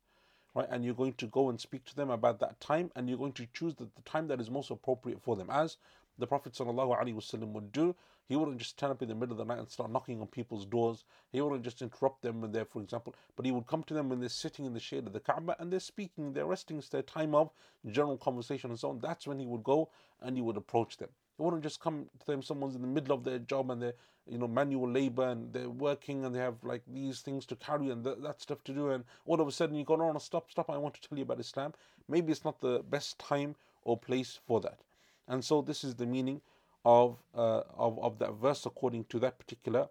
right? 0.54 0.68
And 0.70 0.84
you're 0.84 0.94
going 0.94 1.14
to 1.14 1.26
go 1.26 1.48
and 1.48 1.60
speak 1.60 1.84
to 1.86 1.96
them 1.96 2.10
about 2.10 2.40
that 2.40 2.60
time, 2.60 2.90
and 2.96 3.08
you're 3.08 3.18
going 3.18 3.32
to 3.32 3.46
choose 3.52 3.74
the, 3.74 3.84
the 3.84 4.02
time 4.04 4.28
that 4.28 4.40
is 4.40 4.50
most 4.50 4.70
appropriate 4.70 5.22
for 5.22 5.36
them. 5.36 5.48
As 5.50 5.76
the 6.18 6.26
Prophet 6.26 6.52
ﷺ 6.52 7.52
would 7.52 7.72
do, 7.72 7.94
he 8.28 8.36
wouldn't 8.36 8.58
just 8.58 8.78
turn 8.78 8.90
up 8.90 9.02
in 9.02 9.08
the 9.08 9.14
middle 9.14 9.32
of 9.32 9.38
the 9.38 9.44
night 9.44 9.58
and 9.58 9.68
start 9.68 9.90
knocking 9.90 10.20
on 10.20 10.26
people's 10.26 10.64
doors. 10.64 11.04
He 11.30 11.40
wouldn't 11.40 11.64
just 11.64 11.82
interrupt 11.82 12.22
them 12.22 12.40
when 12.40 12.52
they're, 12.52 12.64
for 12.64 12.80
example, 12.80 13.14
but 13.36 13.44
he 13.44 13.52
would 13.52 13.66
come 13.66 13.82
to 13.84 13.94
them 13.94 14.08
when 14.08 14.20
they're 14.20 14.28
sitting 14.28 14.64
in 14.64 14.74
the 14.74 14.80
shade 14.80 15.06
of 15.06 15.12
the 15.12 15.20
Kaaba 15.20 15.56
and 15.58 15.72
they're 15.72 15.80
speaking, 15.80 16.32
they're 16.32 16.46
resting, 16.46 16.78
it's 16.78 16.88
their 16.88 17.02
time 17.02 17.34
of 17.34 17.50
general 17.90 18.16
conversation 18.16 18.70
and 18.70 18.78
so 18.78 18.90
on. 18.90 19.00
That's 19.00 19.26
when 19.26 19.38
he 19.38 19.46
would 19.46 19.64
go 19.64 19.90
and 20.20 20.36
he 20.36 20.42
would 20.42 20.56
approach 20.56 20.96
them. 20.98 21.10
He 21.42 21.44
wouldn't 21.44 21.64
just 21.64 21.80
come 21.80 22.06
to 22.20 22.26
them, 22.26 22.40
someone's 22.40 22.76
in 22.76 22.82
the 22.82 22.86
middle 22.86 23.12
of 23.12 23.24
their 23.24 23.40
job 23.40 23.68
and 23.72 23.82
they're, 23.82 23.94
you 24.28 24.38
know, 24.38 24.46
manual 24.46 24.88
labor 24.88 25.26
and 25.26 25.52
they're 25.52 25.68
working 25.68 26.24
and 26.24 26.32
they 26.32 26.38
have 26.38 26.54
like 26.62 26.82
these 26.86 27.20
things 27.20 27.44
to 27.46 27.56
carry 27.56 27.90
and 27.90 28.04
th- 28.04 28.18
that 28.20 28.40
stuff 28.40 28.62
to 28.62 28.72
do. 28.72 28.90
And 28.90 29.02
all 29.26 29.40
of 29.40 29.48
a 29.48 29.50
sudden 29.50 29.74
you 29.74 29.84
go, 29.84 29.96
no, 29.96 30.12
no, 30.12 30.20
stop, 30.20 30.52
stop, 30.52 30.70
I 30.70 30.76
want 30.76 30.94
to 30.94 31.00
tell 31.00 31.18
you 31.18 31.24
about 31.24 31.40
Islam. 31.40 31.74
Maybe 32.08 32.30
it's 32.30 32.44
not 32.44 32.60
the 32.60 32.84
best 32.88 33.18
time 33.18 33.56
or 33.82 33.98
place 33.98 34.38
for 34.46 34.60
that. 34.60 34.78
And 35.26 35.44
so 35.44 35.62
this 35.62 35.82
is 35.82 35.96
the 35.96 36.06
meaning 36.06 36.42
of, 36.84 37.18
uh, 37.34 37.62
of, 37.76 37.98
of 37.98 38.20
that 38.20 38.34
verse 38.34 38.64
according 38.64 39.06
to 39.06 39.18
that 39.18 39.40
particular 39.40 39.88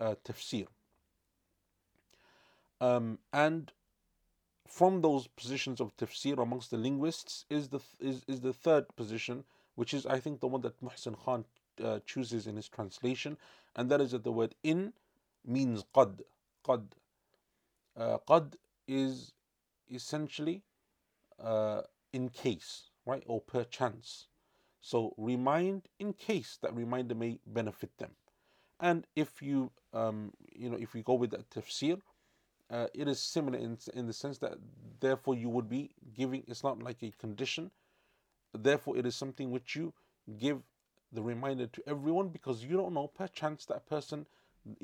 uh, 0.00 0.14
tafsir. 0.24 0.68
Um, 2.80 3.18
and 3.30 3.70
from 4.66 5.02
those 5.02 5.26
positions 5.26 5.82
of 5.82 5.94
tafsir 5.98 6.42
amongst 6.42 6.70
the 6.70 6.78
linguists 6.78 7.44
is 7.50 7.68
the 7.68 7.80
is, 8.00 8.24
is 8.26 8.40
the 8.40 8.54
third 8.54 8.86
position 8.96 9.44
which 9.74 9.94
is, 9.94 10.06
I 10.06 10.20
think, 10.20 10.40
the 10.40 10.48
one 10.48 10.60
that 10.62 10.80
Muhsin 10.82 11.16
Khan 11.24 11.44
uh, 11.82 12.00
chooses 12.06 12.46
in 12.46 12.56
his 12.56 12.68
translation, 12.68 13.36
and 13.76 13.90
that 13.90 14.00
is 14.00 14.12
that 14.12 14.24
the 14.24 14.32
word 14.32 14.54
in 14.62 14.92
means 15.44 15.84
qad. 15.94 16.20
Qad. 16.66 16.84
Uh, 17.96 18.18
qad 18.28 18.54
is 18.86 19.32
essentially 19.90 20.62
uh, 21.42 21.82
in 22.12 22.28
case, 22.28 22.90
right, 23.06 23.22
or 23.26 23.40
perchance. 23.40 24.28
So 24.80 25.14
remind 25.16 25.88
in 25.98 26.12
case 26.12 26.58
that 26.62 26.74
reminder 26.74 27.14
may 27.14 27.38
benefit 27.46 27.96
them. 27.98 28.10
And 28.80 29.06
if 29.16 29.42
you, 29.42 29.70
um, 29.92 30.32
you 30.54 30.68
know, 30.68 30.76
if 30.78 30.94
we 30.94 31.02
go 31.02 31.14
with 31.14 31.30
that 31.30 31.48
tafsir, 31.50 32.00
uh, 32.70 32.86
it 32.94 33.08
is 33.08 33.20
similar 33.20 33.58
in, 33.58 33.78
in 33.94 34.06
the 34.06 34.12
sense 34.12 34.38
that 34.38 34.54
therefore 35.00 35.34
you 35.34 35.48
would 35.48 35.68
be 35.68 35.90
giving, 36.16 36.44
it's 36.46 36.62
not 36.62 36.82
like 36.82 37.02
a 37.02 37.10
condition, 37.12 37.70
Therefore, 38.54 38.96
it 38.96 39.06
is 39.06 39.16
something 39.16 39.50
which 39.50 39.74
you 39.74 39.92
give 40.38 40.62
the 41.12 41.22
reminder 41.22 41.66
to 41.66 41.82
everyone 41.86 42.28
because 42.28 42.64
you 42.64 42.76
don't 42.76 42.94
know, 42.94 43.08
perchance 43.08 43.64
that 43.66 43.86
person, 43.88 44.26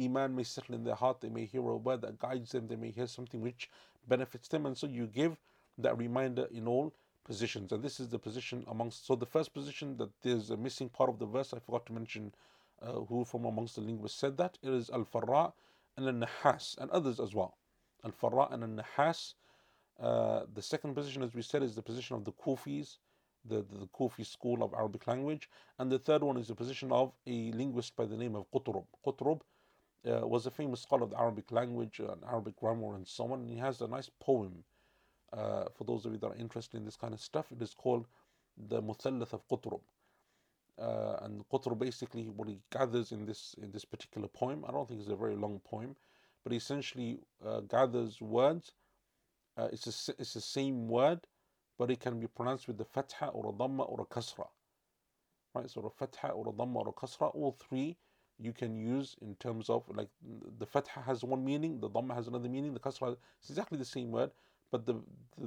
Iman 0.01 0.37
may 0.37 0.43
settle 0.45 0.75
in 0.75 0.85
their 0.85 0.95
heart, 0.95 1.21
they 1.21 1.29
may 1.29 1.47
hear 1.47 1.67
a 1.67 1.77
word 1.77 2.03
that 2.03 2.19
guides 2.19 2.53
them, 2.53 2.69
they 2.69 2.77
may 2.77 2.91
hear 2.91 3.07
something 3.07 3.41
which 3.41 3.71
benefits 4.07 4.49
them, 4.49 4.67
and 4.67 4.77
so 4.77 4.87
you 4.87 5.07
give 5.07 5.39
that 5.79 5.97
reminder 5.97 6.47
in 6.53 6.69
all 6.69 6.93
positions. 7.25 7.73
And 7.73 7.83
this 7.83 7.99
is 8.01 8.09
the 8.09 8.19
position 8.19 8.65
amongst, 8.69 9.07
so 9.07 9.15
the 9.15 9.27
first 9.27 9.55
position 9.55 9.97
that 9.97 10.11
there's 10.23 10.51
a 10.51 10.57
missing 10.57 10.89
part 10.89 11.09
of 11.09 11.19
the 11.19 11.27
verse, 11.27 11.55
I 11.55 11.59
forgot 11.59 11.87
to 11.87 11.93
mention 11.93 12.33
uh, 12.83 12.93
who 12.93 13.25
from 13.25 13.45
amongst 13.45 13.77
the 13.77 13.83
linguists 13.83 14.19
said 14.19 14.37
that, 14.37 14.59
it 14.63 14.71
is 14.71 14.91
Al 14.91 15.05
Farra 15.05 15.53
and 15.97 16.07
Al 16.07 16.29
Nahas, 16.29 16.77
and 16.79 16.91
others 16.91 17.21
as 17.21 17.35
well. 17.35 17.57
Al 18.05 18.13
Farra 18.13 18.53
and 18.53 18.63
Al 18.63 18.85
Nahas. 18.85 19.35
Uh, 19.99 20.45
the 20.55 20.63
second 20.63 20.95
position, 20.95 21.23
as 21.23 21.35
we 21.35 21.43
said, 21.43 21.63
is 21.63 21.75
the 21.75 21.83
position 21.83 22.17
of 22.17 22.25
the 22.25 22.33
Kufis 22.33 22.97
the, 23.45 23.57
the 23.57 23.89
Kufi 23.99 24.27
school 24.27 24.63
of 24.63 24.75
Arabic 24.75 25.07
language. 25.07 25.49
And 25.79 25.91
the 25.91 25.99
third 25.99 26.23
one 26.23 26.37
is 26.37 26.49
the 26.49 26.55
position 26.55 26.93
of 26.93 27.13
a 27.27 27.53
linguist 27.53 27.97
by 27.97 28.07
the 28.07 28.17
name 28.17 28.37
of 28.37 28.51
Qutrub. 28.51 28.85
Qutrub 29.07 29.41
uh, 30.07 30.27
was 30.27 30.47
a 30.47 30.51
famous 30.51 30.83
scholar 30.83 31.05
of 31.05 31.11
the 31.11 31.19
Arabic 31.19 31.51
language 31.53 32.01
and 32.01 32.23
Arabic 32.29 32.57
grammar 32.57 32.95
and 32.95 33.07
so 33.07 33.25
on. 33.33 33.41
And 33.41 33.51
he 33.51 33.57
has 33.57 33.81
a 33.81 33.89
nice 33.89 34.11
poem. 34.21 34.65
Uh, 35.33 35.65
for 35.77 35.85
those 35.85 36.07
of 36.07 36.13
you 36.13 36.19
that 36.19 36.27
are 36.27 36.37
interested 36.37 36.77
in 36.77 36.85
this 36.85 36.97
kind 36.97 37.15
of 37.15 37.21
stuff, 37.21 37.53
it 37.53 37.63
is 37.63 37.73
called 37.75 38.07
the 38.69 38.83
Muthallath 38.83 39.33
of 39.33 39.47
Qutrub. 39.49 39.81
Uh, 40.81 41.19
and 41.23 41.47
Qutr 41.51 41.79
basically 41.79 42.25
what 42.31 42.49
he 42.49 42.59
gathers 42.71 43.13
in 43.13 43.27
this 43.27 43.55
in 43.63 43.71
this 43.71 43.85
particular 43.85 44.29
poem. 44.29 44.65
I 44.67 44.73
don't 44.73 44.89
think 44.89 45.01
it's 45.01 45.11
a 45.11 45.17
very 45.17 45.37
long 45.37 45.61
poem, 45.61 45.95
but 46.43 46.53
he 46.53 46.57
essentially 46.57 47.21
uh, 47.47 47.61
gathers 47.61 48.21
words. 48.21 48.73
Uh, 49.59 49.69
it's 49.73 49.87
a, 49.87 50.15
it's 50.19 50.33
the 50.33 50.41
same 50.41 50.89
word, 50.89 51.21
but 51.81 51.91
it 51.91 51.99
can 51.99 52.21
be 52.21 52.27
pronounced 52.27 52.69
with 52.69 52.77
the 52.77 52.85
fatha 52.85 53.29
or 53.29 53.49
a 53.49 53.53
dhamma 53.55 53.91
or 53.91 54.03
a 54.03 54.15
kasra. 54.15 54.47
Right, 55.55 55.71
so 55.71 55.81
a 55.81 55.89
fatha 55.89 56.29
or 56.29 56.47
a 56.49 56.53
dhamma 56.53 56.77
or 56.77 56.89
a 56.89 56.93
kasra, 56.93 57.35
all 57.35 57.53
three 57.53 57.97
you 58.39 58.53
can 58.53 58.77
use 58.77 59.17
in 59.23 59.35
terms 59.37 59.71
of 59.71 59.85
like 59.97 60.11
the 60.59 60.67
fatha 60.67 61.01
has 61.01 61.25
one 61.25 61.43
meaning, 61.43 61.81
the 61.81 61.89
dhamma 61.89 62.15
has 62.15 62.29
another 62.29 62.51
meaning, 62.51 62.75
the 62.75 62.81
kasra 62.81 63.13
is 63.13 63.49
exactly 63.49 63.79
the 63.79 63.85
same 63.87 64.11
word, 64.11 64.31
but 64.71 64.85
the, 64.85 64.95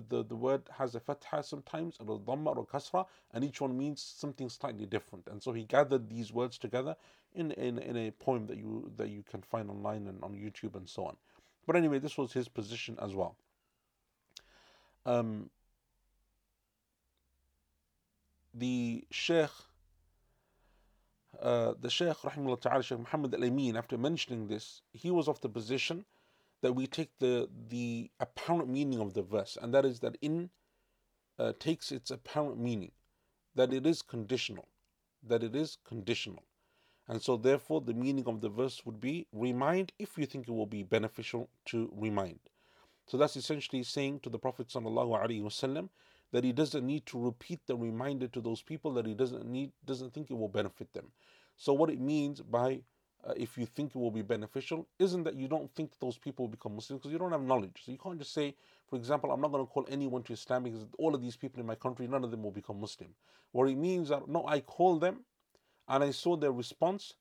the, 0.09 0.23
the 0.23 0.35
word 0.35 0.63
has 0.75 0.95
a 0.95 0.99
fatha 0.99 1.43
sometimes, 1.43 1.97
or 1.99 2.15
a 2.15 2.17
dhamma 2.17 2.47
or 2.57 2.63
a 2.63 2.65
kasra, 2.65 3.05
and 3.31 3.43
each 3.43 3.61
one 3.61 3.77
means 3.77 4.01
something 4.01 4.49
slightly 4.49 4.87
different. 4.87 5.27
And 5.27 5.41
so 5.41 5.53
he 5.53 5.65
gathered 5.65 6.09
these 6.09 6.33
words 6.33 6.57
together 6.57 6.95
in, 7.35 7.51
in, 7.51 7.77
in 7.77 7.95
a 7.95 8.09
poem 8.09 8.47
that 8.47 8.57
you, 8.57 8.91
that 8.97 9.09
you 9.09 9.23
can 9.29 9.43
find 9.43 9.69
online 9.69 10.07
and 10.07 10.23
on 10.23 10.33
YouTube 10.33 10.75
and 10.75 10.89
so 10.89 11.05
on. 11.05 11.15
But 11.67 11.75
anyway, 11.75 11.99
this 11.99 12.17
was 12.17 12.33
his 12.33 12.47
position 12.47 12.97
as 12.99 13.13
well. 13.13 13.35
Um, 15.05 15.51
the 18.53 19.03
Sheikh, 19.11 19.49
uh, 21.41 21.73
the 21.79 21.89
Sheikh, 21.89 22.17
Rahimullah 22.17 22.61
Ta'ala, 22.61 22.83
Sheikh 22.83 22.99
Muhammad 22.99 23.33
Al 23.33 23.43
Amin, 23.43 23.75
after 23.75 23.97
mentioning 23.97 24.47
this, 24.47 24.81
he 24.91 25.09
was 25.11 25.27
of 25.27 25.41
the 25.41 25.49
position 25.49 26.05
that 26.61 26.73
we 26.73 26.87
take 26.87 27.09
the 27.19 27.49
the 27.69 28.09
apparent 28.19 28.69
meaning 28.69 28.99
of 28.99 29.13
the 29.13 29.21
verse, 29.21 29.57
and 29.61 29.73
that 29.73 29.85
is 29.85 29.99
that 29.99 30.17
in 30.21 30.49
uh, 31.39 31.51
takes 31.59 31.91
its 31.91 32.11
apparent 32.11 32.59
meaning, 32.59 32.91
that 33.55 33.73
it 33.73 33.85
is 33.85 34.01
conditional, 34.01 34.67
that 35.27 35.43
it 35.43 35.55
is 35.55 35.77
conditional, 35.83 36.43
and 37.07 37.21
so 37.21 37.35
therefore 37.35 37.81
the 37.81 37.93
meaning 37.93 38.25
of 38.27 38.39
the 38.41 38.49
verse 38.49 38.85
would 38.85 39.01
be 39.01 39.27
remind 39.33 39.91
if 39.99 40.17
you 40.17 40.25
think 40.25 40.47
it 40.47 40.51
will 40.51 40.65
be 40.65 40.83
beneficial 40.83 41.49
to 41.65 41.91
remind. 41.93 42.39
So 43.07 43.17
that's 43.17 43.35
essentially 43.35 43.83
saying 43.83 44.21
to 44.21 44.29
the 44.29 44.39
Prophet 44.39 44.69
sallallahu 44.69 45.19
alaihi 45.21 45.43
wasallam 45.43 45.89
that 46.33 46.43
he 46.43 46.51
doesn't 46.51 46.85
need 46.85 47.05
to 47.05 47.19
repeat 47.19 47.61
the 47.67 47.77
reminder 47.77 48.27
to 48.27 48.41
those 48.41 48.61
people 48.61 48.93
that 48.95 49.05
he 49.05 49.13
doesn't 49.13 49.45
need 49.45 49.71
doesn't 49.85 50.13
think 50.13 50.29
it 50.29 50.37
will 50.37 50.49
benefit 50.49 50.91
them. 50.93 51.05
So 51.55 51.73
what 51.73 51.91
it 51.91 52.01
means 52.01 52.41
by 52.41 52.81
uh, 53.25 53.33
if 53.37 53.57
you 53.57 53.65
think 53.65 53.95
it 53.95 53.97
will 53.97 54.11
be 54.11 54.23
beneficial 54.23 54.87
isn't 54.99 55.23
that 55.23 55.35
you 55.35 55.47
don't 55.47 55.73
think 55.75 55.91
those 55.99 56.17
people 56.17 56.43
will 56.45 56.51
become 56.51 56.75
Muslims 56.75 56.99
because 56.99 57.13
you 57.13 57.19
don't 57.19 57.31
have 57.31 57.43
knowledge. 57.43 57.83
So 57.85 57.91
you 57.91 57.97
can't 57.97 58.19
just 58.19 58.33
say, 58.33 58.55
for 58.89 58.97
example, 58.97 59.31
I'm 59.31 59.39
not 59.39 59.51
going 59.51 59.65
to 59.65 59.71
call 59.71 59.85
anyone 59.89 60.23
to 60.23 60.33
Islam 60.33 60.63
because 60.63 60.85
all 60.97 61.15
of 61.15 61.21
these 61.21 61.37
people 61.37 61.61
in 61.61 61.67
my 61.67 61.75
country, 61.75 62.07
none 62.07 62.23
of 62.23 62.31
them 62.31 62.43
will 62.43 62.51
become 62.51 62.81
Muslim. 62.81 63.11
What 63.51 63.69
it 63.69 63.77
means 63.77 64.09
that 64.09 64.27
no, 64.27 64.45
I 64.45 64.59
call 64.59 64.99
them 64.99 65.23
and 65.87 66.03
I 66.03 66.11
saw 66.11 66.35
their 66.35 66.51
response, 66.51 67.13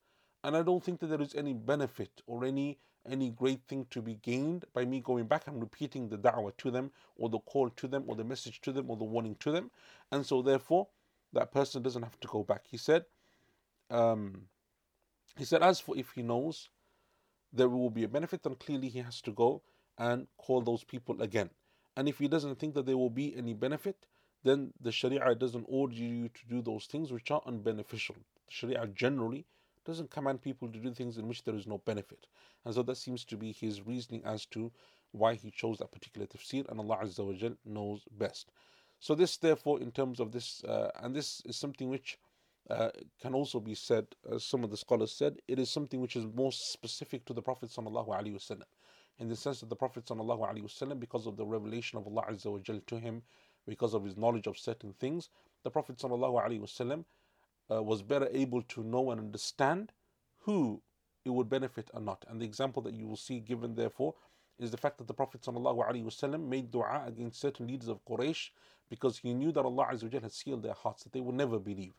and 0.42 0.56
I 0.56 0.62
don't 0.62 0.82
think 0.82 1.00
that 1.00 1.08
there 1.08 1.20
is 1.20 1.34
any 1.34 1.52
benefit 1.52 2.22
or 2.26 2.44
any 2.44 2.78
any 3.08 3.30
great 3.30 3.60
thing 3.68 3.86
to 3.90 4.00
be 4.00 4.14
gained 4.14 4.64
by 4.72 4.84
me 4.84 5.00
going 5.00 5.24
back 5.26 5.46
and 5.46 5.60
repeating 5.60 6.08
the 6.08 6.18
da'wah 6.18 6.56
to 6.58 6.70
them 6.70 6.90
or 7.16 7.28
the 7.28 7.38
call 7.40 7.70
to 7.70 7.88
them 7.88 8.04
or 8.06 8.16
the 8.16 8.24
message 8.24 8.60
to 8.60 8.72
them 8.72 8.90
or 8.90 8.96
the 8.96 9.04
warning 9.04 9.36
to 9.40 9.50
them. 9.50 9.70
And 10.10 10.24
so 10.24 10.42
therefore 10.42 10.88
that 11.32 11.52
person 11.52 11.82
doesn't 11.82 12.02
have 12.02 12.20
to 12.20 12.28
go 12.28 12.42
back. 12.42 12.62
He 12.70 12.76
said, 12.76 13.04
um, 13.90 14.42
he 15.36 15.44
said, 15.44 15.62
as 15.62 15.80
for 15.80 15.96
if 15.96 16.10
he 16.10 16.22
knows 16.22 16.68
there 17.52 17.68
will 17.68 17.90
be 17.90 18.04
a 18.04 18.08
benefit, 18.08 18.42
then 18.42 18.54
clearly 18.56 18.88
he 18.88 19.00
has 19.00 19.20
to 19.22 19.30
go 19.30 19.62
and 19.98 20.26
call 20.38 20.60
those 20.62 20.84
people 20.84 21.20
again. 21.22 21.50
And 21.96 22.08
if 22.08 22.18
he 22.18 22.28
doesn't 22.28 22.58
think 22.58 22.74
that 22.74 22.86
there 22.86 22.96
will 22.96 23.10
be 23.10 23.36
any 23.36 23.52
benefit, 23.52 24.06
then 24.42 24.72
the 24.80 24.92
Sharia 24.92 25.34
doesn't 25.34 25.66
order 25.68 25.94
you 25.94 26.28
to 26.28 26.46
do 26.48 26.62
those 26.62 26.86
things 26.86 27.12
which 27.12 27.30
are 27.30 27.42
unbeneficial. 27.42 28.16
The 28.46 28.50
Sharia 28.50 28.86
generally 28.88 29.46
doesn't 29.84 30.10
command 30.10 30.42
people 30.42 30.68
to 30.68 30.78
do 30.78 30.92
things 30.92 31.18
in 31.18 31.28
which 31.28 31.44
there 31.44 31.54
is 31.54 31.66
no 31.66 31.78
benefit. 31.78 32.26
And 32.64 32.74
so 32.74 32.82
that 32.82 32.96
seems 32.96 33.24
to 33.26 33.36
be 33.36 33.52
his 33.52 33.82
reasoning 33.82 34.22
as 34.24 34.46
to 34.46 34.70
why 35.12 35.34
he 35.34 35.50
chose 35.50 35.78
that 35.78 35.92
particular 35.92 36.26
tafsir, 36.26 36.68
and 36.68 36.80
Allah 36.80 37.00
Azza 37.02 37.24
wa 37.24 37.32
Jal 37.34 37.52
knows 37.64 38.04
best. 38.18 38.50
So, 38.98 39.14
this, 39.14 39.36
therefore, 39.36 39.80
in 39.80 39.90
terms 39.90 40.20
of 40.20 40.32
this, 40.32 40.62
uh, 40.64 40.90
and 41.02 41.14
this 41.14 41.42
is 41.44 41.56
something 41.56 41.88
which 41.88 42.18
uh, 42.70 42.90
can 43.20 43.34
also 43.34 43.60
be 43.60 43.74
said, 43.74 44.06
as 44.32 44.44
some 44.44 44.64
of 44.64 44.70
the 44.70 44.76
scholars 44.76 45.12
said, 45.12 45.38
it 45.48 45.58
is 45.58 45.68
something 45.70 46.00
which 46.00 46.16
is 46.16 46.24
more 46.34 46.52
specific 46.52 47.24
to 47.26 47.34
the 47.34 47.42
Prophet 47.42 47.76
in 49.18 49.28
the 49.28 49.36
sense 49.36 49.60
that 49.60 49.68
the 49.68 49.76
Prophet 49.76 50.04
because 50.98 51.26
of 51.26 51.36
the 51.36 51.44
revelation 51.44 51.98
of 51.98 52.06
Allah 52.06 52.24
Azza 52.30 52.46
wa 52.50 52.58
Jal 52.58 52.80
to 52.86 52.98
him, 52.98 53.22
because 53.66 53.94
of 53.94 54.04
his 54.04 54.16
knowledge 54.16 54.46
of 54.46 54.58
certain 54.58 54.92
things, 54.94 55.28
the 55.62 55.70
Prophet 55.70 55.98
wasallam, 55.98 57.04
uh, 57.72 57.82
was 57.82 58.02
better 58.02 58.28
able 58.32 58.62
to 58.62 58.82
know 58.82 59.10
and 59.10 59.20
understand 59.20 59.92
who 60.38 60.82
it 61.24 61.30
would 61.30 61.48
benefit 61.48 61.90
or 61.94 62.00
not. 62.00 62.24
And 62.28 62.40
the 62.40 62.44
example 62.44 62.82
that 62.82 62.94
you 62.94 63.06
will 63.06 63.16
see 63.16 63.40
given, 63.40 63.74
therefore, 63.74 64.14
is 64.58 64.70
the 64.70 64.76
fact 64.76 64.98
that 64.98 65.06
the 65.06 65.14
Prophet 65.14 65.42
ﷺ 65.42 66.48
made 66.48 66.70
dua 66.70 67.04
against 67.06 67.40
certain 67.40 67.66
leaders 67.66 67.88
of 67.88 68.04
Quraysh 68.04 68.50
because 68.90 69.18
he 69.18 69.32
knew 69.34 69.52
that 69.52 69.64
Allah 69.64 69.86
had 69.86 70.32
sealed 70.32 70.62
their 70.62 70.74
hearts, 70.74 71.04
that 71.04 71.12
they 71.12 71.20
would 71.20 71.34
never 71.34 71.58
believe 71.58 71.94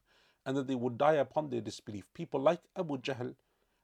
and 0.45 0.57
that 0.57 0.67
they 0.67 0.75
would 0.75 0.97
die 0.97 1.13
upon 1.13 1.49
their 1.49 1.61
disbelief. 1.61 2.05
People 2.13 2.41
like 2.41 2.59
Abu 2.77 2.97
Jahl 2.97 3.33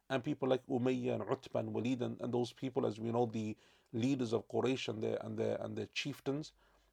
and 0.10 0.24
people 0.24 0.50
like 0.50 0.66
Umayyah 0.68 1.16
and 1.16 1.24
Utbah 1.30 1.60
and 1.60 1.74
Walid 1.74 2.02
and, 2.02 2.20
and 2.20 2.34
those 2.34 2.52
people, 2.52 2.86
as 2.86 3.00
we 3.00 3.12
know, 3.12 3.26
the 3.26 3.56
leaders 3.94 4.34
of 4.34 4.48
Quraysh 4.50 4.90
and 4.90 5.02
their, 5.02 5.18
and, 5.22 5.38
their, 5.38 5.56
and 5.62 5.78
their 5.78 5.88
chieftains. 5.94 6.52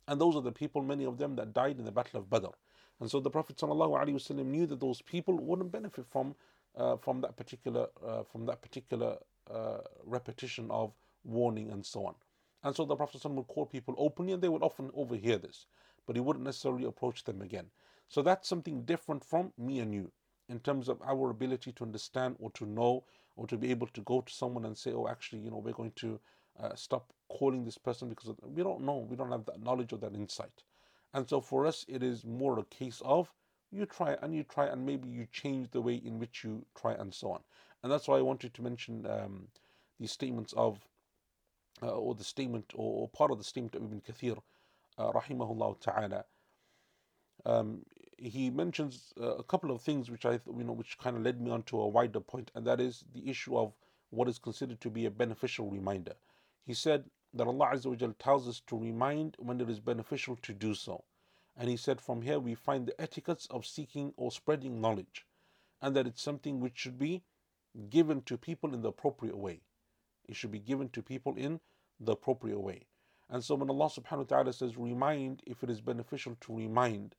And 0.09 0.21
those 0.21 0.37
are 0.37 0.43
the 0.43 0.53
people, 0.53 0.83
many 0.83 1.05
of 1.05 1.19
them, 1.19 1.35
that 1.37 1.53
died 1.53 1.79
in 1.79 1.85
the 1.85 1.91
Battle 1.91 2.21
of 2.21 2.31
Badr. 2.31 2.49
And 3.01 3.11
so 3.11 3.21
the 3.21 3.31
Prophet 3.31 3.57
ﷺ 3.57 4.45
knew 4.47 4.67
that 4.67 4.81
those 4.81 5.03
people 5.03 5.37
wouldn't 5.39 5.71
benefit 5.71 6.07
from, 6.07 6.35
uh, 6.77 6.97
from 6.97 7.21
that 7.21 7.37
particular, 7.37 7.89
uh, 8.05 8.23
from 8.23 8.47
that 8.47 8.63
particular 8.63 9.17
uh, 9.53 9.79
repetition 10.05 10.71
of 10.71 10.93
warning 11.25 11.71
and 11.71 11.85
so 11.85 12.07
on. 12.07 12.15
And 12.63 12.75
so 12.75 12.85
the 12.85 12.97
Prophet 12.97 13.21
ﷺ 13.21 13.35
would 13.35 13.49
call 13.49 13.67
people 13.67 13.95
openly 13.99 14.33
and 14.33 14.43
they 14.43 14.49
would 14.49 14.63
often 14.63 14.91
overhear 14.95 15.39
this, 15.39 15.67
but 16.07 16.17
he 16.17 16.21
wouldn't 16.21 16.45
necessarily 16.45 16.85
approach 16.85 17.25
them 17.25 17.43
again. 17.43 17.67
So 18.09 18.23
that's 18.23 18.49
something 18.49 18.83
different 18.83 19.25
from 19.25 19.53
me 19.59 19.81
and 19.81 19.93
you 19.93 20.11
in 20.49 20.61
terms 20.61 20.89
of 20.89 21.01
our 21.03 21.31
ability 21.31 21.73
to 21.73 21.85
understand 21.85 22.37
or 22.39 22.51
to 22.53 22.65
know 22.65 23.05
or 23.37 23.47
to 23.47 23.57
be 23.57 23.71
able 23.71 23.89
to 23.89 24.01
go 24.03 24.21
to 24.21 24.33
someone 24.33 24.65
and 24.65 24.77
say, 24.77 24.93
oh, 24.93 25.09
actually, 25.09 25.41
you 25.41 25.51
know, 25.51 25.59
we're 25.59 25.73
going 25.73 25.93
to 25.97 26.19
uh, 26.61 26.75
stop 26.75 27.13
calling 27.29 27.65
this 27.65 27.77
person 27.79 28.09
because 28.09 28.33
we 28.43 28.63
don't 28.63 28.81
know, 28.81 29.07
we 29.09 29.17
don't 29.17 29.31
have 29.31 29.45
that 29.45 29.63
knowledge 29.63 29.93
or 29.93 29.99
that 29.99 30.15
insight. 30.15 30.63
And 31.17 31.27
so 31.27 31.41
for 31.41 31.65
us, 31.65 31.87
it 31.89 32.03
is 32.03 32.27
more 32.27 32.59
a 32.59 32.65
case 32.65 33.01
of 33.03 33.33
you 33.73 33.87
try 33.87 34.19
and 34.21 34.35
you 34.35 34.43
try 34.45 34.67
and 34.67 34.85
maybe 34.85 35.09
you 35.09 35.27
change 35.33 35.71
the 35.71 35.81
way 35.81 35.95
in 35.95 36.19
which 36.19 36.45
you 36.45 36.67
try 36.79 36.93
and 36.93 37.13
so 37.13 37.33
on. 37.33 37.41
And 37.83 37.91
that's 37.91 38.07
why 38.07 38.19
I 38.19 38.21
wanted 38.21 38.53
to 38.53 38.63
mention 38.63 39.07
um, 39.07 39.49
the 39.99 40.09
statements 40.09 40.53
of, 40.59 40.87
uh, 41.83 41.87
or 41.87 42.15
the 42.15 42.23
statement, 42.23 42.71
or, 42.75 43.01
or, 43.01 43.09
part 43.09 43.31
of 43.31 43.39
the 43.39 43.45
statement 43.45 43.75
of 43.75 43.85
Ibn 43.85 44.03
Kathir, 44.03 44.37
uh, 44.99 45.13
rahimahullah 45.13 45.81
ta'ala, 45.81 46.27
um, 47.47 47.87
he 48.19 48.51
mentions 48.51 49.15
uh, 49.19 49.37
a 49.37 49.43
couple 49.43 49.71
of 49.71 49.81
things 49.81 50.11
which 50.11 50.27
I, 50.27 50.33
you 50.33 50.65
know, 50.65 50.73
which 50.75 50.99
kind 50.99 51.17
of 51.17 51.23
led 51.23 51.41
me 51.41 51.51
on 51.51 51.63
to 51.65 51.81
a 51.81 51.89
wider 51.89 52.21
point, 52.21 52.51
and 52.55 52.67
that 52.67 52.79
is 52.79 53.05
the 53.15 53.27
issue 53.27 53.57
of 53.57 53.73
what 54.11 54.29
is 54.29 54.39
considered 54.39 54.83
to 54.83 54.91
be 54.91 55.07
a 55.07 55.11
beneficial 55.11 55.71
reminder. 55.71 56.13
He 56.67 56.75
said 56.75 57.05
that 57.37 57.47
Allah 57.47 57.71
Azza 57.73 58.15
tells 58.19 58.49
us 58.49 58.61
to 58.67 58.79
remind 58.79 59.37
when 59.39 59.61
it 59.61 59.71
is 59.71 59.81
beneficial 59.81 60.37
to 60.43 60.53
do 60.53 60.75
so. 60.75 61.05
And 61.57 61.69
he 61.69 61.77
said, 61.77 62.01
from 62.01 62.23
here 62.23 62.39
we 62.39 62.55
find 62.55 62.87
the 62.87 63.01
etiquettes 63.01 63.47
of 63.51 63.65
seeking 63.65 64.13
or 64.17 64.31
spreading 64.31 64.81
knowledge, 64.81 65.27
and 65.81 65.97
that 65.97 66.07
it's 66.07 66.23
something 66.23 66.61
which 66.61 66.77
should 66.77 66.99
be 66.99 67.23
given 67.91 68.23
to 68.23 68.37
people 68.37 68.75
in 68.75 68.83
the 68.83 68.89
appropriate 68.89 69.37
way. 69.37 69.63
It 70.29 70.37
should 70.37 70.51
be 70.51 70.59
given 70.59 70.89
to 70.91 71.03
people 71.03 71.35
in 71.37 71.61
the 72.01 72.13
appropriate 72.13 72.61
way. 72.61 72.87
And 73.29 73.43
so 73.43 73.55
when 73.55 73.71
Allah 73.71 73.87
subhanahu 73.87 74.19
wa 74.19 74.25
ta'ala 74.25 74.53
says, 74.53 74.77
remind, 74.77 75.43
if 75.47 75.63
it 75.63 75.71
is 75.71 75.81
beneficial 75.81 76.37
to 76.43 76.57
remind, 76.57 77.15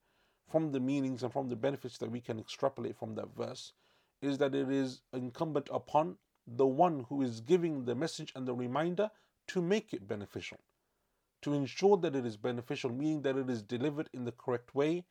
from 0.47 0.71
the 0.71 0.79
meanings 0.79 1.23
and 1.23 1.33
from 1.33 1.49
the 1.49 1.55
benefits 1.55 1.97
that 1.97 2.11
we 2.11 2.21
can 2.21 2.39
extrapolate 2.39 2.95
from 2.97 3.15
that 3.15 3.35
verse 3.35 3.73
is 4.21 4.37
that 4.37 4.55
it 4.55 4.71
is 4.71 5.01
incumbent 5.13 5.69
upon 5.71 6.17
the 6.47 6.65
one 6.65 7.05
who 7.09 7.21
is 7.21 7.41
giving 7.41 7.83
the 7.85 7.95
message 7.95 8.31
and 8.35 8.47
the 8.47 8.53
reminder 8.53 9.11
to 9.47 9.61
make 9.61 9.93
it 9.93 10.07
beneficial, 10.07 10.59
to 11.41 11.53
ensure 11.53 11.97
that 11.97 12.15
it 12.15 12.25
is 12.25 12.37
beneficial, 12.37 12.91
meaning 12.91 13.21
that 13.23 13.37
it 13.37 13.49
is 13.49 13.61
delivered 13.61 14.09
in 14.13 14.25
the 14.25 14.31
correct 14.31 14.75
way 14.75 15.05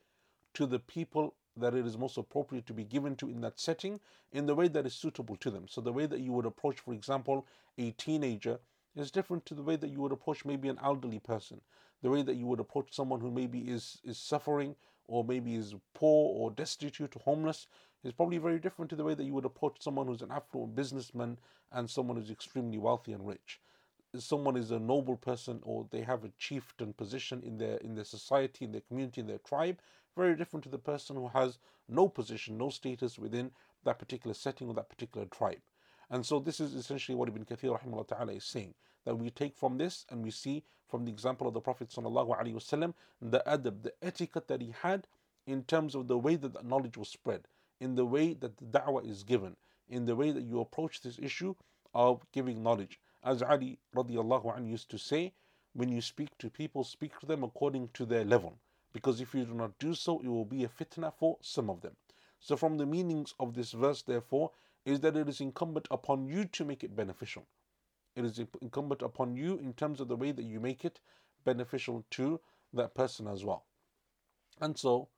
to 0.54 0.66
the 0.66 0.78
people 0.78 1.34
that 1.56 1.74
it 1.74 1.86
is 1.86 1.96
most 1.96 2.18
appropriate 2.18 2.66
to 2.66 2.74
be 2.74 2.84
given 2.84 3.16
to 3.16 3.28
in 3.28 3.40
that 3.40 3.58
setting 3.58 3.98
in 4.32 4.46
the 4.46 4.54
way 4.54 4.68
that 4.68 4.86
is 4.86 4.94
suitable 4.94 5.36
to 5.36 5.50
them. 5.50 5.66
So, 5.68 5.80
the 5.80 5.92
way 5.92 6.06
that 6.06 6.20
you 6.20 6.32
would 6.32 6.46
approach, 6.46 6.80
for 6.80 6.92
example, 6.92 7.46
a 7.78 7.92
teenager 7.92 8.58
is 8.94 9.10
different 9.10 9.46
to 9.46 9.54
the 9.54 9.62
way 9.62 9.76
that 9.76 9.90
you 9.90 10.00
would 10.00 10.12
approach 10.12 10.44
maybe 10.44 10.68
an 10.68 10.78
elderly 10.82 11.18
person, 11.18 11.60
the 12.02 12.10
way 12.10 12.22
that 12.22 12.36
you 12.36 12.46
would 12.46 12.60
approach 12.60 12.94
someone 12.94 13.20
who 13.20 13.30
maybe 13.30 13.60
is, 13.70 13.98
is 14.04 14.18
suffering 14.18 14.76
or 15.08 15.24
maybe 15.24 15.54
is 15.54 15.74
poor 15.94 16.34
or 16.34 16.50
destitute 16.50 17.16
or 17.16 17.20
homeless 17.20 17.66
is 18.04 18.12
probably 18.12 18.38
very 18.38 18.58
different 18.58 18.90
to 18.90 18.96
the 18.96 19.04
way 19.04 19.14
that 19.14 19.24
you 19.24 19.32
would 19.34 19.44
approach 19.44 19.82
someone 19.82 20.06
who's 20.06 20.22
an 20.22 20.30
affluent 20.30 20.74
businessman 20.74 21.38
and 21.72 21.90
someone 21.90 22.16
who's 22.16 22.30
extremely 22.30 22.78
wealthy 22.78 23.12
and 23.12 23.26
rich. 23.26 23.60
Someone 24.18 24.56
is 24.56 24.70
a 24.70 24.78
noble 24.78 25.16
person 25.16 25.60
or 25.62 25.86
they 25.90 26.02
have 26.02 26.24
a 26.24 26.30
chieftain 26.38 26.92
position 26.92 27.42
in 27.44 27.58
their 27.58 27.76
in 27.78 27.94
their 27.94 28.04
society, 28.04 28.64
in 28.64 28.72
their 28.72 28.80
community, 28.82 29.20
in 29.20 29.26
their 29.26 29.38
tribe, 29.38 29.78
very 30.16 30.34
different 30.36 30.64
to 30.64 30.70
the 30.70 30.78
person 30.78 31.16
who 31.16 31.28
has 31.28 31.58
no 31.88 32.08
position, 32.08 32.56
no 32.58 32.70
status 32.70 33.18
within 33.18 33.50
that 33.84 33.98
particular 33.98 34.34
setting 34.34 34.68
or 34.68 34.74
that 34.74 34.88
particular 34.88 35.26
tribe. 35.26 35.60
And 36.10 36.24
so 36.24 36.38
this 36.38 36.60
is 36.60 36.74
essentially 36.74 37.16
what 37.16 37.28
Ibn 37.28 37.44
Kathir 37.44 37.78
rahimahullah 37.78 38.08
ta'ala 38.08 38.32
is 38.32 38.44
saying. 38.44 38.74
That 39.04 39.16
we 39.16 39.30
take 39.30 39.56
from 39.56 39.78
this 39.78 40.04
and 40.10 40.24
we 40.24 40.30
see 40.30 40.64
from 40.88 41.04
the 41.04 41.12
example 41.12 41.46
of 41.46 41.54
the 41.54 41.60
Prophet 41.60 41.90
sallallahu 41.90 42.36
alaihi 42.40 42.54
wasallam 42.54 42.94
the 43.20 43.42
adab, 43.46 43.82
the 43.82 43.92
etiquette 44.02 44.48
that 44.48 44.60
he 44.60 44.74
had 44.82 45.06
in 45.46 45.62
terms 45.64 45.94
of 45.94 46.08
the 46.08 46.18
way 46.18 46.36
that 46.36 46.54
the 46.54 46.62
knowledge 46.62 46.96
was 46.96 47.08
spread, 47.08 47.46
in 47.80 47.94
the 47.94 48.04
way 48.04 48.32
that 48.34 48.56
the 48.56 48.64
da'wah 48.64 49.08
is 49.08 49.22
given, 49.22 49.56
in 49.88 50.06
the 50.06 50.16
way 50.16 50.32
that 50.32 50.42
you 50.42 50.60
approach 50.60 51.00
this 51.02 51.18
issue 51.20 51.54
of 51.94 52.24
giving 52.32 52.62
knowledge. 52.62 52.98
As 53.26 53.42
Ali 53.42 53.80
radiallahu 53.92 54.56
anhu 54.56 54.70
used 54.70 54.88
to 54.90 54.98
say, 54.98 55.34
when 55.72 55.88
you 55.88 56.00
speak 56.00 56.38
to 56.38 56.48
people, 56.48 56.84
speak 56.84 57.18
to 57.18 57.26
them 57.26 57.42
according 57.42 57.88
to 57.88 58.06
their 58.06 58.24
level. 58.24 58.60
Because 58.92 59.20
if 59.20 59.34
you 59.34 59.44
do 59.44 59.52
not 59.52 59.76
do 59.80 59.94
so, 59.94 60.20
it 60.20 60.28
will 60.28 60.44
be 60.44 60.62
a 60.62 60.68
fitna 60.68 61.12
for 61.12 61.36
some 61.40 61.68
of 61.68 61.80
them. 61.80 61.96
So, 62.38 62.56
from 62.56 62.78
the 62.78 62.86
meanings 62.86 63.34
of 63.40 63.54
this 63.54 63.72
verse, 63.72 64.02
therefore, 64.02 64.52
is 64.84 65.00
that 65.00 65.16
it 65.16 65.28
is 65.28 65.40
incumbent 65.40 65.88
upon 65.90 66.28
you 66.28 66.44
to 66.44 66.64
make 66.64 66.84
it 66.84 66.94
beneficial. 66.94 67.48
It 68.14 68.24
is 68.24 68.40
incumbent 68.62 69.02
upon 69.02 69.34
you 69.34 69.58
in 69.58 69.72
terms 69.72 70.00
of 70.00 70.06
the 70.06 70.14
way 70.14 70.30
that 70.30 70.44
you 70.44 70.60
make 70.60 70.84
it 70.84 71.00
beneficial 71.44 72.04
to 72.12 72.40
that 72.74 72.94
person 72.94 73.26
as 73.26 73.44
well. 73.44 73.66
And 74.60 74.78
so, 74.78 75.08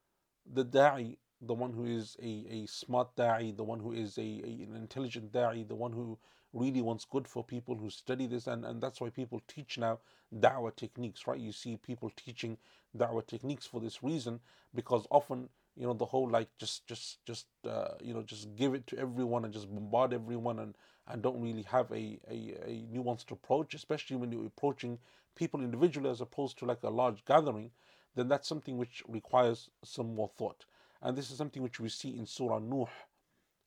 the 0.51 0.65
da'i, 0.65 1.19
the 1.43 1.53
one 1.53 1.75
who 1.75 1.85
is 1.85 2.17
a, 2.23 2.47
a 2.49 2.67
smart 2.69 3.15
da'i, 3.17 3.55
the 3.55 3.65
one 3.65 3.81
who 3.81 3.93
is 3.93 4.17
a, 4.17 4.23
a, 4.23 4.63
an 4.63 4.77
intelligent 4.77 5.31
da'i, 5.31 5.69
the 5.69 5.77
one 5.77 5.93
who 5.93 6.19
really 6.53 6.83
wants 6.83 7.05
good 7.05 7.29
for 7.29 7.45
people 7.45 7.75
who 7.75 7.91
study 7.91 8.27
this, 8.27 8.47
and, 8.47 8.65
and 8.65 8.81
that's 8.81 9.01
why 9.01 9.11
people 9.11 9.41
teach 9.49 9.79
now 9.79 9.99
da'wah 10.35 10.75
techniques, 10.77 11.27
right? 11.27 11.39
You 11.41 11.53
see 11.53 11.77
people 11.77 12.11
teaching 12.17 12.57
da'wah 12.97 13.27
techniques 13.27 13.67
for 13.67 13.81
this 13.81 14.03
reason, 14.03 14.41
because 14.75 15.07
often, 15.11 15.49
you 15.77 15.87
know, 15.87 15.95
the 15.95 16.05
whole 16.07 16.29
like 16.29 16.49
just 16.59 16.87
just 16.87 17.25
just 17.25 17.47
uh, 17.67 17.95
you 18.03 18.15
know, 18.15 18.23
just 18.23 18.55
give 18.57 18.75
it 18.75 18.87
to 18.89 18.99
everyone 18.99 19.45
and 19.45 19.53
just 19.53 19.73
bombard 19.73 20.13
everyone 20.13 20.59
and 20.59 20.75
and 21.07 21.23
don't 21.23 21.41
really 21.41 21.63
have 21.63 21.91
a, 21.91 22.19
a, 22.31 22.55
a 22.67 22.85
nuanced 22.93 23.31
approach, 23.31 23.75
especially 23.75 24.17
when 24.17 24.31
you're 24.31 24.47
approaching 24.47 24.99
people 25.35 25.61
individually 25.63 26.11
as 26.11 26.21
opposed 26.21 26.59
to 26.59 26.67
like 26.67 26.83
a 26.83 26.91
large 26.91 27.25
gathering, 27.25 27.71
then 28.15 28.29
that's 28.29 28.49
something 28.49 28.77
which 28.77 29.03
requires 29.09 29.71
some 29.85 30.15
more 30.15 30.31
thought. 30.37 30.65
And 31.01 31.17
this 31.17 31.31
is 31.31 31.39
something 31.39 31.63
which 31.63 31.81
we 31.81 31.89
see 31.89 32.19
in 32.19 32.27
Surah 32.27 32.59
Nuh, 32.59 32.87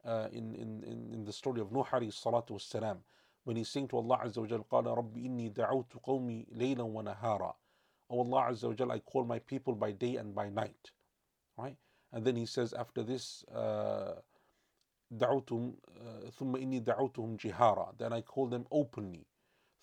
uh, 0.05 0.29
in, 0.33 0.55
in, 0.55 0.85
in, 0.85 1.11
in 1.12 1.25
the 1.25 1.33
story 1.33 1.61
of 1.61 1.73
Nuh 1.73 1.85
alayhi 1.85 2.12
salatu 2.12 2.51
wassalam, 2.51 2.99
when 3.45 3.57
he's 3.57 3.69
saying 3.69 3.89
to 3.89 3.97
Allah 3.97 4.21
Azza 4.25 4.39
wa 4.39 4.47
Jal, 4.47 4.64
قال 4.71 4.87
رب 4.87 5.17
إني 5.17 5.55
دعوت 5.55 5.97
قومي 6.05 6.47
ليلا 6.53 6.83
ونهارا. 6.83 7.55
Oh 8.11 8.21
Allah 8.21 8.51
Azza 8.51 8.69
wa 8.69 8.75
Jal, 8.75 8.93
I 8.93 8.99
call 9.01 9.25
my 9.25 9.39
people 9.39 9.75
by 9.75 9.93
day 9.93 10.17
and 10.17 10.35
by 10.35 10.49
night. 10.49 10.91
Right? 11.57 11.77
And 12.12 12.25
then 12.25 12.37
he 12.37 12.47
says 12.47 12.73
after 12.73 13.03
this, 13.03 13.45
uh, 13.55 14.21
دعوتهم 15.12 15.75
ثم 16.39 16.57
إني 16.57 16.81
دعوتهم 16.81 17.37
جهارا. 17.37 17.97
Then 17.99 18.12
I 18.12 18.23
call 18.23 18.49
them 18.49 18.67
openly. 18.71 19.27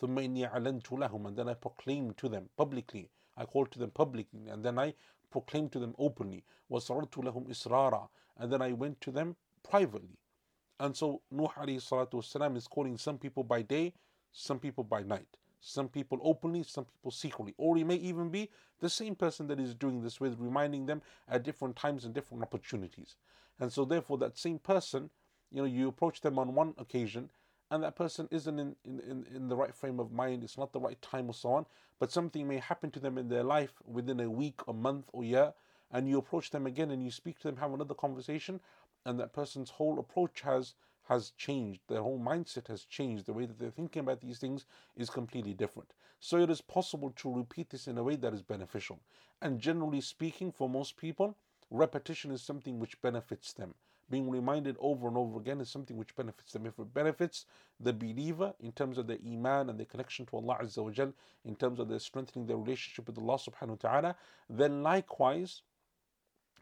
ثم 0.01 0.17
إني 0.19 0.45
أعلنت 0.51 0.91
لهم. 0.91 1.27
And 1.27 1.37
then 1.37 1.49
I 1.49 1.53
proclaim 1.53 2.13
to 2.15 2.27
them 2.29 2.49
publicly. 2.57 3.09
I 3.37 3.45
call 3.45 3.65
to 3.67 3.79
them 3.79 3.91
publicly. 3.91 4.47
And 4.47 4.63
then 4.63 4.77
I 4.77 4.93
proclaim 5.31 5.69
to 5.69 5.79
them 5.79 5.95
openly. 5.97 6.43
وصررت 6.69 7.11
لهم 7.11 7.49
إسرارا. 7.49 8.09
And 8.37 8.51
then 8.51 8.61
I 8.61 8.73
went 8.73 8.99
to 9.01 9.11
them 9.11 9.35
privately. 9.62 10.18
And 10.80 10.96
so 10.96 11.22
Nuh 11.30 11.48
wasalam 11.56 12.56
is 12.56 12.66
calling 12.66 12.96
some 12.98 13.18
people 13.18 13.42
by 13.42 13.62
day, 13.62 13.94
some 14.32 14.58
people 14.58 14.84
by 14.84 15.02
night, 15.02 15.36
some 15.60 15.88
people 15.88 16.20
openly, 16.22 16.62
some 16.62 16.84
people 16.84 17.10
secretly. 17.10 17.54
Or 17.58 17.76
he 17.76 17.84
may 17.84 17.96
even 17.96 18.30
be 18.30 18.50
the 18.80 18.88
same 18.88 19.14
person 19.14 19.48
that 19.48 19.58
is 19.58 19.74
doing 19.74 20.02
this 20.02 20.20
with, 20.20 20.36
reminding 20.38 20.86
them 20.86 21.02
at 21.28 21.42
different 21.42 21.76
times 21.76 22.04
and 22.04 22.14
different 22.14 22.42
opportunities. 22.42 23.16
And 23.58 23.72
so 23.72 23.84
therefore 23.84 24.18
that 24.18 24.38
same 24.38 24.58
person, 24.58 25.10
you 25.50 25.62
know, 25.62 25.66
you 25.66 25.88
approach 25.88 26.20
them 26.20 26.38
on 26.38 26.54
one 26.54 26.74
occasion 26.78 27.30
and 27.70 27.82
that 27.82 27.96
person 27.96 28.28
isn't 28.30 28.58
in, 28.58 28.76
in, 28.84 29.26
in 29.34 29.48
the 29.48 29.56
right 29.56 29.74
frame 29.74 30.00
of 30.00 30.10
mind, 30.10 30.42
it's 30.42 30.56
not 30.56 30.72
the 30.72 30.80
right 30.80 31.00
time 31.02 31.28
or 31.28 31.34
so 31.34 31.50
on, 31.50 31.66
but 31.98 32.10
something 32.10 32.48
may 32.48 32.58
happen 32.58 32.90
to 32.90 33.00
them 33.00 33.18
in 33.18 33.28
their 33.28 33.42
life 33.42 33.72
within 33.84 34.20
a 34.20 34.30
week, 34.30 34.60
a 34.68 34.72
month, 34.72 35.06
or 35.12 35.22
year, 35.22 35.52
and 35.90 36.08
you 36.08 36.18
approach 36.18 36.50
them 36.50 36.66
again 36.66 36.90
and 36.90 37.02
you 37.02 37.10
speak 37.10 37.38
to 37.38 37.48
them, 37.48 37.56
have 37.56 37.72
another 37.72 37.94
conversation, 37.94 38.60
and 39.04 39.18
that 39.18 39.32
person's 39.32 39.70
whole 39.70 39.98
approach 39.98 40.40
has 40.42 40.74
has 41.08 41.30
changed. 41.30 41.80
Their 41.88 42.02
whole 42.02 42.20
mindset 42.20 42.68
has 42.68 42.84
changed. 42.84 43.24
The 43.24 43.32
way 43.32 43.46
that 43.46 43.58
they're 43.58 43.70
thinking 43.70 44.00
about 44.00 44.20
these 44.20 44.38
things 44.38 44.66
is 44.94 45.08
completely 45.08 45.54
different. 45.54 45.94
So 46.20 46.36
it 46.38 46.50
is 46.50 46.60
possible 46.60 47.12
to 47.16 47.34
repeat 47.34 47.70
this 47.70 47.88
in 47.88 47.96
a 47.96 48.02
way 48.02 48.16
that 48.16 48.34
is 48.34 48.42
beneficial. 48.42 49.00
And 49.40 49.58
generally 49.58 50.02
speaking 50.02 50.52
for 50.52 50.68
most 50.68 50.96
people 50.96 51.36
repetition 51.70 52.30
is 52.30 52.42
something 52.42 52.78
which 52.78 53.00
benefits 53.02 53.52
them. 53.52 53.74
Being 54.10 54.30
reminded 54.30 54.76
over 54.80 55.06
and 55.06 55.18
over 55.18 55.38
again 55.38 55.60
is 55.60 55.68
something 55.68 55.96
which 55.96 56.16
benefits 56.16 56.52
them. 56.52 56.64
If 56.64 56.78
it 56.78 56.94
benefits 56.94 57.44
the 57.78 57.92
believer 57.92 58.54
in 58.58 58.72
terms 58.72 58.96
of 58.96 59.06
their 59.06 59.18
iman 59.26 59.68
and 59.68 59.78
their 59.78 59.86
connection 59.86 60.24
to 60.26 60.36
Allah 60.36 60.58
Azza 60.62 60.82
wa 60.82 60.90
Jal, 60.90 61.12
in 61.44 61.56
terms 61.56 61.78
of 61.78 61.88
their 61.88 61.98
strengthening 61.98 62.46
their 62.46 62.56
relationship 62.56 63.06
with 63.06 63.18
Allah 63.18 63.36
subhanahu 63.38 63.82
wa 63.82 63.90
ta'ala, 63.90 64.16
then 64.48 64.82
likewise 64.82 65.60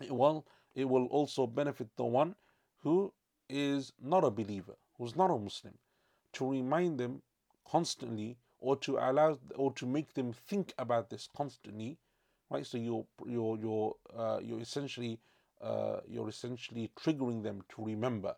it 0.00 0.10
will 0.10 0.44
it 0.76 0.88
will 0.88 1.06
also 1.06 1.46
benefit 1.46 1.88
the 1.96 2.04
one 2.04 2.36
who 2.82 3.12
is 3.48 3.92
not 4.00 4.22
a 4.22 4.30
believer, 4.30 4.76
who's 4.98 5.16
not 5.16 5.30
a 5.30 5.38
Muslim, 5.38 5.74
to 6.34 6.48
remind 6.48 7.00
them 7.00 7.22
constantly 7.68 8.36
or 8.60 8.76
to 8.76 8.98
allow 8.98 9.38
or 9.56 9.72
to 9.72 9.86
make 9.86 10.12
them 10.14 10.32
think 10.32 10.74
about 10.78 11.08
this 11.10 11.28
constantly, 11.34 11.98
right? 12.50 12.66
So 12.66 12.78
you're 12.78 13.06
you're 13.26 13.56
you're 13.58 13.94
uh, 14.14 14.38
you're 14.42 14.60
essentially 14.60 15.18
uh, 15.60 16.00
you're 16.06 16.28
essentially 16.28 16.90
triggering 16.94 17.42
them 17.42 17.62
to 17.74 17.84
remember, 17.84 18.36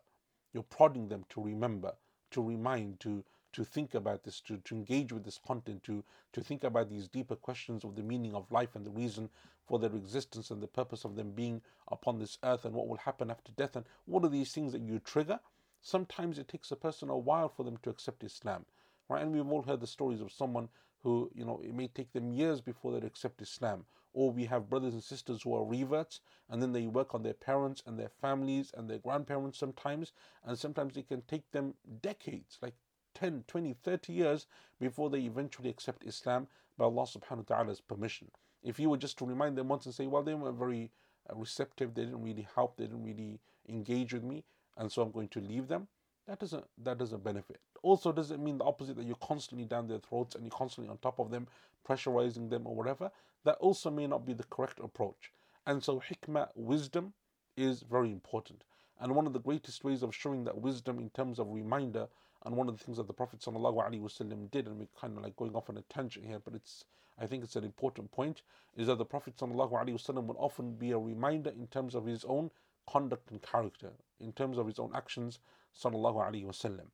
you're 0.53 0.63
prodding 0.63 1.09
them 1.09 1.25
to 1.29 1.41
remember, 1.41 1.93
to 2.31 2.41
remind, 2.41 2.99
to 3.01 3.23
to 3.53 3.63
think 3.63 3.93
about 3.93 4.23
this, 4.23 4.39
to, 4.41 4.57
to 4.57 4.75
engage 4.75 5.11
with 5.11 5.23
this 5.23 5.39
content, 5.45 5.83
to, 5.83 6.03
to 6.33 6.41
think 6.41 6.63
about 6.63 6.89
these 6.89 7.07
deeper 7.07 7.35
questions 7.35 7.83
of 7.83 7.95
the 7.95 8.03
meaning 8.03 8.35
of 8.35 8.51
life 8.51 8.75
and 8.75 8.85
the 8.85 8.91
reason 8.91 9.29
for 9.65 9.79
their 9.79 9.95
existence 9.95 10.51
and 10.51 10.61
the 10.61 10.67
purpose 10.67 11.05
of 11.05 11.15
them 11.15 11.31
being 11.31 11.61
upon 11.89 12.19
this 12.19 12.37
earth 12.43 12.65
and 12.65 12.73
what 12.73 12.87
will 12.87 12.97
happen 12.97 13.29
after 13.29 13.51
death 13.53 13.75
and 13.75 13.85
what 14.05 14.23
are 14.23 14.29
these 14.29 14.51
things 14.51 14.71
that 14.71 14.81
you 14.81 14.99
trigger. 14.99 15.39
Sometimes 15.81 16.39
it 16.39 16.47
takes 16.47 16.71
a 16.71 16.75
person 16.75 17.09
a 17.09 17.17
while 17.17 17.49
for 17.49 17.63
them 17.63 17.77
to 17.83 17.89
accept 17.89 18.23
islam 18.23 18.65
right? 19.09 19.23
And 19.23 19.33
we've 19.33 19.51
all 19.51 19.63
heard 19.63 19.81
the 19.81 19.87
stories 19.87 20.21
of 20.21 20.31
someone 20.31 20.69
who 21.03 21.29
you 21.33 21.43
know 21.43 21.59
it 21.63 21.73
may 21.73 21.87
take 21.87 22.13
them 22.13 22.31
years 22.31 22.61
before 22.61 22.91
they 22.91 23.05
accept 23.05 23.41
islam. 23.41 23.85
Or 24.13 24.31
we 24.31 24.45
have 24.45 24.69
brothers 24.69 24.93
and 24.93 25.03
sisters 25.03 25.43
who 25.43 25.53
are 25.53 25.63
reverts 25.63 26.19
and 26.49 26.61
then 26.61 26.71
they 26.71 26.87
work 26.87 27.13
on 27.13 27.21
their 27.21 27.33
parents 27.33 27.83
and 27.85 27.97
their 27.97 28.09
families 28.09 28.71
and 28.75 28.89
their 28.89 28.97
grandparents 28.97 29.59
sometimes. 29.59 30.13
And 30.43 30.57
sometimes 30.57 30.97
it 30.97 31.07
can 31.07 31.21
take 31.21 31.51
them 31.51 31.75
decades 32.01 32.57
like 32.61 32.73
10 33.19 33.43
20 33.47 33.73
30 33.83 34.13
years 34.13 34.45
before 34.79 35.09
they 35.09 35.19
eventually 35.19 35.69
accept 35.69 36.05
islam 36.05 36.47
by 36.77 36.85
allah 36.85 37.03
subhanahu 37.03 37.49
wa 37.49 37.55
ta'ala's 37.55 37.81
permission 37.81 38.29
if 38.63 38.79
you 38.79 38.89
were 38.89 38.97
just 38.97 39.17
to 39.19 39.25
remind 39.25 39.57
them 39.57 39.67
once 39.67 39.85
and 39.85 39.95
say, 39.95 40.07
well, 40.07 40.23
they 40.23 40.33
weren't 40.33 40.57
very 40.57 40.91
uh, 41.29 41.35
receptive, 41.35 41.93
they 41.93 42.03
didn't 42.03 42.23
really 42.23 42.47
help, 42.55 42.77
they 42.77 42.85
didn't 42.85 43.03
really 43.03 43.39
engage 43.67 44.13
with 44.13 44.23
me, 44.23 44.43
and 44.77 44.91
so 44.91 45.01
I'm 45.01 45.11
going 45.11 45.29
to 45.29 45.39
leave 45.39 45.67
them, 45.67 45.87
that 46.27 46.39
doesn't 46.39 46.65
that 46.83 46.97
doesn't 46.97 47.23
benefit. 47.23 47.59
Also, 47.81 48.11
doesn't 48.11 48.43
mean 48.43 48.57
the 48.57 48.65
opposite 48.65 48.95
that 48.97 49.05
you're 49.05 49.15
constantly 49.15 49.65
down 49.65 49.87
their 49.87 49.99
throats 49.99 50.35
and 50.35 50.43
you're 50.43 50.51
constantly 50.51 50.91
on 50.91 50.97
top 50.97 51.17
of 51.17 51.31
them, 51.31 51.47
pressurizing 51.87 52.49
them 52.49 52.67
or 52.67 52.75
whatever. 52.75 53.09
That 53.45 53.55
also 53.55 53.89
may 53.89 54.05
not 54.05 54.25
be 54.25 54.33
the 54.33 54.43
correct 54.43 54.79
approach. 54.79 55.31
And 55.65 55.83
so, 55.83 56.01
hikmah, 56.01 56.49
wisdom, 56.55 57.13
is 57.55 57.81
very 57.81 58.11
important. 58.11 58.63
And 58.99 59.15
one 59.15 59.25
of 59.25 59.33
the 59.33 59.39
greatest 59.39 59.83
ways 59.83 60.03
of 60.03 60.13
showing 60.13 60.43
that 60.43 60.59
wisdom 60.59 60.99
in 60.99 61.09
terms 61.09 61.39
of 61.39 61.47
reminder, 61.49 62.07
and 62.45 62.55
one 62.55 62.69
of 62.69 62.77
the 62.77 62.83
things 62.83 62.97
that 62.97 63.07
the 63.07 63.13
Prophet 63.13 63.39
ﷺ 63.39 64.51
did, 64.51 64.67
and 64.67 64.77
we're 64.79 64.87
kind 64.99 65.17
of 65.17 65.23
like 65.23 65.35
going 65.35 65.55
off 65.55 65.69
on 65.69 65.77
a 65.77 65.81
tangent 65.83 66.25
here, 66.25 66.39
but 66.39 66.53
it's 66.53 66.85
I 67.21 67.27
think 67.27 67.43
it's 67.43 67.57
an 67.57 67.65
important 67.65 68.11
point, 68.11 68.43
is 68.77 68.87
that 68.87 68.97
the 68.97 69.05
Prophet 69.05 69.35
ﷺ 69.37 70.23
would 70.23 70.37
often 70.37 70.75
be 70.75 70.91
a 70.91 70.97
reminder 70.97 71.49
in 71.49 71.67
terms 71.67 71.93
of 71.95 72.05
his 72.05 72.23
own 72.23 72.49
conduct 72.87 73.29
and 73.31 73.41
character, 73.41 73.91
in 74.19 74.31
terms 74.31 74.57
of 74.57 74.67
his 74.67 74.79
own 74.79 74.91
actions, 74.95 75.39
sallallahu 75.77 76.87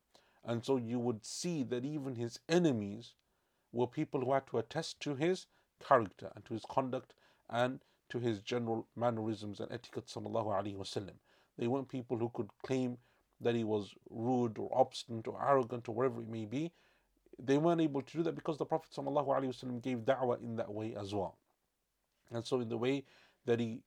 And 0.44 0.64
so 0.64 0.76
you 0.76 0.98
would 0.98 1.24
see 1.24 1.62
that 1.64 1.84
even 1.84 2.16
his 2.16 2.40
enemies 2.48 3.14
were 3.72 3.86
people 3.86 4.20
who 4.20 4.32
had 4.32 4.46
to 4.48 4.58
attest 4.58 5.00
to 5.00 5.14
his 5.14 5.46
character 5.86 6.32
and 6.34 6.44
to 6.46 6.54
his 6.54 6.64
conduct 6.68 7.14
and 7.48 7.80
to 8.08 8.18
his 8.18 8.40
general 8.40 8.86
mannerisms 8.96 9.60
and 9.60 9.70
etiquette, 9.72 10.06
wasallam. 10.06 11.14
They 11.58 11.66
weren't 11.66 11.88
people 11.88 12.18
who 12.18 12.30
could 12.30 12.50
claim 12.62 12.98
that 13.39 13.55
he 13.55 13.63
was 13.63 13.93
rude 14.09 14.57
or 14.57 14.69
obstinate 14.73 15.27
or 15.27 15.39
arrogant 15.41 15.89
or 15.89 15.95
whatever 15.95 16.21
it 16.21 16.29
may 16.29 16.45
be, 16.45 16.71
they 17.39 17.57
weren't 17.57 17.81
able 17.81 18.01
to 18.01 18.17
do 18.17 18.23
that 18.23 18.35
because 18.35 18.57
the 18.57 18.65
Prophet 18.65 18.91
ﷺ 18.95 19.81
gave 19.81 19.99
da'wah 19.99 20.41
in 20.41 20.55
that 20.57 20.71
way 20.71 20.95
as 20.95 21.13
well. 21.13 21.37
And 22.31 22.45
so, 22.45 22.59
in 22.61 22.69
the 22.69 22.77
way 22.77 23.03
that 23.45 23.59
he 23.59 23.81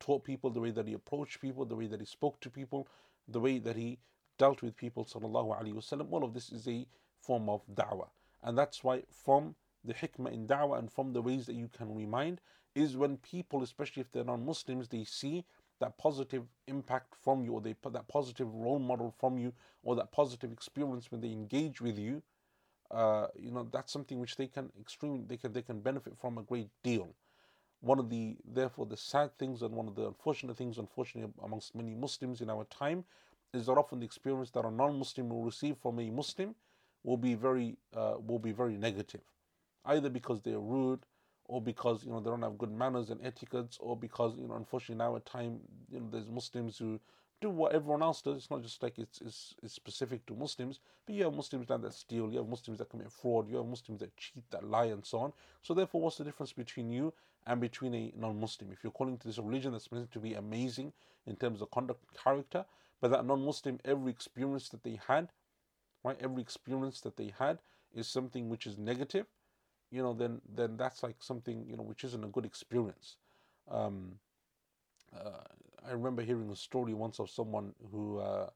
taught 0.00 0.24
people, 0.24 0.50
the 0.50 0.60
way 0.60 0.70
that 0.70 0.88
he 0.88 0.94
approached 0.94 1.40
people, 1.40 1.64
the 1.64 1.76
way 1.76 1.86
that 1.86 2.00
he 2.00 2.06
spoke 2.06 2.40
to 2.40 2.50
people, 2.50 2.88
the 3.28 3.40
way 3.40 3.58
that 3.58 3.76
he 3.76 3.98
dealt 4.38 4.62
with 4.62 4.76
people, 4.76 5.04
وسلم, 5.04 6.10
all 6.10 6.24
of 6.24 6.34
this 6.34 6.50
is 6.50 6.66
a 6.66 6.86
form 7.20 7.48
of 7.48 7.62
da'wah. 7.74 8.08
And 8.42 8.56
that's 8.56 8.82
why, 8.82 9.02
from 9.10 9.54
the 9.84 9.94
hikmah 9.94 10.32
in 10.32 10.46
da'wah 10.46 10.78
and 10.78 10.90
from 10.90 11.12
the 11.12 11.22
ways 11.22 11.46
that 11.46 11.54
you 11.54 11.68
can 11.68 11.94
remind, 11.94 12.40
is 12.74 12.96
when 12.96 13.18
people, 13.18 13.62
especially 13.62 14.00
if 14.00 14.10
they're 14.10 14.24
non 14.24 14.44
Muslims, 14.44 14.88
they 14.88 15.04
see 15.04 15.44
that 15.79 15.97
positive 15.97 16.43
impact 16.67 17.15
from 17.23 17.43
you, 17.43 17.53
or 17.53 17.61
they 17.61 17.73
put 17.73 17.93
that 17.93 18.07
positive 18.07 18.53
role 18.53 18.79
model 18.79 19.13
from 19.19 19.37
you, 19.37 19.53
or 19.83 19.95
that 19.95 20.11
positive 20.11 20.51
experience 20.51 21.11
when 21.11 21.21
they 21.21 21.31
engage 21.31 21.81
with 21.81 21.97
you 21.99 22.21
uh, 22.91 23.27
you 23.37 23.51
know 23.51 23.67
that's 23.71 23.91
something 23.91 24.19
which 24.19 24.35
they 24.35 24.47
can 24.47 24.71
extremely 24.79 25.23
they 25.27 25.37
can 25.37 25.53
they 25.53 25.61
can 25.61 25.79
benefit 25.79 26.17
from 26.17 26.37
a 26.37 26.43
great 26.43 26.69
deal. 26.83 27.15
One 27.81 27.99
of 27.99 28.09
the 28.09 28.37
therefore 28.45 28.85
the 28.87 28.97
sad 28.97 29.37
things 29.37 29.61
and 29.61 29.73
one 29.75 29.87
of 29.87 29.95
the 29.95 30.07
unfortunate 30.07 30.57
things, 30.57 30.77
unfortunately 30.77 31.33
amongst 31.43 31.75
many 31.75 31.95
Muslims 31.95 32.41
in 32.41 32.49
our 32.49 32.65
time, 32.65 33.05
is 33.53 33.67
that 33.67 33.73
often 33.73 33.99
the 33.99 34.05
experience 34.05 34.51
that 34.51 34.65
a 34.65 34.71
non-Muslim 34.71 35.29
will 35.29 35.43
receive 35.43 35.77
from 35.77 35.99
a 35.99 36.09
Muslim 36.09 36.55
will 37.03 37.17
be 37.17 37.35
very 37.35 37.77
uh, 37.95 38.15
will 38.25 38.39
be 38.39 38.51
very 38.51 38.77
negative. 38.77 39.21
either 39.85 40.09
because 40.09 40.41
they're 40.41 40.59
rude 40.59 41.05
or 41.49 41.59
because 41.59 42.05
you 42.05 42.11
know 42.11 42.19
they 42.19 42.29
don't 42.29 42.43
have 42.43 42.57
good 42.59 42.71
manners 42.71 43.09
and 43.09 43.19
etiquettes 43.25 43.77
or 43.81 43.97
because 43.97 44.37
you 44.37 44.47
know 44.47 44.55
unfortunately 44.55 44.95
now 45.03 45.15
at 45.15 45.25
time 45.25 45.59
you 45.91 45.99
know 45.99 46.05
there's 46.11 46.29
muslims 46.29 46.77
who 46.77 46.99
do 47.41 47.49
what 47.49 47.71
everyone 47.71 48.01
else 48.03 48.21
does. 48.21 48.35
It's 48.35 48.51
not 48.51 48.61
just 48.61 48.83
like 48.83 48.99
it's, 48.99 49.21
it's, 49.21 49.55
it's 49.63 49.73
specific 49.73 50.25
to 50.27 50.33
muslims 50.33 50.79
but 51.05 51.15
you 51.15 51.23
have 51.23 51.33
muslims 51.33 51.67
that, 51.67 51.93
steal 51.93 52.29
you 52.31 52.37
have 52.37 52.47
muslims 52.47 52.77
that 52.79 52.89
commit 52.89 53.11
fraud 53.11 53.49
you 53.49 53.57
have 53.57 53.65
muslims 53.65 53.99
that 54.01 54.15
cheat 54.15 54.43
that 54.51 54.63
lie 54.63 54.85
and 54.85 55.05
so 55.05 55.19
on. 55.19 55.33
So 55.63 55.73
therefore 55.73 56.01
what's 56.01 56.17
the 56.17 56.23
difference 56.23 56.53
between 56.53 56.91
you 56.91 57.13
and 57.47 57.59
between 57.59 57.95
a 57.95 58.13
non-muslim? 58.15 58.71
If 58.71 58.83
you're 58.83 58.91
calling 58.91 59.17
to 59.17 59.27
this 59.27 59.39
religion 59.39 59.71
that's 59.71 59.91
meant 59.91 60.11
to 60.11 60.19
be 60.19 60.35
amazing 60.35 60.93
in 61.25 61.35
terms 61.35 61.61
of 61.61 61.71
conduct 61.71 62.03
character 62.23 62.63
but 63.01 63.09
that 63.09 63.25
non-muslim 63.25 63.79
every 63.85 64.11
experience 64.11 64.69
that 64.69 64.83
they 64.83 64.99
had 65.07 65.29
right 66.03 66.17
every 66.21 66.43
experience 66.43 67.01
that 67.01 67.17
they 67.17 67.33
had 67.39 67.57
is 67.95 68.07
something 68.07 68.49
which 68.49 68.67
is 68.67 68.77
negative 68.77 69.25
you 69.91 70.01
know, 70.01 70.13
then 70.13 70.41
then 70.55 70.77
that's 70.77 71.03
like 71.03 71.15
something 71.19 71.65
you 71.69 71.75
know 71.77 71.83
which 71.83 72.03
isn't 72.03 72.23
a 72.23 72.27
good 72.27 72.45
experience. 72.45 73.17
Um, 73.69 74.13
uh, 75.15 75.43
I 75.87 75.91
remember 75.91 76.21
hearing 76.21 76.49
a 76.51 76.55
story 76.55 76.93
once 76.93 77.19
of 77.19 77.29
someone 77.29 77.73
who 77.91 78.19
uh, 78.19 78.49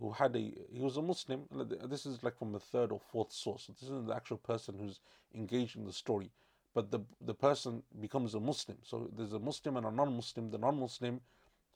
who 0.00 0.12
had 0.12 0.34
a 0.36 0.52
he 0.72 0.80
was 0.80 0.96
a 0.96 1.02
Muslim. 1.02 1.42
This 1.88 2.06
is 2.06 2.22
like 2.22 2.38
from 2.38 2.52
the 2.52 2.60
third 2.60 2.92
or 2.92 3.00
fourth 3.00 3.32
source. 3.32 3.64
So 3.66 3.72
this 3.72 3.82
isn't 3.84 4.06
the 4.06 4.14
actual 4.14 4.38
person 4.38 4.76
who's 4.78 5.00
engaged 5.34 5.76
in 5.76 5.84
the 5.84 5.92
story, 5.92 6.30
but 6.74 6.90
the 6.90 7.00
the 7.20 7.34
person 7.34 7.82
becomes 8.00 8.34
a 8.34 8.40
Muslim. 8.40 8.78
So 8.82 9.10
there's 9.16 9.32
a 9.32 9.38
Muslim 9.38 9.76
and 9.76 9.86
a 9.86 9.90
non-Muslim. 9.90 10.50
The 10.50 10.58
non-Muslim 10.58 11.20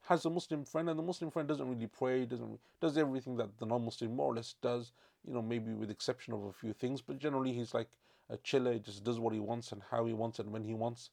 has 0.09 0.25
a 0.25 0.31
Muslim 0.31 0.65
friend, 0.65 0.89
and 0.91 0.99
the 0.99 1.03
Muslim 1.03 1.31
friend 1.31 1.49
doesn't 1.49 1.69
really 1.69 1.87
pray, 1.87 2.25
doesn't 2.25 2.59
does 2.81 2.99
everything 2.99 3.37
that 3.37 3.59
the 3.59 3.67
non-Muslim 3.67 4.15
more 4.15 4.33
or 4.33 4.35
less 4.35 4.55
does. 4.61 4.93
You 5.27 5.35
know, 5.35 5.43
maybe 5.43 5.73
with 5.73 5.91
exception 5.91 6.35
of 6.35 6.45
a 6.45 6.53
few 6.53 6.73
things, 6.73 7.01
but 7.01 7.19
generally 7.19 7.53
he's 7.53 7.75
like 7.75 7.89
he 8.31 8.79
just 8.79 9.05
does 9.05 9.19
what 9.19 9.35
he 9.35 9.41
wants 9.41 9.73
and 9.73 9.83
how 9.91 10.07
he 10.07 10.13
wants 10.13 10.39
and 10.39 10.53
when 10.53 10.65
he 10.65 10.75
wants. 10.75 11.11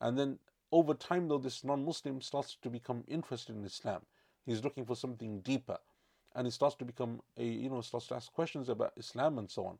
And 0.00 0.18
then 0.18 0.38
over 0.70 0.94
time, 0.94 1.28
though, 1.28 1.38
this 1.38 1.64
non 1.64 1.84
Muslim 1.84 2.20
starts 2.20 2.56
to 2.62 2.70
become 2.70 3.04
interested 3.08 3.56
in 3.56 3.64
Islam. 3.64 4.02
He's 4.44 4.62
looking 4.62 4.84
for 4.84 4.96
something 4.96 5.40
deeper. 5.40 5.78
And 6.34 6.46
he 6.46 6.50
starts 6.50 6.76
to 6.76 6.84
become 6.84 7.20
a, 7.36 7.44
you 7.44 7.70
know, 7.70 7.80
starts 7.80 8.06
to 8.08 8.14
ask 8.14 8.32
questions 8.32 8.68
about 8.68 8.92
Islam 8.96 9.38
and 9.38 9.50
so 9.50 9.66
on. 9.66 9.78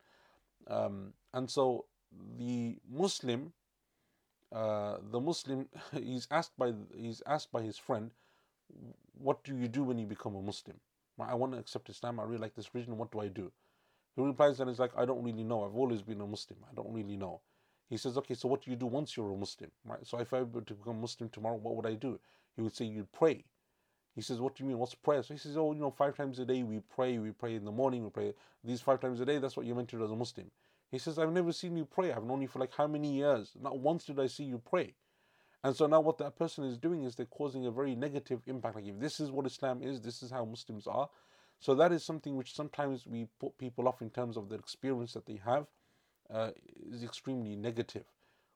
Um, 0.67 1.13
and 1.35 1.51
so 1.51 1.85
the 2.39 2.77
Muslim, 2.91 3.53
uh, 4.53 4.99
the 5.11 5.21
Muslim, 5.21 5.69
he's 5.93 6.27
asked 6.31 6.57
by 6.59 6.73
he's 6.97 7.23
asked 7.27 7.53
by 7.53 7.63
his 7.63 7.79
friend, 7.79 8.11
"What 9.19 9.45
do 9.45 9.57
you 9.57 9.69
do 9.69 9.85
when 9.85 9.99
you 9.99 10.07
become 10.07 10.35
a 10.35 10.43
Muslim?" 10.43 10.81
I 11.21 11.35
want 11.35 11.53
to 11.53 11.59
accept 11.59 11.91
Islam. 11.91 12.21
I 12.21 12.25
really 12.25 12.39
like 12.39 12.55
this 12.55 12.75
religion. 12.75 12.97
What 12.97 13.11
do 13.11 13.21
I 13.21 13.29
do? 13.29 13.51
He 14.19 14.25
replies 14.25 14.59
and 14.59 14.69
he's 14.69 14.81
like, 14.81 14.91
I 14.97 15.05
don't 15.05 15.23
really 15.23 15.45
know. 15.45 15.65
I've 15.65 15.77
always 15.77 16.03
been 16.03 16.21
a 16.21 16.27
Muslim. 16.27 16.59
I 16.69 16.75
don't 16.75 16.93
really 16.93 17.17
know. 17.17 17.41
He 17.89 17.97
says, 17.97 18.19
okay, 18.19 18.35
so 18.35 18.49
what 18.49 18.63
do 18.63 18.71
you 18.73 18.77
do 18.77 18.87
once 18.87 19.17
you're 19.17 19.31
a 19.31 19.37
Muslim? 19.37 19.71
Right? 19.85 20.05
So 20.05 20.19
if 20.19 20.35
I 20.35 20.43
were 20.43 20.61
to 20.61 20.75
become 20.75 21.01
Muslim 21.01 21.31
tomorrow, 21.31 21.55
what 21.55 21.77
would 21.77 21.87
I 21.87 21.95
do? 21.95 22.19
He 22.57 22.63
would 22.63 22.75
say, 22.75 22.87
you'd 22.87 23.13
pray. 23.13 23.45
He 24.17 24.21
says, 24.21 24.41
what 24.41 24.57
do 24.57 24.65
you 24.65 24.69
mean? 24.69 24.79
What's 24.79 24.97
prayer? 24.97 25.23
So 25.23 25.35
he 25.35 25.39
says, 25.39 25.57
oh, 25.57 25.73
you 25.73 25.81
know, 25.81 25.93
five 25.93 26.17
times 26.17 26.41
a 26.41 26.45
day 26.45 26.65
we 26.65 26.81
pray. 26.81 27.19
We 27.19 27.31
pray 27.31 27.55
in 27.55 27.65
the 27.65 27.71
morning. 27.71 28.03
We 28.03 28.11
pray 28.11 28.35
these 28.65 28.81
five 28.81 28.99
times 28.99 29.21
a 29.21 29.25
day. 29.25 29.39
That's 29.39 29.57
what 29.57 29.67
you're 29.67 29.77
meant 29.77 29.89
to 29.91 29.99
do 29.99 30.05
as 30.05 30.11
a 30.11 30.17
Muslim. 30.17 30.51
He 30.91 30.99
says, 30.99 31.21
I've 31.21 31.33
never 31.33 31.53
seen 31.53 31.77
you 31.77 31.85
pray. 31.85 32.11
I've 32.11 32.25
known 32.25 32.43
you 32.43 32.49
for 32.49 32.59
like 32.59 32.75
how 32.75 32.89
many 32.89 33.15
years? 33.15 33.53
Not 33.63 33.79
once 33.79 34.05
did 34.05 34.19
I 34.19 34.27
see 34.27 34.45
you 34.45 34.61
pray. 34.69 34.95
And 35.63 35.77
so 35.77 35.87
now 35.87 36.01
what 36.01 36.19
that 36.19 36.37
person 36.37 36.65
is 36.65 36.77
doing 36.77 37.05
is 37.05 37.15
they're 37.15 37.27
causing 37.27 37.67
a 37.67 37.71
very 37.71 37.95
negative 37.95 38.41
impact. 38.47 38.75
Like 38.75 38.87
if 38.87 38.99
this 38.99 39.21
is 39.21 39.31
what 39.31 39.47
Islam 39.47 39.81
is, 39.81 40.01
this 40.01 40.25
is 40.25 40.33
how 40.33 40.45
Muslims 40.45 40.89
are, 40.89 41.09
so 41.61 41.75
that 41.75 41.93
is 41.93 42.05
something 42.05 42.37
which 42.37 42.55
sometimes 42.55 43.07
we 43.07 43.27
put 43.41 43.59
people 43.59 43.89
off 43.89 44.01
in 44.01 44.11
terms 44.11 44.37
of 44.37 44.49
the 44.49 44.55
experience 44.55 45.13
that 45.15 45.27
they 45.27 45.41
have 45.45 45.67
uh, 46.31 46.51
is 46.91 47.03
extremely 47.03 47.57
negative, 47.57 48.05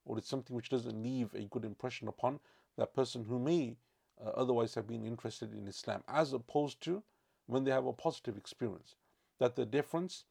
or 0.04 0.18
it's 0.18 0.28
something 0.28 0.54
which 0.54 0.68
doesn't 0.68 1.02
leave 1.02 1.34
a 1.34 1.44
good 1.44 1.64
impression 1.64 2.08
upon 2.08 2.38
that 2.76 2.94
person 2.94 3.24
who 3.24 3.38
may 3.38 3.76
uh, 4.24 4.30
otherwise 4.30 4.74
have 4.74 4.86
been 4.86 5.04
interested 5.04 5.52
in 5.52 5.66
Islam, 5.66 6.02
as 6.08 6.32
opposed 6.32 6.80
to 6.82 7.02
when 7.46 7.64
they 7.64 7.70
have 7.70 7.86
a 7.86 7.92
positive 7.92 8.36
experience. 8.36 8.94
That 9.38 9.56
the 9.56 9.66
difference 9.66 10.24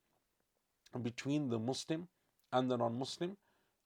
between 1.02 1.48
the 1.48 1.58
Muslim 1.58 2.08
and 2.52 2.70
the 2.70 2.76
non-Muslim 2.76 3.36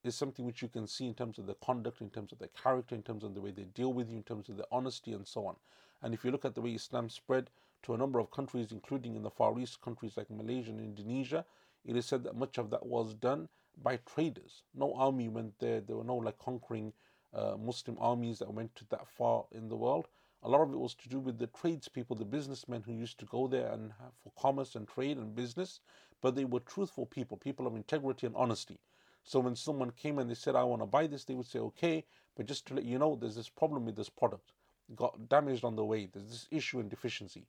is 0.04 0.14
something 0.14 0.46
which 0.46 0.62
you 0.62 0.68
can 0.68 0.86
see 0.86 1.06
in 1.06 1.14
terms 1.14 1.38
of 1.38 1.46
their 1.46 1.56
conduct, 1.56 2.00
in 2.00 2.10
terms 2.10 2.32
of 2.32 2.38
their 2.38 2.50
character, 2.62 2.94
in 2.94 3.02
terms 3.02 3.24
of 3.24 3.34
the 3.34 3.40
way 3.40 3.50
they 3.50 3.64
deal 3.64 3.92
with 3.92 4.08
you, 4.08 4.16
in 4.16 4.22
terms 4.22 4.48
of 4.48 4.56
their 4.56 4.66
honesty, 4.70 5.12
and 5.12 5.26
so 5.26 5.46
on. 5.46 5.56
And 6.02 6.14
if 6.14 6.24
you 6.24 6.30
look 6.30 6.44
at 6.44 6.54
the 6.54 6.60
way 6.60 6.70
Islam 6.70 7.08
spread 7.08 7.50
to 7.86 7.94
a 7.94 7.96
number 7.96 8.18
of 8.18 8.32
countries, 8.32 8.72
including 8.72 9.14
in 9.14 9.22
the 9.22 9.30
Far 9.30 9.56
East, 9.60 9.80
countries 9.80 10.16
like 10.16 10.28
Malaysia 10.28 10.70
and 10.70 10.80
Indonesia, 10.80 11.44
it 11.84 11.96
is 11.96 12.04
said 12.04 12.24
that 12.24 12.34
much 12.34 12.58
of 12.58 12.70
that 12.70 12.84
was 12.84 13.14
done 13.14 13.48
by 13.80 13.96
traders. 13.98 14.64
No 14.74 14.92
army 14.94 15.28
went 15.28 15.56
there. 15.60 15.80
There 15.80 15.96
were 15.96 16.02
no 16.02 16.16
like 16.16 16.36
conquering 16.38 16.92
uh, 17.32 17.56
Muslim 17.56 17.96
armies 18.00 18.40
that 18.40 18.52
went 18.52 18.74
to 18.74 18.84
that 18.90 19.06
far 19.06 19.44
in 19.52 19.68
the 19.68 19.76
world. 19.76 20.08
A 20.42 20.48
lot 20.48 20.62
of 20.62 20.72
it 20.72 20.78
was 20.78 20.96
to 20.96 21.08
do 21.08 21.20
with 21.20 21.38
the 21.38 21.46
tradespeople, 21.46 22.16
the 22.16 22.24
businessmen 22.24 22.82
who 22.82 22.92
used 22.92 23.20
to 23.20 23.24
go 23.24 23.46
there 23.46 23.70
and 23.70 23.92
have, 24.00 24.12
for 24.20 24.32
commerce 24.36 24.74
and 24.74 24.88
trade 24.88 25.16
and 25.16 25.36
business. 25.36 25.78
But 26.20 26.34
they 26.34 26.44
were 26.44 26.60
truthful 26.60 27.06
people, 27.06 27.36
people 27.36 27.68
of 27.68 27.76
integrity 27.76 28.26
and 28.26 28.34
honesty. 28.34 28.80
So 29.22 29.38
when 29.38 29.54
someone 29.54 29.92
came 29.92 30.18
and 30.18 30.28
they 30.28 30.34
said, 30.34 30.56
"I 30.56 30.64
want 30.64 30.82
to 30.82 30.86
buy 30.86 31.06
this," 31.06 31.22
they 31.24 31.34
would 31.34 31.46
say, 31.46 31.60
"Okay," 31.60 32.04
but 32.34 32.46
just 32.46 32.66
to 32.66 32.74
let 32.74 32.84
you 32.84 32.98
know, 32.98 33.14
there's 33.14 33.36
this 33.36 33.48
problem 33.48 33.84
with 33.84 33.94
this 33.94 34.08
product. 34.08 34.50
It 34.88 34.96
got 34.96 35.28
damaged 35.28 35.64
on 35.64 35.76
the 35.76 35.84
way. 35.84 36.06
There's 36.06 36.30
this 36.30 36.48
issue 36.50 36.80
and 36.80 36.90
deficiency 36.90 37.46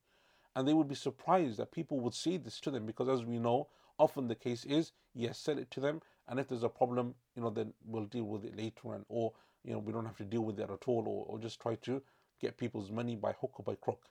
and 0.58 0.68
they 0.68 0.74
would 0.74 0.88
be 0.88 0.96
surprised 0.96 1.58
that 1.58 1.72
people 1.72 2.00
would 2.00 2.16
say 2.16 2.36
this 2.36 2.60
to 2.60 2.72
them 2.72 2.86
because 2.88 3.08
as 3.08 3.24
we 3.24 3.38
know 3.38 3.68
often 4.00 4.28
the 4.28 4.36
case 4.36 4.66
is 4.66 4.92
yes 5.14 5.38
sell 5.38 5.60
it 5.60 5.70
to 5.70 5.80
them 5.80 6.02
and 6.28 6.40
if 6.40 6.48
there's 6.48 6.64
a 6.64 6.70
problem 6.70 7.14
you 7.36 7.44
know 7.44 7.52
then 7.52 7.72
we'll 7.86 8.06
deal 8.06 8.24
with 8.24 8.44
it 8.44 8.58
later 8.58 8.96
and 8.96 9.06
or 9.08 9.32
you 9.64 9.72
know 9.72 9.78
we 9.78 9.94
don't 9.94 10.06
have 10.06 10.18
to 10.18 10.24
deal 10.24 10.42
with 10.42 10.60
it 10.60 10.70
at 10.70 10.88
all 10.88 11.04
or, 11.08 11.26
or 11.28 11.38
just 11.38 11.60
try 11.60 11.76
to 11.76 12.02
get 12.42 12.58
people's 12.58 12.90
money 12.90 13.16
by 13.16 13.34
hook 13.34 13.54
or 13.60 13.64
by 13.64 13.76
crook. 13.76 14.02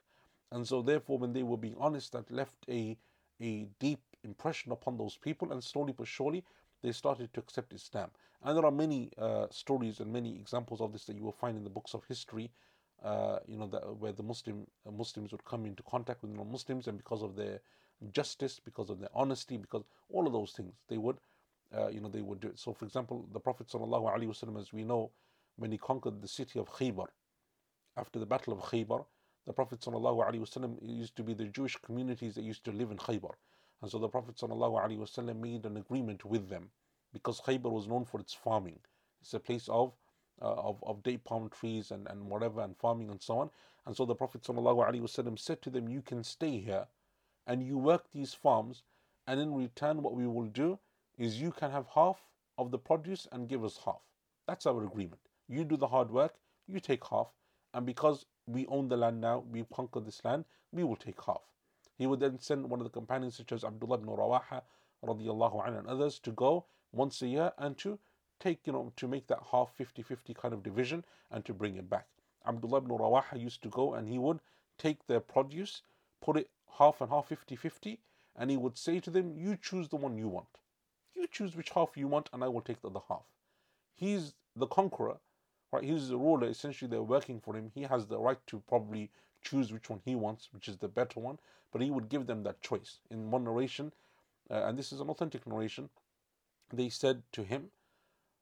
And 0.51 0.65
so 0.65 0.81
therefore 0.81 1.17
when 1.17 1.33
they 1.33 1.43
were 1.43 1.57
being 1.57 1.75
honest 1.77 2.13
that 2.13 2.31
left 2.31 2.65
a 2.69 2.97
a 3.41 3.67
deep 3.79 3.99
impression 4.23 4.71
upon 4.71 4.97
those 4.97 5.17
people 5.17 5.51
and 5.51 5.61
slowly 5.61 5.93
but 5.97 6.07
surely 6.07 6.45
they 6.81 6.93
started 6.93 7.33
to 7.33 7.41
accept 7.41 7.73
Islam. 7.73 8.09
And 8.43 8.57
there 8.57 8.65
are 8.65 8.71
many 8.71 9.11
uh, 9.17 9.47
stories 9.51 9.99
and 9.99 10.13
many 10.13 10.35
examples 10.39 10.79
of 10.79 10.93
this 10.93 11.05
that 11.05 11.17
you 11.17 11.23
will 11.23 11.31
find 11.43 11.57
in 11.57 11.63
the 11.65 11.69
books 11.69 11.93
of 11.93 12.05
history 12.05 12.51
uh, 13.03 13.39
you 13.47 13.57
know, 13.57 13.67
that, 13.67 13.95
where 13.97 14.11
the 14.11 14.23
Muslim 14.23 14.67
uh, 14.87 14.91
Muslims 14.91 15.31
would 15.31 15.45
come 15.45 15.65
into 15.65 15.83
contact 15.83 16.21
with 16.21 16.31
non-Muslims, 16.31 16.87
and 16.87 16.97
because 16.97 17.21
of 17.21 17.35
their 17.35 17.59
justice, 18.11 18.59
because 18.63 18.89
of 18.89 18.99
their 18.99 19.09
honesty, 19.13 19.57
because 19.57 19.83
all 20.09 20.27
of 20.27 20.33
those 20.33 20.51
things, 20.51 20.73
they 20.87 20.97
would, 20.97 21.17
uh, 21.75 21.87
you 21.87 21.99
know, 21.99 22.09
they 22.09 22.21
would 22.21 22.39
do 22.39 22.47
it. 22.47 22.59
So, 22.59 22.73
for 22.73 22.85
example, 22.85 23.27
the 23.33 23.39
Prophet 23.39 23.67
sallallahu 23.67 24.13
alaihi 24.13 24.27
wasallam, 24.27 24.59
as 24.59 24.73
we 24.73 24.83
know, 24.83 25.11
when 25.57 25.71
he 25.71 25.77
conquered 25.77 26.21
the 26.21 26.27
city 26.27 26.59
of 26.59 26.69
Khaybar, 26.69 27.07
after 27.95 28.19
the 28.19 28.25
Battle 28.25 28.53
of 28.53 28.59
Khaybar, 28.59 29.05
the 29.45 29.53
Prophet 29.53 29.79
sallallahu 29.79 30.27
alaihi 30.27 30.41
wasallam 30.41 30.77
used 30.81 31.15
to 31.15 31.23
be 31.23 31.33
the 31.33 31.45
Jewish 31.45 31.75
communities 31.77 32.35
that 32.35 32.43
used 32.43 32.63
to 32.65 32.71
live 32.71 32.91
in 32.91 32.97
Khaybar, 32.97 33.33
and 33.81 33.91
so 33.91 33.97
the 33.99 34.07
Prophet 34.07 34.35
sallallahu 34.35 34.83
alaihi 34.83 34.99
wasallam 34.99 35.39
made 35.39 35.65
an 35.65 35.77
agreement 35.77 36.25
with 36.25 36.49
them, 36.49 36.69
because 37.13 37.41
Khaybar 37.41 37.71
was 37.71 37.87
known 37.87 38.05
for 38.05 38.19
its 38.19 38.33
farming. 38.33 38.79
It's 39.21 39.33
a 39.33 39.39
place 39.39 39.67
of 39.69 39.93
uh, 40.41 40.53
of, 40.53 40.83
of 40.83 41.03
date 41.03 41.23
palm 41.23 41.49
trees 41.49 41.91
and, 41.91 42.07
and 42.07 42.29
whatever 42.29 42.61
and 42.61 42.77
farming 42.77 43.09
and 43.09 43.21
so 43.21 43.39
on. 43.39 43.49
And 43.85 43.95
so 43.95 44.05
the 44.05 44.15
Prophet 44.15 44.43
ﷺ 44.43 45.39
said 45.39 45.61
to 45.61 45.69
them, 45.69 45.87
You 45.87 46.01
can 46.01 46.23
stay 46.23 46.59
here 46.59 46.87
and 47.47 47.63
you 47.63 47.77
work 47.77 48.03
these 48.13 48.33
farms, 48.33 48.83
and 49.25 49.39
in 49.39 49.53
return, 49.55 50.03
what 50.03 50.13
we 50.13 50.27
will 50.27 50.47
do 50.47 50.77
is 51.17 51.41
you 51.41 51.51
can 51.51 51.71
have 51.71 51.87
half 51.95 52.17
of 52.57 52.71
the 52.71 52.77
produce 52.77 53.27
and 53.31 53.47
give 53.47 53.63
us 53.63 53.79
half. 53.85 54.01
That's 54.47 54.65
our 54.65 54.83
agreement. 54.83 55.21
You 55.47 55.63
do 55.63 55.77
the 55.77 55.87
hard 55.87 56.11
work, 56.11 56.35
you 56.67 56.79
take 56.81 57.05
half, 57.07 57.27
and 57.73 57.85
because 57.85 58.25
we 58.45 58.65
own 58.67 58.89
the 58.89 58.97
land 58.97 59.21
now, 59.21 59.43
we've 59.49 59.69
conquered 59.69 60.05
this 60.05 60.23
land, 60.25 60.45
we 60.71 60.83
will 60.83 60.95
take 60.97 61.23
half. 61.23 61.41
He 61.97 62.05
would 62.05 62.19
then 62.19 62.39
send 62.39 62.69
one 62.69 62.79
of 62.79 62.83
the 62.83 62.89
companions, 62.91 63.37
such 63.37 63.51
as 63.51 63.63
Abdullah 63.63 63.95
ibn 63.95 64.09
Rawaha, 64.09 64.61
radiallahu 65.05 65.67
and 65.67 65.87
others, 65.87 66.19
to 66.19 66.31
go 66.31 66.65
once 66.91 67.21
a 67.21 67.27
year 67.27 67.51
and 67.57 67.77
to 67.79 67.97
take, 68.39 68.65
you 68.65 68.73
know, 68.73 68.91
to 68.95 69.07
make 69.07 69.27
that 69.27 69.43
half 69.51 69.71
50 69.75 70.01
50 70.01 70.33
kind 70.33 70.53
of 70.53 70.63
division 70.63 71.03
and 71.31 71.43
to 71.45 71.53
bring 71.53 71.75
it 71.75 71.89
back. 71.89 72.07
Abdullah 72.45 72.77
ibn 72.77 72.97
Rawaha 72.97 73.39
used 73.39 73.61
to 73.63 73.69
go 73.69 73.93
and 73.93 74.07
he 74.07 74.17
would 74.17 74.39
take 74.77 75.05
their 75.07 75.19
produce, 75.19 75.81
put 76.21 76.37
it 76.37 76.49
half 76.77 77.01
and 77.01 77.09
half 77.09 77.27
50 77.27 77.55
50, 77.55 77.99
and 78.35 78.51
he 78.51 78.57
would 78.57 78.77
say 78.77 78.99
to 78.99 79.09
them, 79.09 79.35
You 79.35 79.57
choose 79.57 79.89
the 79.89 79.95
one 79.95 80.17
you 80.17 80.27
want. 80.27 80.47
You 81.15 81.27
choose 81.27 81.55
which 81.55 81.71
half 81.71 81.97
you 81.97 82.07
want, 82.07 82.29
and 82.31 82.43
I 82.43 82.47
will 82.47 82.61
take 82.61 82.81
the 82.81 82.89
other 82.89 83.01
half. 83.09 83.25
He's 83.95 84.35
the 84.55 84.67
conqueror, 84.67 85.17
right? 85.71 85.83
He's 85.83 86.09
the 86.09 86.17
ruler. 86.17 86.47
Essentially, 86.47 86.89
they're 86.89 87.01
working 87.01 87.39
for 87.39 87.55
him. 87.55 87.71
He 87.73 87.83
has 87.83 88.05
the 88.05 88.19
right 88.19 88.37
to 88.47 88.61
probably 88.67 89.09
choose 89.41 89.73
which 89.73 89.89
one 89.89 90.01
he 90.05 90.15
wants, 90.15 90.49
which 90.53 90.67
is 90.67 90.77
the 90.77 90.87
better 90.87 91.19
one, 91.19 91.39
but 91.71 91.81
he 91.81 91.89
would 91.89 92.09
give 92.09 92.27
them 92.27 92.43
that 92.43 92.61
choice. 92.61 92.99
In 93.09 93.31
one 93.31 93.43
narration, 93.43 93.93
uh, 94.49 94.65
and 94.65 94.77
this 94.77 94.91
is 94.91 94.99
an 94.99 95.09
authentic 95.09 95.45
narration, 95.47 95.89
they 96.71 96.89
said 96.89 97.23
to 97.31 97.43
him, 97.43 97.71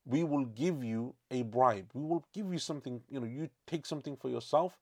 we 0.06 0.24
will 0.24 0.46
give 0.46 0.84
you 0.84 1.16
a 1.32 1.42
bribe. 1.42 1.90
We 1.94 2.04
will 2.04 2.24
give 2.34 2.52
you 2.52 2.60
something, 2.60 3.02
you 3.10 3.20
know, 3.20 3.26
you 3.26 3.50
take 3.66 3.86
something 3.86 4.16
for 4.16 4.30
yourself 4.30 4.78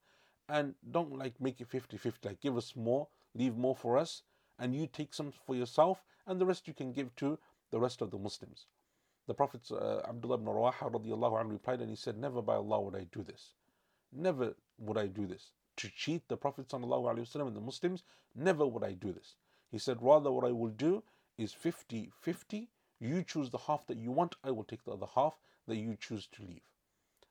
and 0.49 0.75
don't 0.91 1.17
like 1.17 1.39
make 1.39 1.61
it 1.61 1.67
50 1.67 1.97
50. 1.97 2.27
Like 2.29 2.41
give 2.41 2.57
us 2.57 2.75
more, 2.75 3.07
leave 3.33 3.55
more 3.55 3.75
for 3.75 3.97
us, 3.97 4.23
and 4.59 4.75
you 4.75 4.87
take 4.87 5.13
some 5.13 5.31
for 5.45 5.55
yourself, 5.55 6.03
and 6.27 6.39
the 6.39 6.45
rest 6.45 6.67
you 6.67 6.73
can 6.73 6.91
give 6.91 7.15
to 7.17 7.39
the 7.71 7.79
rest 7.79 8.01
of 8.01 8.11
the 8.11 8.17
Muslims. 8.17 8.67
The 9.25 9.33
Prophet 9.33 9.61
uh, 9.71 10.01
Abdullah 10.07 10.35
ibn 10.35 10.47
Rawaha 10.47 10.91
radiallahu 10.91 11.41
anhu 11.41 11.51
replied 11.53 11.79
and 11.79 11.89
he 11.89 11.95
said, 11.95 12.17
Never 12.17 12.41
by 12.41 12.55
Allah 12.55 12.81
would 12.81 12.95
I 12.95 13.05
do 13.11 13.23
this. 13.23 13.53
Never 14.11 14.53
would 14.77 14.97
I 14.97 15.07
do 15.07 15.25
this. 15.25 15.51
To 15.77 15.89
cheat 15.89 16.27
the 16.27 16.35
Prophet 16.35 16.67
wasallam 16.67 17.47
and 17.47 17.55
the 17.55 17.61
Muslims, 17.61 18.03
never 18.35 18.67
would 18.67 18.83
I 18.83 18.91
do 18.91 19.13
this. 19.13 19.35
He 19.71 19.79
said, 19.79 19.97
Rather, 20.01 20.29
what 20.29 20.45
I 20.45 20.51
will 20.51 20.69
do 20.69 21.03
is 21.37 21.53
50 21.53 22.11
50. 22.19 22.69
You 23.03 23.21
choose 23.21 23.49
the 23.49 23.57
half 23.57 23.85
that 23.87 23.97
you 23.97 24.13
want, 24.13 24.35
I 24.45 24.51
will 24.51 24.63
take 24.63 24.85
the 24.85 24.93
other 24.93 25.07
half 25.13 25.37
that 25.67 25.75
you 25.75 25.97
choose 25.99 26.25
to 26.27 26.41
leave. 26.41 26.63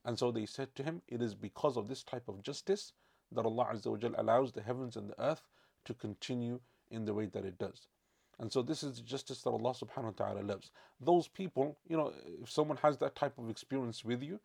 And 0.04 0.18
so 0.18 0.30
they 0.30 0.44
said 0.44 0.74
to 0.74 0.82
him, 0.82 1.00
It 1.08 1.22
is 1.22 1.34
because 1.34 1.78
of 1.78 1.88
this 1.88 2.02
type 2.02 2.28
of 2.28 2.42
justice 2.42 2.92
that 3.32 3.46
Allah 3.46 3.68
Azza 3.72 4.14
allows 4.18 4.52
the 4.52 4.60
heavens 4.60 4.96
and 4.96 5.08
the 5.08 5.18
earth 5.18 5.40
to 5.86 5.94
continue 5.94 6.60
in 6.90 7.06
the 7.06 7.14
way 7.14 7.24
that 7.24 7.46
it 7.46 7.56
does. 7.56 7.88
And 8.38 8.52
so 8.52 8.60
this 8.60 8.82
is 8.82 8.96
the 8.96 9.02
justice 9.02 9.40
that 9.42 9.50
Allah 9.50 9.72
subhanahu 9.72 10.18
wa 10.18 10.26
ta'ala 10.26 10.42
loves. 10.42 10.70
Those 11.00 11.26
people, 11.26 11.78
you 11.88 11.96
know, 11.96 12.12
if 12.42 12.50
someone 12.50 12.76
has 12.82 12.98
that 12.98 13.14
type 13.14 13.38
of 13.38 13.48
experience 13.48 14.04
with 14.04 14.22
you, 14.22 14.40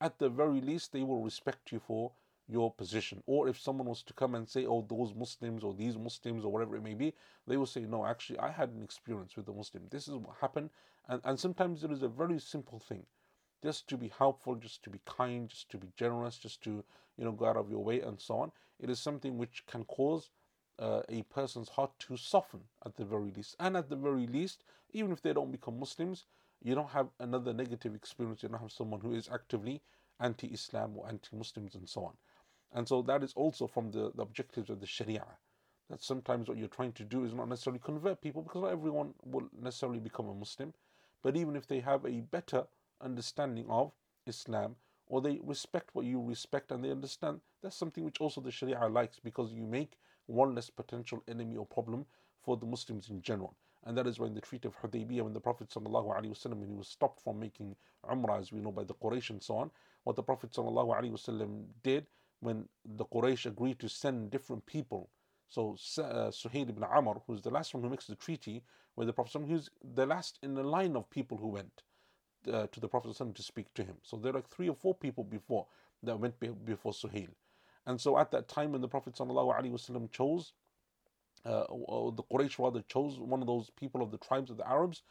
at 0.00 0.18
the 0.18 0.28
very 0.28 0.60
least 0.60 0.92
they 0.92 1.04
will 1.04 1.22
respect 1.22 1.70
you 1.70 1.78
for 1.78 2.10
your 2.48 2.72
position. 2.72 3.22
Or 3.26 3.48
if 3.48 3.58
someone 3.58 3.86
was 3.88 4.02
to 4.04 4.12
come 4.12 4.34
and 4.34 4.48
say, 4.48 4.66
oh, 4.66 4.84
those 4.88 5.14
Muslims 5.14 5.64
or 5.64 5.74
these 5.74 5.96
Muslims 5.96 6.44
or 6.44 6.52
whatever 6.52 6.76
it 6.76 6.82
may 6.82 6.94
be, 6.94 7.14
they 7.46 7.56
will 7.56 7.66
say, 7.66 7.82
no, 7.82 8.04
actually, 8.04 8.38
I 8.38 8.50
had 8.50 8.70
an 8.70 8.82
experience 8.82 9.36
with 9.36 9.46
the 9.46 9.52
Muslim. 9.52 9.84
This 9.90 10.08
is 10.08 10.14
what 10.14 10.36
happened. 10.40 10.70
And, 11.08 11.20
and 11.24 11.38
sometimes 11.38 11.84
it 11.84 11.90
is 11.90 12.02
a 12.02 12.08
very 12.08 12.38
simple 12.38 12.78
thing. 12.78 13.04
Just 13.62 13.88
to 13.88 13.96
be 13.96 14.12
helpful, 14.18 14.56
just 14.56 14.82
to 14.84 14.90
be 14.90 15.00
kind, 15.06 15.48
just 15.48 15.70
to 15.70 15.78
be 15.78 15.88
generous, 15.96 16.36
just 16.36 16.62
to, 16.64 16.84
you 17.16 17.24
know, 17.24 17.32
go 17.32 17.46
out 17.46 17.56
of 17.56 17.70
your 17.70 17.84
way 17.84 18.00
and 18.00 18.20
so 18.20 18.38
on. 18.38 18.52
It 18.80 18.90
is 18.90 18.98
something 18.98 19.38
which 19.38 19.64
can 19.66 19.84
cause 19.84 20.30
uh, 20.78 21.02
a 21.08 21.22
person's 21.22 21.68
heart 21.68 21.92
to 22.00 22.16
soften 22.16 22.60
at 22.84 22.96
the 22.96 23.04
very 23.04 23.30
least. 23.30 23.54
And 23.60 23.76
at 23.76 23.88
the 23.88 23.96
very 23.96 24.26
least, 24.26 24.64
even 24.92 25.12
if 25.12 25.22
they 25.22 25.32
don't 25.32 25.52
become 25.52 25.78
Muslims, 25.78 26.24
you 26.62 26.74
don't 26.74 26.90
have 26.90 27.08
another 27.20 27.52
negative 27.52 27.94
experience. 27.94 28.42
You 28.42 28.48
don't 28.48 28.60
have 28.60 28.72
someone 28.72 29.00
who 29.00 29.14
is 29.14 29.28
actively 29.32 29.80
anti 30.20 30.48
Islam 30.48 30.94
or 30.96 31.08
anti 31.08 31.36
Muslims 31.36 31.74
and 31.74 31.88
so 31.88 32.04
on. 32.04 32.12
And 32.74 32.88
so 32.88 33.02
that 33.02 33.22
is 33.22 33.32
also 33.34 33.66
from 33.66 33.90
the, 33.90 34.12
the 34.14 34.22
objectives 34.22 34.70
of 34.70 34.80
the 34.80 34.86
Sharia. 34.86 35.24
That 35.90 36.02
sometimes 36.02 36.48
what 36.48 36.56
you're 36.56 36.68
trying 36.68 36.92
to 36.92 37.04
do 37.04 37.24
is 37.24 37.34
not 37.34 37.48
necessarily 37.48 37.80
convert 37.80 38.22
people 38.22 38.42
because 38.42 38.62
not 38.62 38.72
everyone 38.72 39.12
will 39.24 39.48
necessarily 39.60 40.00
become 40.00 40.28
a 40.28 40.34
Muslim. 40.34 40.72
But 41.22 41.36
even 41.36 41.54
if 41.54 41.66
they 41.66 41.80
have 41.80 42.04
a 42.04 42.20
better 42.20 42.64
understanding 43.00 43.66
of 43.68 43.92
Islam 44.26 44.76
or 45.06 45.20
they 45.20 45.38
respect 45.42 45.90
what 45.92 46.06
you 46.06 46.22
respect 46.22 46.72
and 46.72 46.82
they 46.82 46.90
understand 46.90 47.40
that's 47.62 47.76
something 47.76 48.04
which 48.04 48.20
also 48.20 48.40
the 48.40 48.50
Sharia 48.50 48.86
likes 48.88 49.18
because 49.18 49.52
you 49.52 49.64
make 49.64 49.98
one 50.26 50.54
less 50.54 50.70
potential 50.70 51.22
enemy 51.28 51.56
or 51.56 51.66
problem 51.66 52.06
for 52.42 52.56
the 52.56 52.66
Muslims 52.66 53.10
in 53.10 53.20
general. 53.22 53.54
And 53.84 53.96
that 53.98 54.06
is 54.06 54.18
when 54.18 54.34
the 54.34 54.40
Treaty 54.40 54.68
of 54.68 54.80
Hudaybiyah, 54.80 55.22
when 55.22 55.32
the 55.32 55.40
Prophet 55.40 55.68
ﷺ, 55.68 56.54
when 56.54 56.68
he 56.68 56.74
was 56.74 56.88
stopped 56.88 57.20
from 57.22 57.38
making 57.38 57.74
Umrah, 58.08 58.40
as 58.40 58.52
we 58.52 58.60
know 58.60 58.72
by 58.72 58.84
the 58.84 58.94
Quraysh 58.94 59.30
and 59.30 59.42
so 59.42 59.56
on, 59.56 59.70
what 60.04 60.16
the 60.16 60.22
Prophet 60.22 60.52
ﷺ 60.52 61.64
did 61.82 62.06
when 62.42 62.68
the 62.84 63.04
Quraysh 63.04 63.46
agreed 63.46 63.78
to 63.78 63.88
send 63.88 64.30
different 64.30 64.66
people. 64.66 65.08
So 65.48 65.76
uh, 65.98 66.30
Suhail 66.30 66.68
ibn 66.68 66.82
Amr, 66.82 67.14
who's 67.26 67.40
the 67.40 67.50
last 67.50 67.72
one 67.72 67.82
who 67.82 67.88
makes 67.88 68.06
the 68.06 68.16
treaty 68.16 68.64
with 68.96 69.06
the 69.06 69.12
Prophet, 69.12 69.42
who's 69.46 69.70
the 69.94 70.06
last 70.06 70.38
in 70.42 70.54
the 70.54 70.64
line 70.64 70.96
of 70.96 71.08
people 71.08 71.36
who 71.38 71.48
went 71.48 71.82
uh, 72.52 72.66
to 72.72 72.80
the 72.80 72.88
Prophet 72.88 73.16
to 73.34 73.42
speak 73.42 73.72
to 73.74 73.84
him. 73.84 73.94
So 74.02 74.16
there 74.16 74.32
are 74.32 74.34
like 74.34 74.48
three 74.48 74.68
or 74.68 74.74
four 74.74 74.94
people 74.94 75.22
before 75.22 75.66
that 76.02 76.18
went 76.18 76.34
before 76.64 76.92
Suhail. 76.92 77.28
And 77.86 78.00
so 78.00 78.18
at 78.18 78.32
that 78.32 78.48
time 78.48 78.72
when 78.72 78.80
the 78.80 78.88
Prophet 78.88 79.14
ﷺ 79.14 80.10
chose, 80.10 80.52
uh, 81.44 81.64
the 81.68 82.24
Quraysh 82.32 82.58
rather 82.58 82.82
chose 82.88 83.20
one 83.20 83.40
of 83.40 83.46
those 83.46 83.70
people 83.70 84.02
of 84.02 84.10
the 84.10 84.18
tribes 84.18 84.50
of 84.50 84.56
the 84.56 84.68
Arabs, 84.68 85.02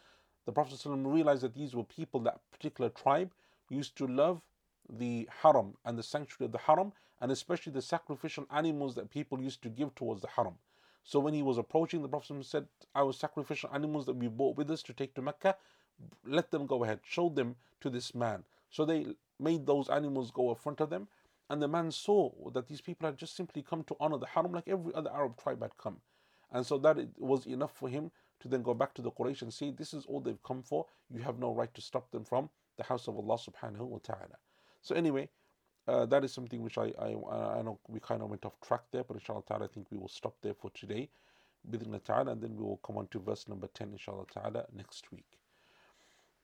the 0.46 0.52
Prophet 0.52 0.74
ﷺ 0.74 1.14
realized 1.14 1.44
that 1.44 1.56
these 1.56 1.76
were 1.76 1.86
people, 1.86 2.20
that 2.22 2.42
particular 2.52 2.90
tribe, 2.90 3.32
used 3.70 3.96
to 3.98 4.08
love 4.08 4.42
the 4.92 5.28
haram 5.42 5.76
and 5.86 5.98
the 5.98 6.04
sanctuary 6.04 6.48
of 6.48 6.52
the 6.52 6.58
haram, 6.58 6.92
and 7.22 7.32
especially 7.32 7.72
the 7.72 7.82
sacrificial 7.82 8.46
animals 8.52 8.96
that 8.96 9.10
people 9.10 9.42
used 9.42 9.62
to 9.64 9.70
give 9.70 9.96
towards 9.96 10.22
the 10.22 10.28
haram. 10.28 10.56
So 11.04 11.20
when 11.20 11.34
he 11.34 11.42
was 11.42 11.58
approaching, 11.58 12.02
the 12.02 12.10
Prophet 12.10 12.46
said, 12.46 12.68
Our 12.94 13.14
sacrificial 13.14 13.70
animals 13.74 14.06
that 14.06 14.16
we 14.16 14.28
brought 14.28 14.58
with 14.58 14.70
us 14.70 14.84
to 14.84 14.94
take 14.94 15.16
to 15.16 15.22
Mecca, 15.22 15.56
let 16.26 16.52
them 16.52 16.66
go 16.66 16.84
ahead, 16.84 17.00
show 17.04 17.30
them 17.30 17.56
to 17.80 17.90
this 17.90 18.14
man. 18.14 18.44
So 18.70 18.86
they 18.86 19.06
made 19.40 19.66
those 19.66 19.90
animals 19.90 20.32
go 20.32 20.50
in 20.50 20.56
front 20.56 20.82
of 20.82 20.90
them, 20.90 21.08
and 21.50 21.62
the 21.62 21.68
man 21.68 21.92
saw 21.92 22.32
that 22.54 22.68
these 22.68 22.82
people 22.82 23.08
had 23.08 23.18
just 23.18 23.36
simply 23.36 23.62
come 23.62 23.84
to 23.86 23.96
honor 24.00 24.18
the 24.18 24.28
haram 24.28 24.52
like 24.52 24.68
every 24.68 24.94
other 24.94 25.12
Arab 25.12 25.38
tribe 25.42 25.62
had 25.62 25.78
come. 25.78 25.98
And 26.52 26.66
so 26.66 26.78
that 26.80 26.98
it 26.98 27.10
was 27.18 27.46
enough 27.46 27.74
for 27.74 27.90
him 27.90 28.12
to 28.42 28.48
then 28.48 28.62
go 28.62 28.74
back 28.74 28.94
to 28.96 29.02
the 29.02 29.12
Quraysh 29.12 29.42
and 29.42 29.54
say, 29.54 29.72
This 29.72 29.94
is 29.94 30.06
all 30.06 30.20
they've 30.20 30.44
come 30.44 30.64
for. 30.64 30.86
You 31.10 31.22
have 31.22 31.40
no 31.40 31.54
right 31.54 31.74
to 31.74 31.82
stop 31.82 32.12
them 32.12 32.26
from 32.26 32.50
the 32.78 32.84
house 32.84 33.08
of 33.08 33.18
Allah 33.18 33.38
subhanahu 33.38 33.82
wa 33.82 34.00
ta'ala. 34.02 34.38
So, 34.82 34.96
anyway, 34.96 35.30
uh, 35.88 36.06
that 36.08 36.24
is 36.24 36.34
something 36.34 36.62
which 36.62 36.78
I, 36.78 36.94
I, 37.00 37.10
I 37.10 37.62
know 37.62 37.80
we 37.88 38.00
kind 38.00 38.22
of 38.22 38.30
went 38.30 38.46
off 38.46 38.60
track 38.62 38.82
there, 38.92 39.04
but 39.04 39.16
inshallah 39.16 39.44
ta'ala, 39.48 39.66
I 39.66 39.68
think 39.68 39.88
we 39.92 39.98
will 39.98 40.10
stop 40.10 40.36
there 40.42 40.54
for 40.54 40.70
today. 40.72 41.10
Bidna 41.70 42.04
ta'ala, 42.04 42.32
and 42.32 42.42
then 42.42 42.56
we 42.56 42.64
will 42.64 42.80
come 42.86 42.98
on 42.98 43.08
to 43.08 43.20
verse 43.20 43.48
number 43.48 43.68
10, 43.68 43.92
inshallah 43.92 44.26
ta'ala, 44.34 44.66
next 44.76 45.12
week. 45.12 45.38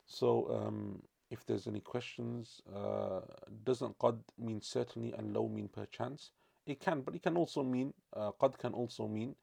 So, 0.05 0.49
um, 0.55 1.01
if 1.29 1.45
there's 1.45 1.67
any 1.67 1.81
questions, 1.81 2.61
uh, 2.73 3.21
doesn't 3.63 3.97
qad 3.99 4.19
mean 4.37 4.61
certainly 4.61 5.13
and 5.13 5.33
law 5.33 5.47
mean 5.47 5.67
perchance? 5.67 6.31
It 6.65 6.79
can, 6.79 7.01
but 7.01 7.15
it 7.15 7.23
can 7.23 7.35
also 7.35 7.63
mean, 7.63 7.93
uh, 8.15 8.31
qad 8.39 8.57
can 8.57 8.73
also 8.73 9.07
mean 9.07 9.35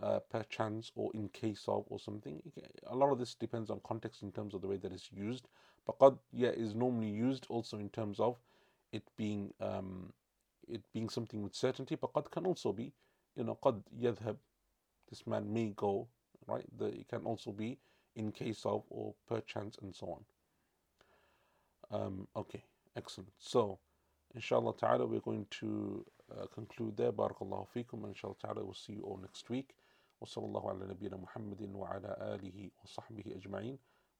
uh, 0.00 0.20
perchance 0.30 0.92
or 0.94 1.10
in 1.14 1.28
case 1.28 1.64
of 1.68 1.84
or 1.88 1.98
something. 1.98 2.42
A 2.86 2.94
lot 2.94 3.12
of 3.12 3.18
this 3.18 3.34
depends 3.34 3.70
on 3.70 3.80
context 3.84 4.22
in 4.22 4.32
terms 4.32 4.54
of 4.54 4.60
the 4.60 4.68
way 4.68 4.76
that 4.76 4.92
it's 4.92 5.10
used. 5.12 5.48
But 5.85 5.99
qad, 5.99 6.17
yeah, 6.31 6.49
is 6.49 6.75
normally 6.75 7.09
used 7.09 7.45
also 7.49 7.77
in 7.77 7.89
terms 7.89 8.19
of 8.19 8.37
it 8.91 9.03
being 9.17 9.53
um, 9.59 10.13
it 10.67 10.81
being 10.93 11.09
something 11.09 11.41
with 11.41 11.55
certainty. 11.55 11.95
But 11.95 12.13
qad 12.13 12.29
can 12.31 12.45
also 12.45 12.73
be, 12.73 12.93
you 13.35 13.43
know, 13.43 13.57
qad 13.63 13.81
yadhab, 13.99 14.37
this 15.09 15.25
man 15.25 15.51
may 15.51 15.73
go, 15.75 16.07
right? 16.47 16.65
The, 16.77 16.87
it 16.87 17.07
can 17.07 17.23
also 17.23 17.51
be 17.51 17.77
in 18.15 18.31
case 18.31 18.65
of 18.65 18.83
or 18.89 19.13
perchance 19.27 19.77
and 19.81 19.95
so 19.95 20.19
on. 21.91 22.01
Um, 22.01 22.27
okay, 22.35 22.63
excellent. 22.95 23.31
So, 23.39 23.79
inshallah 24.35 24.73
ta'ala, 24.77 25.07
we're 25.07 25.21
going 25.21 25.47
to 25.61 26.05
uh, 26.31 26.45
conclude 26.53 26.97
there. 26.97 27.11
Barakallahu 27.11 27.67
feekum. 27.75 28.03
And 28.03 28.09
inshallah 28.09 28.35
ta'ala, 28.41 28.63
we'll 28.63 28.73
see 28.73 28.93
you 28.93 29.01
all 29.03 29.17
next 29.21 29.49
week. 29.49 29.75
وصلى 30.21 30.45
الله 30.45 30.69
على 30.69 30.87
نبينا 30.87 31.17
محمد 31.17 31.71
وعلى 31.75 32.17
آله 32.35 32.69
وصحبه 32.83 33.23
أجمعين 33.35 33.77